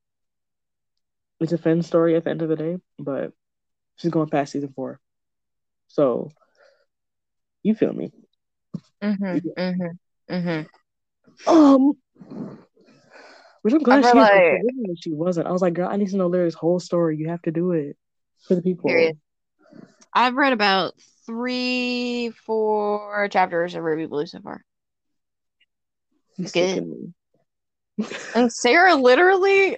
It's 1.40 1.52
a 1.52 1.58
Finn 1.58 1.82
story 1.82 2.16
at 2.16 2.24
the 2.24 2.30
end 2.30 2.42
of 2.42 2.48
the 2.48 2.56
day, 2.56 2.78
but 2.98 3.32
she's 3.96 4.10
going 4.10 4.28
past 4.28 4.52
season 4.52 4.72
four. 4.74 5.00
So 5.88 6.30
you 7.62 7.74
feel 7.74 7.92
me? 7.92 8.12
Mm-hmm. 9.02 9.60
Mm-hmm. 9.60 10.34
Mm-hmm. 10.34 11.48
Um 11.50 11.92
which 13.62 13.74
I'm 13.74 13.82
glad 13.82 14.04
I 14.04 14.12
she 14.12 14.18
like- 14.18 14.32
originally 14.32 14.96
she 15.00 15.12
wasn't. 15.12 15.46
I 15.46 15.52
was 15.52 15.62
like, 15.62 15.74
girl, 15.74 15.88
I 15.88 15.96
need 15.96 16.08
to 16.10 16.16
know 16.16 16.28
Lyric's 16.28 16.54
whole 16.54 16.80
story. 16.80 17.16
You 17.16 17.28
have 17.28 17.42
to 17.42 17.50
do 17.50 17.72
it 17.72 17.96
for 18.46 18.54
the 18.54 18.62
people. 18.62 18.88
Period. 18.88 19.18
I've 20.12 20.34
read 20.34 20.52
about 20.52 20.94
three, 21.26 22.32
four 22.44 23.28
chapters 23.28 23.74
of 23.74 23.82
Ruby 23.82 24.06
Blue 24.06 24.26
so 24.26 24.40
far. 24.40 24.64
You 26.36 26.48
good. 26.48 27.14
And 28.34 28.50
Sarah 28.50 28.94
literally, 28.94 29.76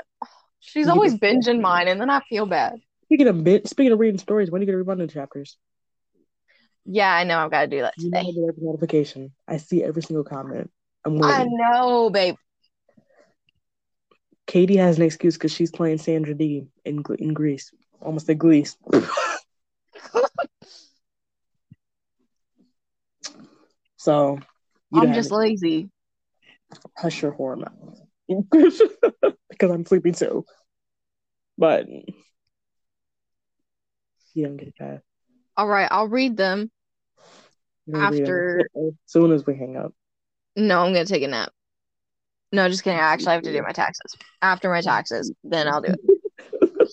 she's 0.60 0.86
always 0.88 1.14
binging 1.16 1.60
mine, 1.60 1.88
and 1.88 2.00
then 2.00 2.08
I 2.10 2.20
feel 2.28 2.46
bad. 2.46 2.74
Speaking 3.04 3.26
of 3.26 3.42
bit, 3.42 3.68
speaking 3.68 3.92
of 3.92 3.98
reading 3.98 4.18
stories, 4.18 4.50
when 4.50 4.60
are 4.60 4.62
you 4.62 4.66
gonna 4.66 4.78
read 4.78 4.86
London 4.86 5.08
chapters? 5.08 5.56
Yeah, 6.86 7.12
I 7.12 7.24
know 7.24 7.38
I've 7.38 7.50
got 7.50 7.62
to 7.62 7.66
do 7.66 7.80
that 7.80 7.94
You 7.98 8.10
know 8.10 8.20
today. 8.20 8.30
every 8.48 8.62
notification. 8.62 9.32
I 9.48 9.56
see 9.56 9.82
every 9.82 10.02
single 10.02 10.22
comment. 10.24 10.70
I'm 11.04 11.20
I 11.22 11.44
know, 11.48 12.10
babe. 12.10 12.36
Katie 14.46 14.76
has 14.76 14.98
an 14.98 15.02
excuse 15.04 15.34
because 15.34 15.52
she's 15.52 15.70
playing 15.70 15.98
Sandra 15.98 16.34
Dee 16.34 16.66
in 16.84 17.02
Gl- 17.02 17.16
in 17.16 17.34
Grease. 17.34 17.72
Almost 18.00 18.28
a 18.28 18.34
Grease. 18.34 18.76
so 23.96 24.38
I'm 24.94 25.12
just 25.14 25.30
have 25.30 25.38
lazy. 25.38 25.90
Hush 26.96 27.22
your 27.22 27.32
whore 27.32 27.58
mouth 27.58 28.00
because 29.50 29.70
I'm 29.70 29.84
sleepy 29.86 30.12
too. 30.12 30.44
But 31.56 31.86
you 34.34 34.46
don't 34.46 34.56
get 34.56 34.68
it 34.68 34.78
back. 34.78 35.00
All 35.56 35.68
right, 35.68 35.88
I'll 35.90 36.08
read 36.08 36.36
them. 36.36 36.70
You're 37.86 38.10
read 38.10 38.20
it 38.20 38.22
After- 38.22 38.68
as 38.76 38.92
soon 39.06 39.32
as 39.32 39.46
we 39.46 39.56
hang 39.56 39.76
up. 39.76 39.92
No, 40.56 40.80
I'm 40.80 40.92
gonna 40.92 41.04
take 41.04 41.22
a 41.22 41.28
nap. 41.28 41.50
No, 42.52 42.68
just 42.68 42.84
kidding. 42.84 42.98
I 42.98 43.02
actually 43.02 43.32
have 43.32 43.42
to 43.42 43.52
do 43.52 43.62
my 43.62 43.72
taxes. 43.72 44.14
After 44.40 44.70
my 44.70 44.80
taxes, 44.80 45.32
then 45.42 45.66
I'll 45.66 45.80
do 45.80 45.92
it. 45.92 46.00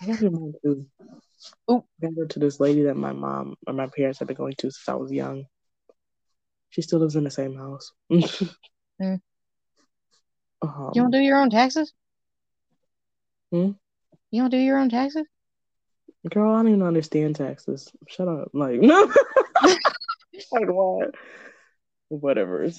I 0.00 0.06
got 0.06 0.20
your 0.20 0.30
mom 0.30 0.52
too. 0.62 0.86
Oop. 1.70 1.84
I 2.02 2.08
to 2.28 2.38
this 2.38 2.60
lady 2.60 2.82
that 2.84 2.96
my 2.96 3.12
mom 3.12 3.56
or 3.66 3.72
my 3.72 3.88
parents 3.88 4.20
have 4.20 4.28
been 4.28 4.36
going 4.36 4.54
to 4.58 4.70
since 4.70 4.88
I 4.88 4.94
was 4.94 5.10
young. 5.10 5.44
She 6.70 6.82
still 6.82 7.00
lives 7.00 7.16
in 7.16 7.24
the 7.24 7.30
same 7.30 7.56
house. 7.56 7.92
Mm. 9.02 9.20
Um, 10.62 10.92
You 10.94 11.02
don't 11.02 11.10
do 11.10 11.18
your 11.18 11.40
own 11.40 11.50
taxes? 11.50 11.92
Hmm? 13.50 13.72
You 14.30 14.42
don't 14.42 14.50
do 14.50 14.58
your 14.58 14.78
own 14.78 14.88
taxes? 14.88 15.26
girl, 16.30 16.54
I 16.54 16.58
don't 16.58 16.68
even 16.68 16.82
understand 16.82 17.36
taxes. 17.36 17.90
Shut 18.06 18.28
up. 18.28 18.50
Like 18.54 18.80
no. 18.80 19.12
like 20.52 20.68
what? 20.68 21.14
Whatever. 22.08 22.70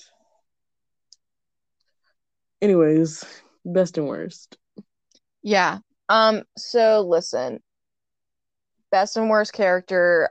Anyways, 2.61 3.25
best 3.65 3.97
and 3.97 4.07
worst. 4.07 4.57
Yeah. 5.41 5.79
Um, 6.07 6.43
so 6.57 7.01
listen. 7.01 7.61
Best 8.91 9.17
and 9.17 9.29
worst 9.29 9.51
character 9.51 10.29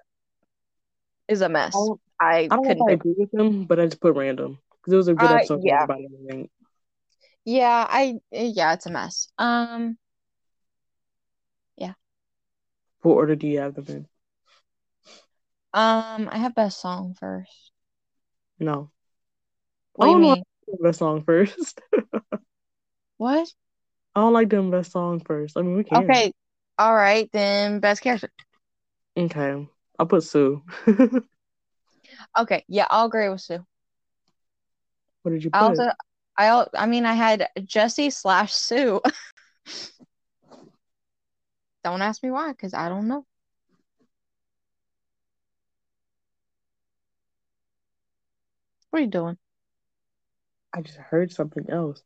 is 1.28 1.42
a 1.42 1.48
mess. 1.48 1.74
I 2.20 2.24
I 2.24 2.38
I 2.44 2.48
don't 2.48 2.62
know 2.62 2.68
couldn't 2.68 2.88
I 2.88 2.92
agree 2.92 3.14
with 3.18 3.30
them, 3.32 3.64
but 3.64 3.78
I 3.78 3.86
just 3.86 4.00
put 4.00 4.14
random 4.14 4.58
because 4.82 4.94
it 4.94 4.96
was 4.96 5.08
a 5.08 5.14
good 5.14 5.30
Uh, 5.30 5.32
episode. 5.32 5.62
yeah. 5.62 5.86
about 5.86 6.00
everything. 6.04 6.50
Yeah, 7.44 7.86
I 7.88 8.20
yeah, 8.30 8.74
it's 8.74 8.86
a 8.86 8.90
mess. 8.90 9.28
Um, 9.38 9.98
yeah. 11.76 11.94
What 13.02 13.16
order 13.16 13.36
do 13.36 13.46
you 13.46 13.58
have 13.58 13.74
them 13.74 13.84
in? 13.88 14.08
um, 15.74 16.28
I 16.30 16.38
have 16.38 16.54
best 16.54 16.80
song 16.80 17.14
first. 17.18 17.72
No. 18.58 18.90
What 19.94 20.06
do 20.06 20.12
you 20.12 20.16
I 20.16 20.20
don't 20.20 20.22
mean? 20.22 20.44
like 20.70 20.80
best 20.82 20.98
song 20.98 21.22
first. 21.24 21.80
What? 23.16 23.54
I 24.14 24.20
don't 24.20 24.32
like 24.32 24.48
them 24.48 24.70
best 24.70 24.92
song 24.92 25.20
first. 25.20 25.56
I 25.56 25.62
mean, 25.62 25.76
we 25.76 25.84
can. 25.84 26.18
Okay. 26.18 26.32
All 26.78 26.94
right, 26.94 27.28
then 27.32 27.80
best 27.80 28.02
character. 28.02 28.30
Okay. 29.16 29.66
I'll 29.98 30.06
put 30.06 30.22
Sue. 30.24 30.62
Okay, 32.38 32.64
yeah, 32.68 32.86
I'll 32.90 33.06
agree 33.06 33.28
with 33.28 33.40
Sue. 33.40 33.64
What 35.22 35.32
did 35.32 35.44
you 35.44 35.50
I 35.52 35.58
put? 35.60 35.78
also 35.78 35.90
I 36.38 36.66
I 36.74 36.86
mean 36.86 37.06
I 37.06 37.14
had 37.14 37.48
Jesse 37.64 38.10
slash 38.10 38.52
Sue. 38.52 39.00
Don't 41.84 42.02
ask 42.02 42.22
me 42.22 42.30
why, 42.30 42.52
because 42.52 42.74
I 42.74 42.88
don't 42.88 43.08
know. 43.08 43.26
What 48.90 49.00
are 49.00 49.02
you 49.02 49.08
doing? 49.08 49.36
I 50.74 50.82
just 50.82 50.98
heard 50.98 51.32
something 51.32 51.68
else. 51.68 52.02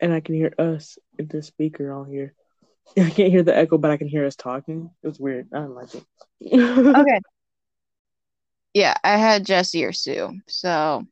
And 0.00 0.12
I 0.12 0.20
can 0.20 0.36
hear 0.36 0.54
us 0.58 0.96
in 1.18 1.26
the 1.28 1.42
speaker 1.42 1.92
on 1.92 2.08
here. 2.08 2.32
I 2.96 3.10
can't 3.10 3.30
hear 3.32 3.42
the 3.42 3.56
echo, 3.56 3.78
but 3.78 3.90
I 3.90 3.96
can 3.96 4.08
hear 4.08 4.24
us 4.24 4.36
talking. 4.36 4.90
It 5.02 5.06
was 5.06 5.20
weird. 5.20 5.48
I 5.52 5.58
don't 5.58 5.74
like 5.74 5.94
it. 5.94 6.04
Okay. 6.96 7.20
Yeah, 8.74 8.94
I 9.02 9.16
had 9.16 9.44
Jesse 9.44 9.84
or 9.84 9.92
Sue, 9.92 10.40
so 10.46 11.04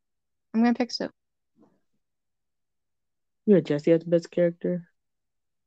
I'm 0.57 0.62
gonna 0.62 0.74
pick 0.74 0.90
Sue. 0.90 1.11
you 3.46 3.54
had 3.54 3.66
Jesse 3.66 3.92
as 3.92 4.00
the 4.00 4.11
best 4.11 4.30
character. 4.30 4.88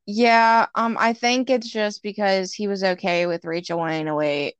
Yeah, 0.07 0.65
um, 0.73 0.97
I 0.99 1.13
think 1.13 1.49
it's 1.49 1.69
just 1.69 2.01
because 2.01 2.51
he 2.53 2.67
was 2.67 2.83
okay 2.83 3.27
with 3.27 3.45
Rachel 3.45 3.77
wanting 3.77 4.07
to 4.07 4.15
wait, 4.15 4.55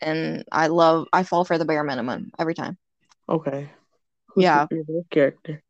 and 0.00 0.44
I 0.52 0.68
love 0.68 1.08
I 1.12 1.24
fall 1.24 1.44
for 1.44 1.58
the 1.58 1.64
bare 1.64 1.84
minimum 1.84 2.30
every 2.38 2.54
time. 2.54 2.78
Okay. 3.28 3.70
Who's 4.28 4.44
Yeah. 4.44 4.68
your 4.70 4.84
favorite 4.84 5.10
character? 5.10 5.62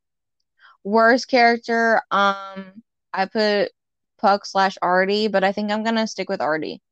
Worst 0.85 1.29
character, 1.29 2.03
um, 2.11 2.83
I 3.13 3.27
put 3.27 3.73
Puck 4.19 4.45
slash 4.47 4.77
Artie, 4.83 5.29
but 5.29 5.45
I 5.45 5.53
think 5.53 5.73
I'm 5.73 5.85
gonna 5.85 6.07
stick 6.07 6.29
with 6.29 6.43
Artie. 6.43 6.83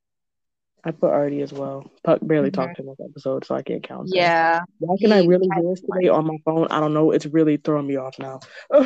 I 0.84 0.90
put 0.90 1.10
Artie 1.12 1.42
as 1.42 1.52
well. 1.52 1.88
Puck 2.02 2.18
barely 2.22 2.50
Mhm. 2.50 2.54
talked 2.54 2.78
in 2.80 2.86
this 2.86 2.98
episode, 3.00 3.44
so 3.44 3.54
I 3.54 3.62
can't 3.62 3.82
count 3.84 4.08
that. 4.08 4.16
Yeah. 4.16 4.60
Why 4.78 4.96
can 5.00 5.12
I 5.12 5.24
really 5.24 5.48
hear 5.54 5.62
this 5.70 5.80
today 5.80 6.08
on 6.08 6.26
my 6.26 6.38
phone? 6.44 6.66
I 6.70 6.80
don't 6.80 6.92
know. 6.92 7.12
It's 7.12 7.26
really 7.26 7.56
throwing 7.56 7.86
me 7.86 7.96
off 7.96 8.18
now. 8.18 8.40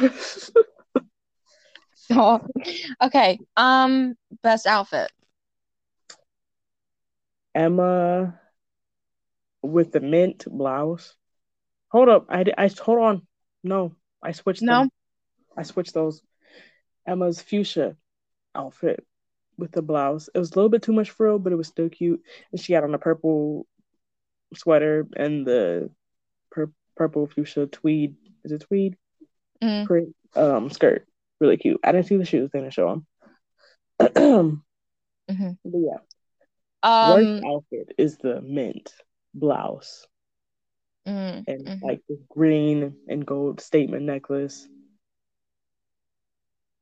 Oh, 2.09 2.40
okay. 3.03 3.40
Um, 3.57 4.14
best 4.40 4.64
outfit. 4.68 5.11
Emma 7.53 8.38
with 9.62 9.90
the 9.90 9.99
mint 9.99 10.44
blouse. 10.47 11.16
Hold 11.88 12.09
up. 12.09 12.26
I, 12.28 12.44
I 12.57 12.68
hold 12.68 12.99
on. 13.01 13.26
No, 13.64 13.97
I 14.22 14.30
switched 14.30 14.62
No? 14.62 14.82
them. 14.82 14.90
I 15.57 15.64
switched 15.64 15.94
those. 15.94 16.22
Emma's 17.07 17.40
fuchsia 17.42 17.97
outfit 18.55 19.05
with 19.59 19.72
the 19.72 19.82
blouse. 19.82 20.28
It 20.34 20.38
was 20.38 20.52
a 20.52 20.54
little 20.54 20.68
bit 20.70 20.82
too 20.82 20.92
much 20.92 21.11
frill, 21.11 21.38
but 21.38 21.52
it 21.52 21.57
was 21.57 21.68
still 21.68 21.88
cute. 21.88 22.22
And 22.52 22.61
she 22.61 22.72
had 22.72 22.84
on 22.84 22.94
a 22.94 22.98
purple 22.98 23.66
sweater 24.54 25.07
and 25.16 25.46
the 25.46 25.90
pur- 26.50 26.72
purple 26.96 27.26
fuchsia 27.26 27.66
tweed. 27.66 28.16
Is 28.44 28.52
it 28.52 28.62
tweed? 28.62 28.96
Mm. 29.62 29.86
Print, 29.86 30.14
um, 30.34 30.70
skirt. 30.70 31.07
Really 31.40 31.57
cute. 31.57 31.80
I 31.84 31.92
didn't 31.92 32.07
see 32.07 32.16
the 32.16 32.24
shoes. 32.24 32.50
They 32.52 32.61
didn't 32.61 32.74
show 32.74 33.04
them. 33.98 34.62
Mhm. 35.30 35.59
But 35.64 35.78
yeah, 35.78 35.98
Um, 36.82 37.11
worst 37.14 37.44
outfit 37.44 37.94
is 37.98 38.16
the 38.18 38.40
mint 38.40 38.92
blouse 39.34 40.07
mm, 41.07 41.44
and 41.46 41.66
mhm. 41.66 41.82
like 41.82 42.00
the 42.09 42.18
green 42.28 42.96
and 43.09 43.26
gold 43.26 43.61
statement 43.61 44.04
necklace. 44.04 44.68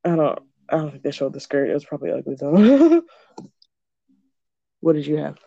I 0.04 0.16
don't. 0.16 0.38
I 0.68 0.76
don't 0.76 0.90
think 0.90 1.02
they 1.02 1.10
showed 1.10 1.32
the 1.32 1.40
skirt. 1.40 1.70
It 1.70 1.74
was 1.74 1.84
probably 1.84 2.10
ugly 2.10 2.36
though. 2.38 3.02
what 4.80 4.94
did 4.94 5.06
you 5.06 5.16
have? 5.18 5.38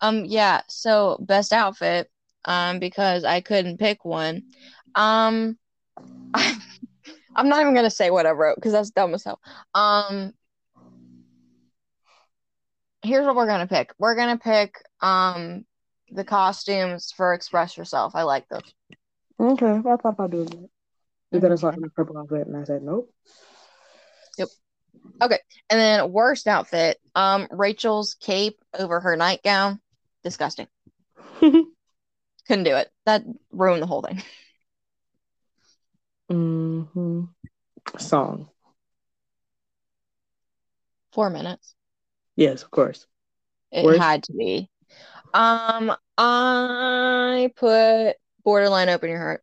Um, 0.00 0.24
yeah, 0.24 0.62
so 0.68 1.16
best 1.20 1.52
outfit, 1.52 2.08
um, 2.44 2.78
because 2.78 3.24
I 3.24 3.40
couldn't 3.40 3.78
pick 3.78 4.04
one. 4.04 4.42
Um, 4.94 5.58
I'm 6.34 7.48
not 7.48 7.60
even 7.60 7.74
gonna 7.74 7.90
say 7.90 8.10
what 8.10 8.26
I 8.26 8.30
wrote 8.30 8.56
because 8.56 8.72
that's 8.72 8.90
dumb 8.90 9.14
as 9.14 9.24
hell. 9.24 9.40
Um, 9.74 10.32
here's 13.02 13.26
what 13.26 13.36
we're 13.36 13.46
gonna 13.46 13.66
pick. 13.66 13.92
We're 13.98 14.16
gonna 14.16 14.38
pick 14.38 14.74
um 15.00 15.64
the 16.10 16.24
costumes 16.24 17.12
for 17.16 17.34
Express 17.34 17.76
Yourself. 17.76 18.14
I 18.14 18.22
like 18.22 18.48
those. 18.48 18.74
Okay, 19.40 19.70
I 19.70 19.82
thought 19.82 20.04
about 20.04 20.30
doing 20.30 20.46
that. 20.46 20.68
But 21.30 21.40
then. 21.42 21.52
I 21.52 21.56
saw 21.56 21.70
the 21.70 21.90
purple 21.90 22.18
outfit 22.18 22.46
and 22.46 22.56
I 22.56 22.64
said 22.64 22.82
nope. 22.82 23.12
And 25.70 25.78
then 25.80 26.12
worst 26.12 26.46
outfit, 26.46 26.98
um, 27.14 27.46
Rachel's 27.50 28.14
cape 28.14 28.58
over 28.78 29.00
her 29.00 29.16
nightgown. 29.16 29.80
Disgusting. 30.24 30.66
Couldn't 31.40 32.64
do 32.64 32.76
it. 32.76 32.90
That 33.06 33.22
ruined 33.52 33.82
the 33.82 33.86
whole 33.86 34.02
thing. 34.02 34.22
hmm 36.30 37.24
Song. 37.98 38.48
Four 41.12 41.30
minutes. 41.30 41.74
Yes, 42.36 42.62
of 42.62 42.70
course. 42.70 43.06
It 43.72 43.84
Worst? 43.84 43.98
had 43.98 44.22
to 44.24 44.32
be. 44.32 44.70
Um, 45.34 45.92
I 46.16 47.50
put 47.56 48.16
Borderline 48.44 48.88
Open 48.88 49.10
Your 49.10 49.18
Heart. 49.18 49.42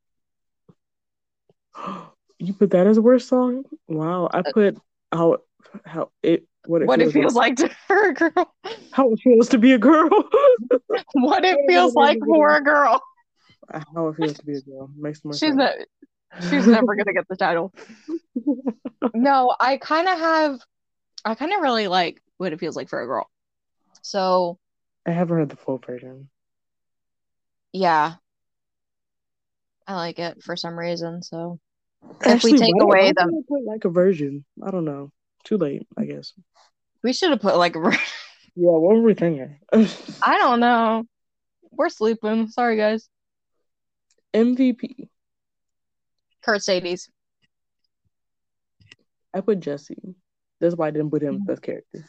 You 2.38 2.52
put 2.52 2.72
that 2.72 2.86
as 2.86 2.98
a 2.98 3.02
worst 3.02 3.30
song? 3.30 3.64
Wow. 3.88 4.30
I 4.30 4.42
put 4.42 4.78
how 5.16 5.38
how 5.86 6.12
it 6.24 6.46
what 6.66 6.82
it 6.82 6.88
What 6.88 7.00
feels, 7.00 7.10
it 7.10 7.14
feels 7.14 7.34
like 7.36 7.56
to 7.58 7.70
for 7.88 8.10
a 8.10 8.14
girl. 8.14 8.54
how 8.92 9.12
it 9.12 9.20
feels 9.24 9.50
to 9.50 9.58
be 9.58 9.74
a 9.74 9.78
girl. 9.78 10.10
What 11.14 11.46
it 11.46 11.58
feels 11.68 11.94
like 11.96 12.20
for 12.20 12.56
a 12.56 12.64
girl. 12.64 13.02
how 13.96 14.08
it 14.10 14.16
feels 14.16 14.38
to 14.38 14.46
be 14.46 14.56
a 14.58 14.62
girl 14.62 14.90
makes 14.98 15.24
more 15.24 15.34
She's 15.34 15.56
sense. 15.56 15.58
not 15.58 15.74
she's 16.50 16.68
never 16.68 16.96
gonna 16.96 17.14
get 17.14 17.28
the 17.30 17.36
title. 17.36 17.74
No, 19.14 19.56
I 19.60 19.78
kind 19.78 20.08
of 20.08 20.20
have 20.20 20.60
I 21.26 21.36
kind 21.36 21.54
of 21.54 21.62
really 21.62 21.88
like 21.88 22.22
what 22.38 22.54
it 22.54 22.60
feels 22.60 22.76
like 22.76 22.90
for 22.90 23.02
a 23.02 23.06
girl. 23.08 23.30
So, 24.02 24.60
I 25.06 25.12
haven't 25.12 25.38
heard 25.38 25.50
the 25.50 25.56
full 25.56 25.80
version. 25.80 26.30
yeah. 27.74 28.16
I 29.88 29.96
like 29.96 30.20
it 30.20 30.44
for 30.44 30.56
some 30.56 30.78
reason, 30.78 31.22
so 31.24 31.60
if 32.26 32.44
we 32.44 32.58
take 32.58 32.76
why- 32.76 32.84
away 32.84 33.14
why 33.16 33.26
the 33.26 33.44
put 33.48 33.64
like 33.66 33.86
a 33.86 33.90
version. 33.90 34.46
I 34.64 34.72
don't 34.72 34.86
know. 34.86 35.12
Too 35.44 35.58
late, 35.58 35.88
I 35.98 36.06
guess. 36.06 36.34
we 37.04 37.14
should 37.14 37.30
have 37.32 37.42
put 37.42 37.58
like 37.58 37.76
a 37.76 37.80
Yeah, 38.58 38.72
what 38.72 38.96
were 38.96 39.02
we 39.02 39.14
thinking? 39.14 39.60
I 39.74 40.38
don't 40.38 40.60
know. 40.60 41.04
We're 41.72 41.90
sleeping. 41.90 42.48
Sorry 42.48 42.78
guys. 42.78 43.10
MVP. 44.34 45.10
Kurtcedes. 46.46 47.10
I 49.34 49.42
put 49.42 49.60
Jesse. 49.60 49.98
That's 50.62 50.76
why 50.76 50.88
I 50.88 50.92
didn't 50.92 51.12
put 51.12 51.22
him 51.22 51.40
Mm-hmm. 51.42 51.52
as 51.52 51.60
character. 51.60 52.06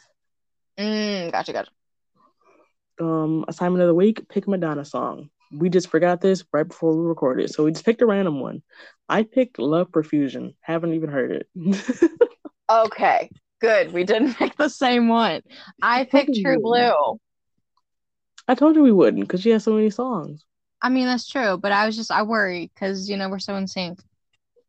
Mm, 0.79 1.31
gotcha, 1.31 1.51
gotcha. 1.53 1.71
Um, 2.99 3.45
assignment 3.47 3.81
of 3.81 3.87
the 3.87 3.93
week: 3.95 4.27
pick 4.29 4.47
Madonna 4.47 4.85
song. 4.85 5.29
We 5.51 5.69
just 5.69 5.89
forgot 5.89 6.21
this 6.21 6.43
right 6.51 6.67
before 6.67 6.95
we 6.95 7.07
recorded, 7.07 7.49
so 7.49 7.63
we 7.63 7.71
just 7.71 7.85
picked 7.85 8.01
a 8.01 8.05
random 8.05 8.39
one. 8.39 8.61
I 9.07 9.23
picked 9.23 9.59
"Love 9.59 9.91
Profusion. 9.91 10.55
Haven't 10.61 10.93
even 10.93 11.09
heard 11.09 11.31
it. 11.31 11.47
Okay, 12.69 13.29
good. 13.61 13.93
We 13.93 14.03
didn't 14.03 14.33
pick 14.33 14.57
the 14.57 14.67
same 14.67 15.07
one. 15.07 15.41
I 15.81 16.03
picked 16.03 16.35
True. 16.41 16.59
Blue. 16.59 17.17
I 18.47 18.55
told 18.55 18.75
you 18.75 18.83
we 18.83 18.91
wouldn't 18.91 19.23
because 19.23 19.41
she 19.41 19.51
has 19.51 19.63
so 19.63 19.73
many 19.73 19.89
songs. 19.89 20.43
I 20.81 20.89
mean, 20.89 21.05
that's 21.05 21.27
true, 21.27 21.57
but 21.57 21.71
I 21.71 21.85
was 21.85 21.95
just 21.95 22.11
I 22.11 22.23
worry 22.23 22.69
because 22.73 23.09
you 23.09 23.17
know 23.17 23.29
we're 23.29 23.39
so 23.39 23.55
in 23.55 23.67
sync. 23.67 23.99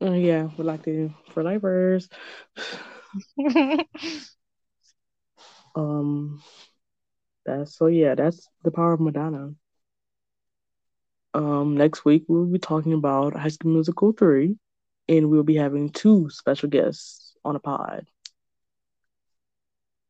Uh, 0.00 0.12
yeah, 0.12 0.48
we 0.56 0.64
like 0.64 0.84
to 0.84 1.12
for 1.32 1.42
lifers. 1.42 2.08
Um, 5.74 6.42
that's 7.46 7.76
so 7.76 7.86
yeah, 7.86 8.14
that's 8.14 8.48
the 8.64 8.70
power 8.70 8.92
of 8.92 9.00
Madonna. 9.00 9.54
Um, 11.34 11.76
next 11.76 12.04
week 12.04 12.24
we'll 12.28 12.46
be 12.46 12.58
talking 12.58 12.92
about 12.92 13.36
High 13.36 13.48
School 13.48 13.72
Musical 13.72 14.12
three, 14.12 14.56
and 15.08 15.30
we'll 15.30 15.42
be 15.42 15.56
having 15.56 15.90
two 15.90 16.30
special 16.30 16.68
guests 16.68 17.36
on 17.44 17.56
a 17.56 17.60
pod. 17.60 18.06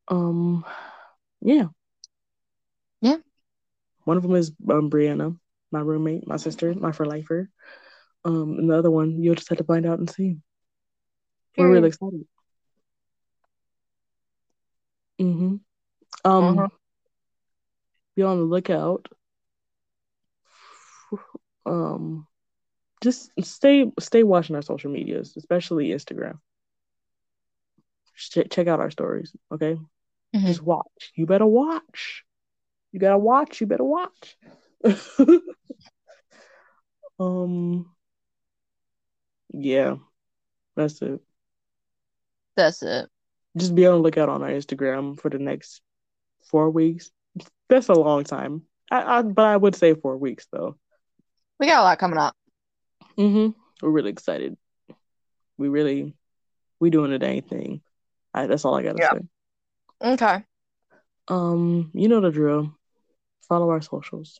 Um, 0.07 0.65
yeah, 1.41 1.67
Yeah. 3.01 3.17
One 4.05 4.17
of 4.17 4.23
them 4.23 4.35
is 4.35 4.51
um, 4.69 4.89
Brianna, 4.89 5.37
my 5.71 5.81
roommate, 5.81 6.25
my 6.25 6.37
sister, 6.37 6.73
my 6.73 6.91
for 6.91 7.05
lifer. 7.05 7.49
Um, 8.25 8.57
and 8.57 8.69
the 8.69 8.77
other 8.77 8.89
one 8.91 9.21
you'll 9.21 9.35
just 9.35 9.49
have 9.49 9.59
to 9.59 9.63
find 9.63 9.85
out 9.85 9.99
and 9.99 10.09
see. 10.09 10.37
We're 11.57 11.69
really 11.69 11.87
excited. 11.89 12.25
Mm-hmm. 15.19 15.55
Um, 16.25 16.59
Uh-huh. 16.59 16.67
be 18.15 18.23
on 18.23 18.37
the 18.37 18.43
lookout. 18.43 19.07
Um, 21.69 22.27
just 23.01 23.31
stay 23.41 23.91
stay 23.99 24.23
watching 24.23 24.55
our 24.55 24.61
social 24.61 24.91
medias, 24.91 25.35
especially 25.37 25.89
Instagram. 25.89 26.39
Check 28.15 28.49
check 28.49 28.67
out 28.67 28.79
our 28.79 28.91
stories, 28.91 29.33
okay? 29.51 29.77
Mhm. 30.35 30.45
Just 30.45 30.61
watch. 30.61 31.11
You 31.15 31.25
better 31.25 31.45
watch. 31.45 32.25
You 32.91 32.99
gotta 32.99 33.17
watch. 33.17 33.61
You 33.61 33.67
better 33.67 33.83
watch. 33.83 34.37
um. 37.19 37.95
Yeah, 39.53 39.95
that's 40.75 41.01
it. 41.01 41.21
That's 42.55 42.83
it. 42.83 43.09
Just 43.57 43.75
be 43.75 43.85
on 43.85 43.93
the 43.95 43.99
lookout 43.99 44.29
on 44.29 44.43
our 44.43 44.49
Instagram 44.49 45.19
for 45.19 45.29
the 45.29 45.39
next 45.39 45.81
four 46.43 46.69
weeks. 46.69 47.11
That's 47.67 47.89
a 47.89 47.93
long 47.93 48.23
time. 48.23 48.63
I, 48.91 49.19
I 49.19 49.21
but 49.21 49.45
I 49.45 49.57
would 49.57 49.75
say 49.75 49.93
four 49.93 50.17
weeks 50.17 50.47
though. 50.51 50.77
We 51.59 51.67
got 51.67 51.81
a 51.81 51.83
lot 51.83 51.99
coming 51.99 52.17
up. 52.17 52.35
Mm-hmm. 53.17 53.49
We're 53.81 53.91
really 53.91 54.11
excited. 54.11 54.57
We 55.57 55.67
really 55.67 56.15
we 56.79 56.89
doing 56.89 57.11
a 57.11 57.19
dang 57.19 57.41
thing. 57.41 57.81
I, 58.33 58.47
that's 58.47 58.63
all 58.63 58.75
I 58.75 58.83
gotta 58.83 58.99
Yeah. 58.99 59.11
say. 59.11 59.19
Okay. 60.13 60.43
Um, 61.27 61.91
you 61.93 62.07
know 62.07 62.21
the 62.21 62.31
drill. 62.31 62.73
Follow 63.47 63.69
our 63.71 63.81
socials. 63.81 64.39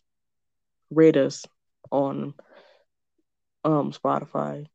Rate 0.89 1.17
us 1.17 1.45
on 1.91 2.33
um 3.65 3.91
Spotify. 3.91 4.65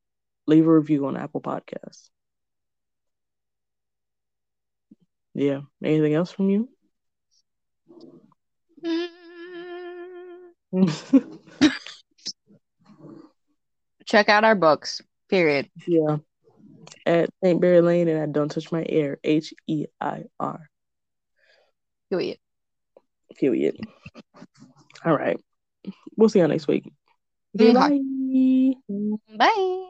Leave 0.47 0.67
a 0.67 0.71
review 0.71 1.07
on 1.07 1.17
Apple 1.17 1.41
Podcasts. 1.41 2.11
Yeah. 5.33 5.63
Anything 5.83 6.13
else 6.15 6.31
from 6.31 6.51
you? 6.51 6.69
Mm. 8.85 9.09
Check 14.15 14.29
out 14.29 14.45
our 14.45 14.55
books. 14.55 15.03
Period. 15.29 15.69
yeah. 15.89 16.19
At 17.05 17.31
St. 17.43 17.61
Barry 17.61 17.81
Lane 17.81 18.07
and 18.07 18.23
I 18.23 18.27
Don't 18.27 18.49
Touch 18.49 18.71
My 18.71 18.87
Heir. 18.89 19.19
H 19.25 19.53
E 19.67 19.87
I 20.01 20.27
R. 20.39 20.71
Period. 22.11 22.39
Period. 23.35 23.77
All 25.05 25.17
right. 25.17 25.41
We'll 26.17 26.29
see 26.29 26.39
y'all 26.39 26.47
next 26.47 26.69
week. 26.69 26.89
Goodbye. 27.57 27.99
Bye. 29.37 29.87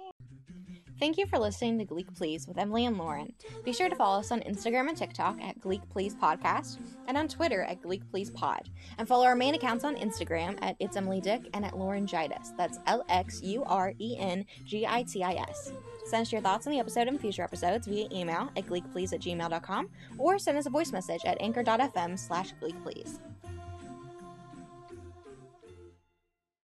Thank 1.00 1.18
you 1.18 1.26
for 1.26 1.38
listening 1.38 1.78
to 1.78 1.84
Gleek 1.84 2.14
Please 2.14 2.46
with 2.46 2.56
Emilee 2.56 2.86
and 2.86 2.96
Lauren. 2.96 3.32
Be 3.64 3.72
sure 3.72 3.88
to 3.88 3.96
follow 3.96 4.20
us 4.20 4.30
on 4.30 4.40
Instagram 4.40 4.88
and 4.88 4.96
TikTok 4.96 5.40
at 5.40 5.60
Gleek 5.60 5.82
Please 5.90 6.14
Podcast 6.14 6.78
and 7.08 7.18
on 7.18 7.26
Twitter 7.26 7.62
at 7.62 7.82
Gleek 7.82 8.08
Please 8.10 8.30
Pod. 8.30 8.70
And 8.98 9.08
follow 9.08 9.26
our 9.26 9.34
main 9.34 9.54
accounts 9.54 9.84
on 9.84 9.96
Instagram 9.96 10.56
at 10.62 10.76
It's 10.78 10.96
Emilee 10.96 11.20
Dick 11.20 11.48
and 11.52 11.64
at 11.64 11.76
Lauren 11.76 12.06
Gitis. 12.06 12.56
That's 12.56 12.78
L 12.86 13.04
X 13.08 13.42
U 13.42 13.64
R 13.64 13.92
E 13.98 14.16
N 14.18 14.46
G 14.64 14.86
I 14.86 15.02
T 15.02 15.24
I 15.24 15.32
S. 15.32 15.72
Send 16.06 16.22
us 16.22 16.32
your 16.32 16.42
thoughts 16.42 16.66
on 16.66 16.72
the 16.72 16.78
episode 16.78 17.08
and 17.08 17.20
future 17.20 17.42
episodes 17.42 17.86
via 17.86 18.06
email 18.12 18.50
at 18.56 18.66
gleekplease 18.66 19.12
at 19.12 19.20
gmail.com 19.20 19.88
or 20.18 20.38
send 20.38 20.58
us 20.58 20.66
a 20.66 20.70
voice 20.70 20.92
message 20.92 21.22
at 21.24 21.40
anchor.fm 21.40 22.18
slash 22.18 22.52
gleekplease. 22.62 23.18